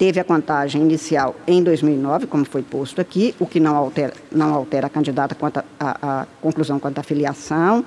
[0.00, 4.54] teve a contagem inicial em 2009, como foi posto aqui, o que não altera, não
[4.54, 7.84] altera a candidata quanto a, a, a conclusão quanto à filiação.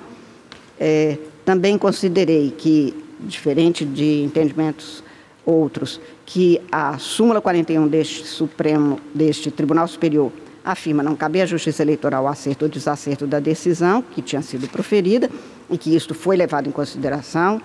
[0.80, 5.04] É, também considerei que, diferente de entendimentos
[5.44, 10.32] outros, que a súmula 41 deste Supremo, deste Tribunal Superior,
[10.64, 15.30] afirma não caber à Justiça Eleitoral acerto ou desacerto da decisão que tinha sido proferida
[15.70, 17.62] e que isto foi levado em consideração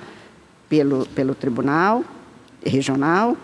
[0.68, 2.05] pelo, pelo Tribunal
[2.64, 3.36] Regional.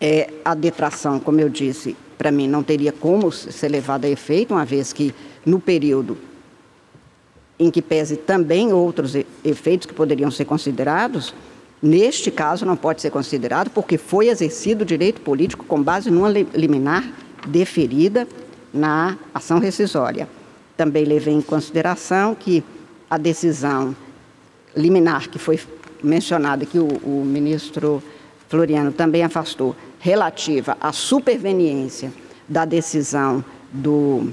[0.00, 4.54] É, a detração, como eu disse, para mim não teria como ser levada a efeito,
[4.54, 5.14] uma vez que
[5.44, 6.16] no período
[7.58, 9.14] em que pese também outros
[9.44, 11.34] efeitos que poderiam ser considerados,
[11.82, 16.30] neste caso não pode ser considerado porque foi exercido o direito político com base numa
[16.30, 17.04] liminar
[17.46, 18.26] deferida
[18.72, 20.28] na ação rescisória.
[20.76, 22.62] Também levei em consideração que
[23.08, 23.94] a decisão
[24.76, 25.58] liminar que foi
[26.02, 28.02] mencionada, que o, o ministro
[28.48, 32.12] Floriano também afastou, relativa à superveniência
[32.48, 34.28] da decisão do,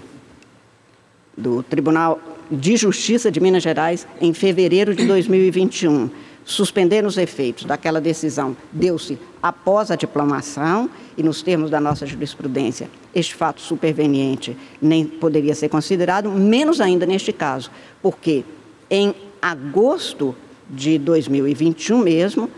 [1.35, 2.19] do Tribunal
[2.51, 6.09] de Justiça de Minas Gerais em fevereiro de 2021.
[6.45, 12.89] Suspender os efeitos daquela decisão deu-se após a diplomação e, nos termos da nossa jurisprudência,
[13.15, 17.71] este fato superveniente nem poderia ser considerado, menos ainda neste caso,
[18.01, 18.43] porque
[18.89, 20.35] em agosto
[20.69, 22.49] de 2021 mesmo,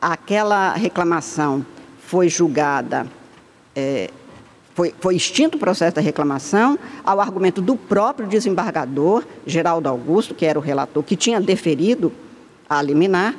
[0.00, 1.64] aquela reclamação
[1.98, 3.06] foi julgada,
[3.74, 4.10] é,
[4.74, 10.46] foi, foi extinto o processo da reclamação ao argumento do próprio desembargador, Geraldo Augusto, que
[10.46, 12.12] era o relator, que tinha deferido
[12.68, 13.34] a liminar,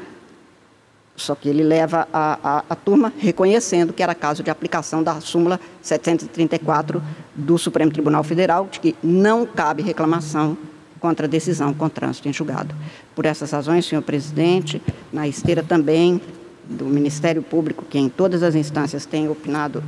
[1.16, 5.20] só que ele leva a, a, a, turma reconhecendo que era caso de aplicação da
[5.20, 7.02] súmula 734
[7.34, 10.56] do Supremo Tribunal Federal, de que não cabe reclamação
[11.00, 12.74] contra a decisão com trânsito em julgado.
[13.16, 14.82] Por essas razões, senhor presidente,
[15.12, 16.22] na esteira também
[16.64, 19.84] do Ministério Público, que em todas as instâncias tem opinado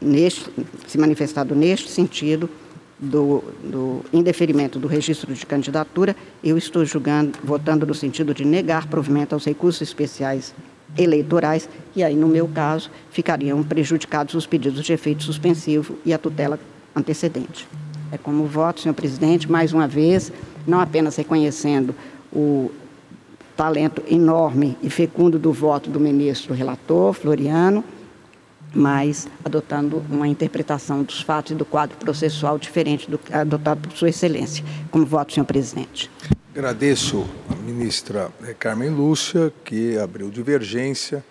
[0.00, 0.50] neste,
[0.86, 2.50] se manifestado neste sentido
[2.98, 8.86] do, do indeferimento do registro de candidatura, eu estou julgando, votando no sentido de negar
[8.86, 10.54] provimento aos recursos especiais
[10.96, 16.18] eleitorais, e aí, no meu caso, ficariam prejudicados os pedidos de efeito suspensivo e a
[16.18, 16.58] tutela
[16.94, 17.66] antecedente.
[18.12, 20.32] É como voto, senhor presidente, mais uma vez,
[20.66, 21.94] não apenas reconhecendo
[22.32, 22.70] o
[23.56, 27.84] talento enorme e fecundo do voto do ministro relator, Floriano,
[28.74, 34.08] mas adotando uma interpretação dos fatos e do quadro processual diferente do adotado por Sua
[34.08, 34.64] Excelência.
[34.90, 36.10] Como voto, senhor presidente.
[36.52, 41.24] Agradeço a ministra Carmen Lúcia, que abriu divergência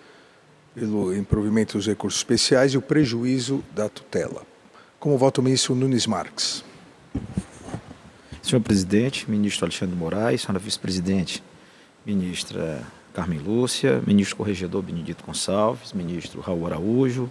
[0.74, 4.42] pelo improvimento dos recursos especiais e o prejuízo da tutela.
[4.98, 6.64] Como voto o ministro Nunes Marques.
[8.42, 11.42] Senhor presidente, ministro Alexandre Moraes, senhora vice-presidente,
[12.04, 12.82] ministra
[13.14, 17.30] Carmen Lúcia, ministro corregedor Benedito Gonçalves, ministro Raul Araújo,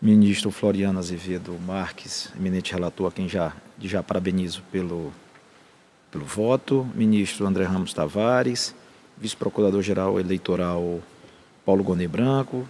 [0.00, 5.12] ministro Floriano Azevedo Marques, eminente relator, a quem já, já parabenizo pelo,
[6.08, 8.76] pelo voto, ministro André Ramos Tavares,
[9.18, 11.00] vice-procurador-geral eleitoral
[11.66, 12.64] Paulo Gonê Branco,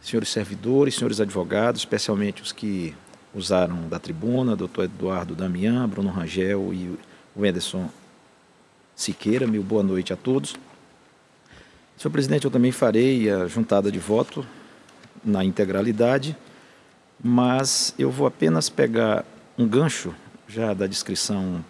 [0.00, 2.96] senhores servidores, senhores advogados, especialmente os que
[3.32, 6.98] usaram da tribuna, doutor Eduardo Damião, Bruno Rangel e
[7.36, 7.88] o Ederson
[8.96, 9.46] Siqueira.
[9.46, 10.56] Meu boa noite a todos.
[11.96, 14.46] Senhor presidente, eu também farei a juntada de voto
[15.24, 16.36] na integralidade,
[17.22, 19.24] mas eu vou apenas pegar
[19.56, 20.14] um gancho
[20.46, 21.64] já da descrição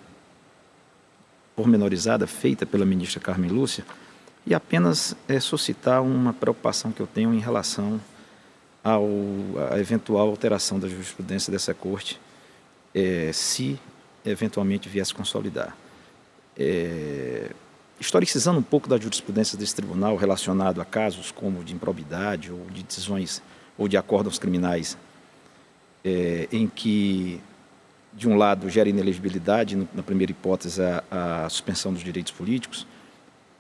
[1.55, 3.85] pormenorizada feita pela ministra Carmen Lúcia
[4.45, 8.01] e apenas é, suscitar uma preocupação que eu tenho em relação
[8.83, 9.09] ao,
[9.71, 12.21] à eventual alteração da jurisprudência dessa corte,
[12.93, 13.79] é, se
[14.25, 15.77] eventualmente viesse consolidar.
[16.59, 17.51] É,
[17.99, 22.83] historicizando um pouco da jurisprudência desse tribunal relacionado a casos como de improbidade ou de
[22.83, 23.43] decisões
[23.77, 24.97] ou de acordos criminais
[26.05, 27.41] é, em que,
[28.13, 31.03] de um lado, gera inelegibilidade, na primeira hipótese, a,
[31.45, 32.87] a suspensão dos direitos políticos,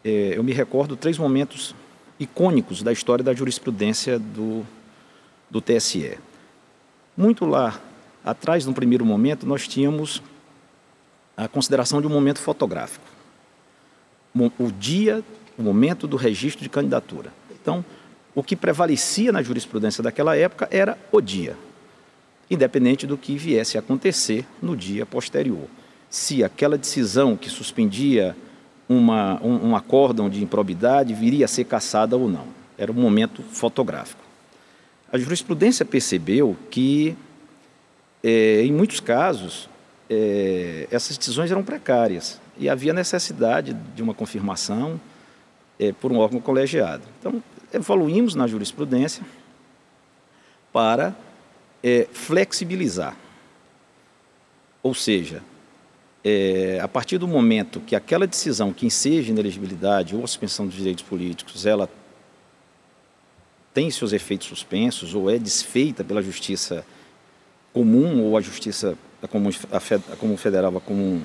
[0.04, 1.74] é, eu me recordo três momentos
[2.20, 4.64] icônicos da história da jurisprudência do,
[5.50, 6.18] do TSE.
[7.16, 7.80] Muito lá
[8.24, 10.22] atrás, no primeiro momento, nós tínhamos
[11.36, 13.15] a consideração de um momento fotográfico.
[14.58, 15.24] O dia,
[15.56, 17.32] o momento do registro de candidatura.
[17.50, 17.84] Então,
[18.34, 21.56] o que prevalecia na jurisprudência daquela época era o dia,
[22.50, 25.66] independente do que viesse a acontecer no dia posterior.
[26.10, 28.36] Se aquela decisão que suspendia
[28.88, 32.46] uma, um, um acórdão de improbidade viria a ser cassada ou não.
[32.78, 34.22] Era um momento fotográfico.
[35.10, 37.16] A jurisprudência percebeu que,
[38.22, 39.68] é, em muitos casos,
[40.10, 45.00] é, essas decisões eram precárias e havia necessidade de uma confirmação
[45.78, 47.02] é, por um órgão colegiado.
[47.18, 47.42] Então,
[47.72, 49.24] evoluímos na jurisprudência
[50.72, 51.14] para
[51.82, 53.16] é, flexibilizar.
[54.82, 55.42] Ou seja,
[56.24, 61.04] é, a partir do momento que aquela decisão que enseja inelegibilidade ou suspensão dos direitos
[61.04, 61.88] políticos, ela
[63.72, 66.84] tem seus efeitos suspensos ou é desfeita pela justiça
[67.72, 71.22] comum ou a justiça a comum, a federal, a comum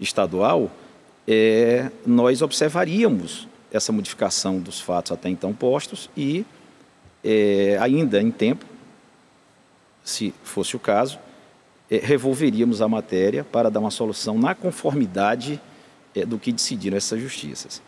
[0.00, 0.70] estadual,
[1.28, 6.44] é, nós observaríamos essa modificação dos fatos até então postos e,
[7.22, 8.64] é, ainda em tempo,
[10.02, 11.18] se fosse o caso,
[11.90, 15.60] é, revolveríamos a matéria para dar uma solução na conformidade
[16.14, 17.82] é, do que decidiram essas justiças.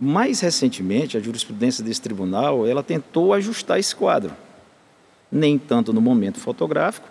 [0.00, 4.34] Mais recentemente, a jurisprudência desse tribunal, ela tentou ajustar esse quadro,
[5.30, 7.08] nem tanto no momento fotográfico,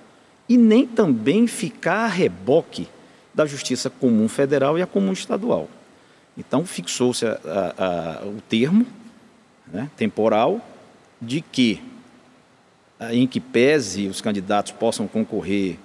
[0.49, 2.88] e nem também ficar a reboque
[3.33, 5.69] da Justiça Comum Federal e a Comum Estadual.
[6.37, 8.85] Então, fixou-se o termo
[9.67, 10.61] né, temporal
[11.21, 11.81] de que,
[13.11, 15.77] em que pese os candidatos possam concorrer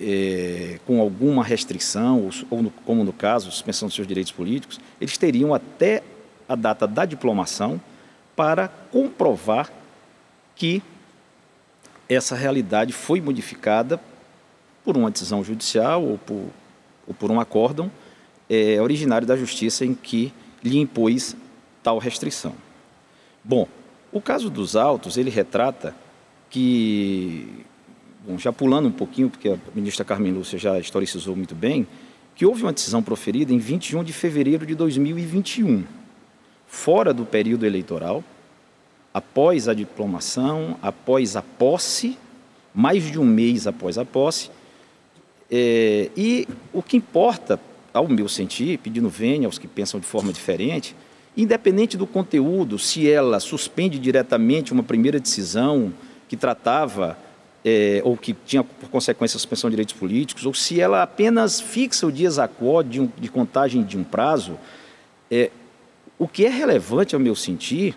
[0.00, 5.16] é, com alguma restrição, ou, ou como no caso, suspensão dos seus direitos políticos, eles
[5.16, 6.02] teriam até
[6.48, 7.80] a data da diplomação
[8.34, 9.70] para comprovar
[10.54, 10.82] que
[12.08, 14.00] essa realidade foi modificada
[14.84, 16.50] por uma decisão judicial ou por,
[17.06, 17.90] ou por um acórdão
[18.48, 21.36] é, originário da Justiça em que lhe impôs
[21.82, 22.54] tal restrição.
[23.42, 23.68] Bom,
[24.12, 25.94] o caso dos autos, ele retrata
[26.50, 27.64] que,
[28.26, 31.86] bom, já pulando um pouquinho, porque a ministra Carmen Lúcia já historicizou muito bem,
[32.34, 35.84] que houve uma decisão proferida em 21 de fevereiro de 2021,
[36.66, 38.22] fora do período eleitoral,
[39.12, 42.18] após a diplomação, após a posse,
[42.74, 44.50] mais de um mês após a posse.
[45.50, 47.60] É, e o que importa,
[47.92, 50.94] ao meu sentir, pedindo vênia aos que pensam de forma diferente,
[51.36, 55.92] independente do conteúdo, se ela suspende diretamente uma primeira decisão
[56.28, 57.16] que tratava
[57.64, 61.60] é, ou que tinha por consequência a suspensão de direitos políticos, ou se ela apenas
[61.60, 62.48] fixa o dias a
[62.88, 64.58] de, um, de contagem de um prazo,
[65.30, 65.50] é,
[66.18, 67.96] o que é relevante, ao meu sentir,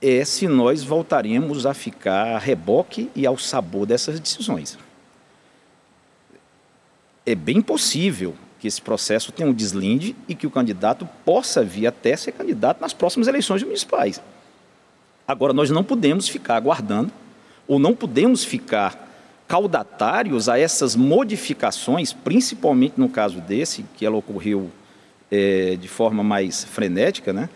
[0.00, 4.78] é se nós voltaremos a ficar a reboque e ao sabor dessas decisões.
[7.26, 11.86] É bem possível que esse processo tenha um deslinde e que o candidato possa vir
[11.86, 14.22] até ser candidato nas próximas eleições municipais.
[15.26, 17.10] Agora, nós não podemos ficar aguardando,
[17.66, 19.04] ou não podemos ficar
[19.46, 24.70] caudatários a essas modificações, principalmente no caso desse, que ela ocorreu
[25.30, 27.48] é, de forma mais frenética, né?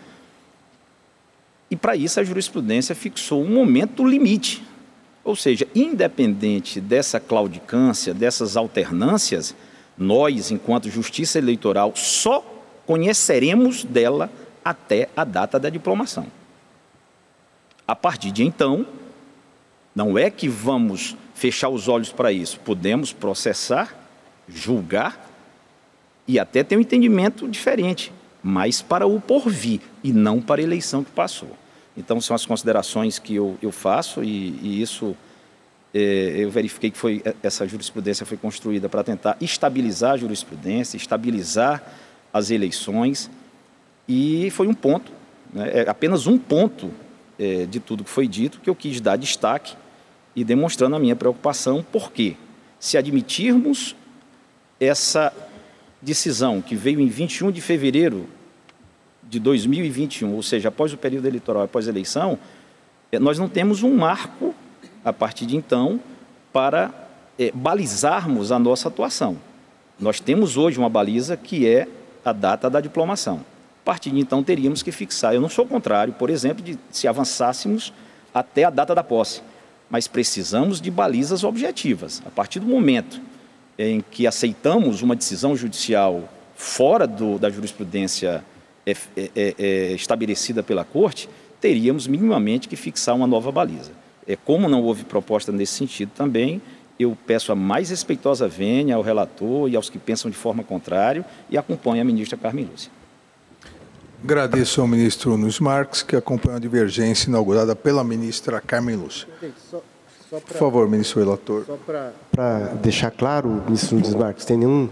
[1.71, 4.63] E para isso a jurisprudência fixou um momento limite.
[5.23, 9.55] Ou seja, independente dessa claudicância, dessas alternâncias,
[9.97, 12.43] nós, enquanto justiça eleitoral, só
[12.85, 14.31] conheceremos dela
[14.63, 16.27] até a data da diplomação.
[17.87, 18.85] A partir de então,
[19.95, 23.95] não é que vamos fechar os olhos para isso, podemos processar,
[24.47, 25.29] julgar
[26.27, 31.03] e até ter um entendimento diferente mas para o porvir e não para a eleição
[31.03, 31.51] que passou.
[31.99, 35.15] Então, são as considerações que eu, eu faço e, e isso
[35.93, 40.95] é, eu verifiquei que foi, é, essa jurisprudência foi construída para tentar estabilizar a jurisprudência,
[40.95, 41.83] estabilizar
[42.33, 43.29] as eleições
[44.07, 45.11] e foi um ponto,
[45.53, 46.89] né, é apenas um ponto
[47.37, 49.75] é, de tudo que foi dito que eu quis dar destaque
[50.33, 52.37] e demonstrando a minha preocupação, porque
[52.79, 53.93] se admitirmos
[54.79, 55.33] essa
[56.01, 58.25] decisão que veio em 21 de fevereiro
[59.29, 62.39] de 2021, ou seja, após o período eleitoral, após a eleição,
[63.11, 64.55] eh, nós não temos um marco,
[65.05, 65.99] a partir de então,
[66.51, 66.91] para
[67.37, 69.37] é, balizarmos a nossa atuação.
[69.99, 71.87] Nós temos hoje uma baliza que é
[72.25, 73.45] a data da diplomação.
[73.81, 75.33] A partir de então, teríamos que fixar.
[75.33, 77.93] Eu não sou contrário, por exemplo, de se avançássemos
[78.33, 79.41] até a data da posse,
[79.89, 82.21] mas precisamos de balizas objetivas.
[82.25, 83.21] A partir do momento
[83.77, 88.43] em que aceitamos uma decisão judicial fora do, da jurisprudência
[88.89, 91.29] é, é, é, é, estabelecida pela Corte,
[91.59, 93.91] teríamos minimamente que fixar uma nova baliza.
[94.27, 96.61] É, como não houve proposta nesse sentido também,
[96.99, 101.25] eu peço a mais respeitosa vênia ao relator e aos que pensam de forma contrária
[101.49, 102.91] e acompanhe a ministra Carmen Lúcia.
[104.21, 109.27] Agradeço ao ministro Nunes Marques, que acompanha a divergência inaugurada pela ministra Carmen Lúcia.
[110.29, 111.63] Pra, Por favor, ministro relator.
[111.65, 111.77] Só
[112.29, 114.89] para deixar claro, ministro Nunes Marques, tem nenhum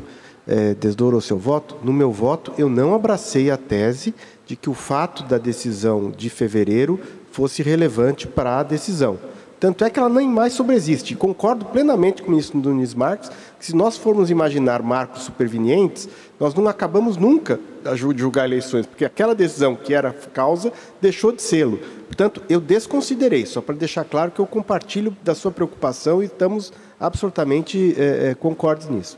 [0.48, 1.76] é, desdouro ao seu voto?
[1.84, 4.14] No meu voto, eu não abracei a tese
[4.45, 6.99] de que o fato da decisão de fevereiro
[7.32, 9.19] fosse relevante para a decisão.
[9.60, 11.15] Tanto é que ela nem mais sobreexiste.
[11.15, 16.07] Concordo plenamente com o ministro Nunes Marques que se nós formos imaginar marcos supervenientes,
[16.40, 20.72] nós não acabamos nunca de julgar eleições, porque aquela decisão que era causa
[21.02, 21.80] deixou de sê-lo.
[22.06, 26.72] Portanto, eu desconsiderei, só para deixar claro que eu compartilho da sua preocupação e estamos
[26.99, 29.18] absolutamente é, é, concordes nisso.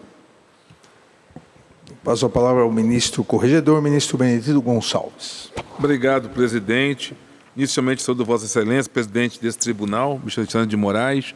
[2.04, 5.52] Passo a palavra ao ministro corregedor, ministro Benedito Gonçalves.
[5.78, 7.14] Obrigado, presidente.
[7.58, 11.36] Inicialmente, saúdo Vossa Excelência, presidente desse tribunal, ministro Alexandre de Moraes,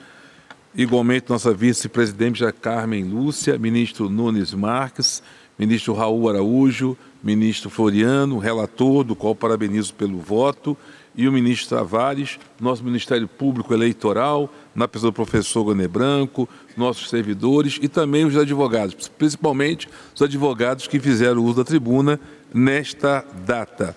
[0.73, 5.21] igualmente nossa vice-presidente Carmen Lúcia, ministro Nunes Marques,
[5.59, 10.77] ministro Raul Araújo, ministro Floriano, relator, do qual parabenizo pelo voto,
[11.15, 17.09] e o ministro Tavares, nosso Ministério Público Eleitoral, na pessoa do professor Gonê Branco, nossos
[17.09, 22.19] servidores e também os advogados, principalmente os advogados que fizeram uso da tribuna
[22.53, 23.95] nesta data.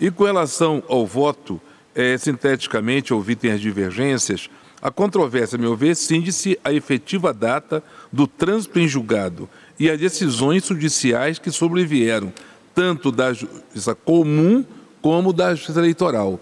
[0.00, 1.60] E com relação ao voto,
[1.94, 4.48] é, sinteticamente, ouvi tem as divergências,
[4.80, 7.82] a controvérsia, a meu ver, cinge-se a efetiva data
[8.12, 12.32] do trânsito em julgado e as decisões judiciais que sobrevieram,
[12.74, 14.64] tanto da justiça comum
[15.02, 16.38] como da justiça eleitoral.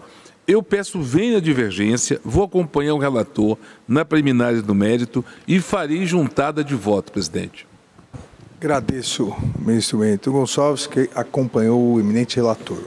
[0.47, 3.59] Eu peço venha divergência, vou acompanhar o relator
[3.89, 7.67] na preliminares do mérito e farei juntada de voto, presidente.
[8.61, 12.79] Agradeço, ministro Bento Gonçalves, que acompanhou o eminente relator.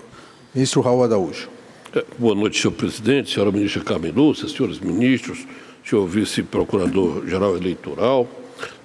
[0.56, 1.50] Ministro Raul Araújo.
[1.94, 5.46] É, boa noite, senhor presidente, senhora ministra Carmen Lúcia, senhores ministros,
[5.84, 8.26] senhor vice-procurador-geral eleitoral,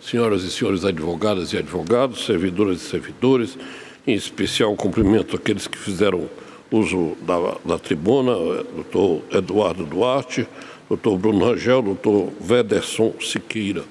[0.00, 3.56] senhoras e senhores advogadas e advogados, servidoras e servidores,
[4.04, 6.28] em especial cumprimento aqueles que fizeram
[6.74, 8.34] uso da, da tribuna,
[8.74, 10.46] doutor Eduardo Duarte,
[10.88, 13.84] doutor Bruno Rangel, doutor Vederson Siqueira.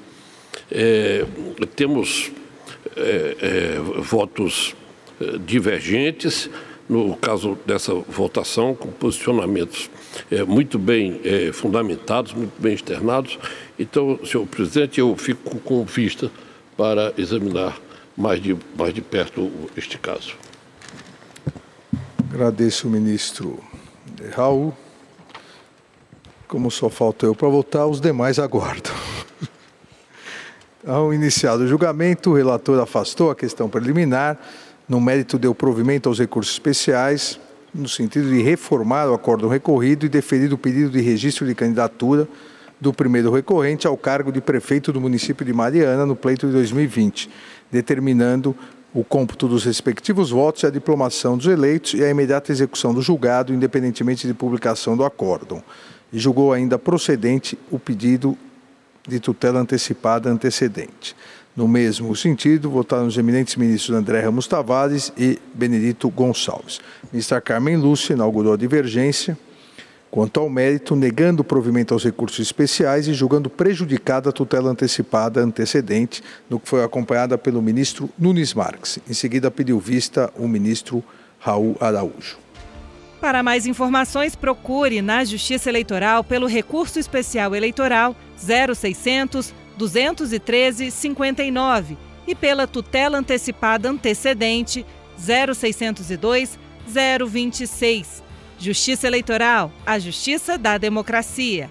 [0.72, 1.26] É,
[1.76, 2.32] temos
[2.96, 4.76] é, é, votos
[5.20, 6.50] é, divergentes,
[6.88, 9.90] no caso dessa votação, com posicionamentos
[10.30, 13.40] é, muito bem é, fundamentados, muito bem externados.
[13.80, 16.30] Então, senhor presidente, eu fico com vista
[16.78, 17.80] para examinar
[18.16, 20.36] mais de, mais de perto este caso.
[22.34, 23.60] Agradeço o ministro
[24.36, 24.74] Raul.
[26.48, 28.92] Como só falta eu para votar, os demais aguardam.
[30.84, 34.40] Ao iniciado o julgamento, o relator afastou a questão preliminar.
[34.90, 37.40] No mérito, deu provimento aos recursos especiais,
[37.72, 42.28] no sentido de reformar o acórdão recorrido e deferir o pedido de registro de candidatura
[42.82, 47.30] do primeiro recorrente ao cargo de prefeito do município de Mariana no pleito de 2020,
[47.72, 48.58] determinando
[48.94, 53.02] o cômputo dos respectivos votos e a diplomação dos eleitos e a imediata execução do
[53.02, 55.64] julgado, independentemente de publicação do acórdão.
[56.12, 58.38] E julgou ainda procedente o pedido
[59.08, 61.16] de tutela antecipada antecedente.
[61.56, 66.80] No mesmo sentido, votaram os eminentes ministros André Ramos Tavares e Benedito Gonçalves.
[67.12, 69.38] Ministra Carmen Lúcia inaugurou a divergência
[70.14, 75.42] quanto ao mérito, negando o provimento aos recursos especiais e julgando prejudicada a tutela antecipada
[75.42, 79.00] antecedente, no que foi acompanhada pelo ministro Nunes Marques.
[79.10, 81.04] Em seguida, pediu vista o ministro
[81.40, 82.38] Raul Araújo.
[83.20, 92.36] Para mais informações, procure na Justiça Eleitoral pelo recurso especial eleitoral 0600 213 59 e
[92.36, 94.86] pela tutela antecipada antecedente
[95.18, 98.22] 0602 026.
[98.64, 101.70] Justiça Eleitoral, a justiça da democracia.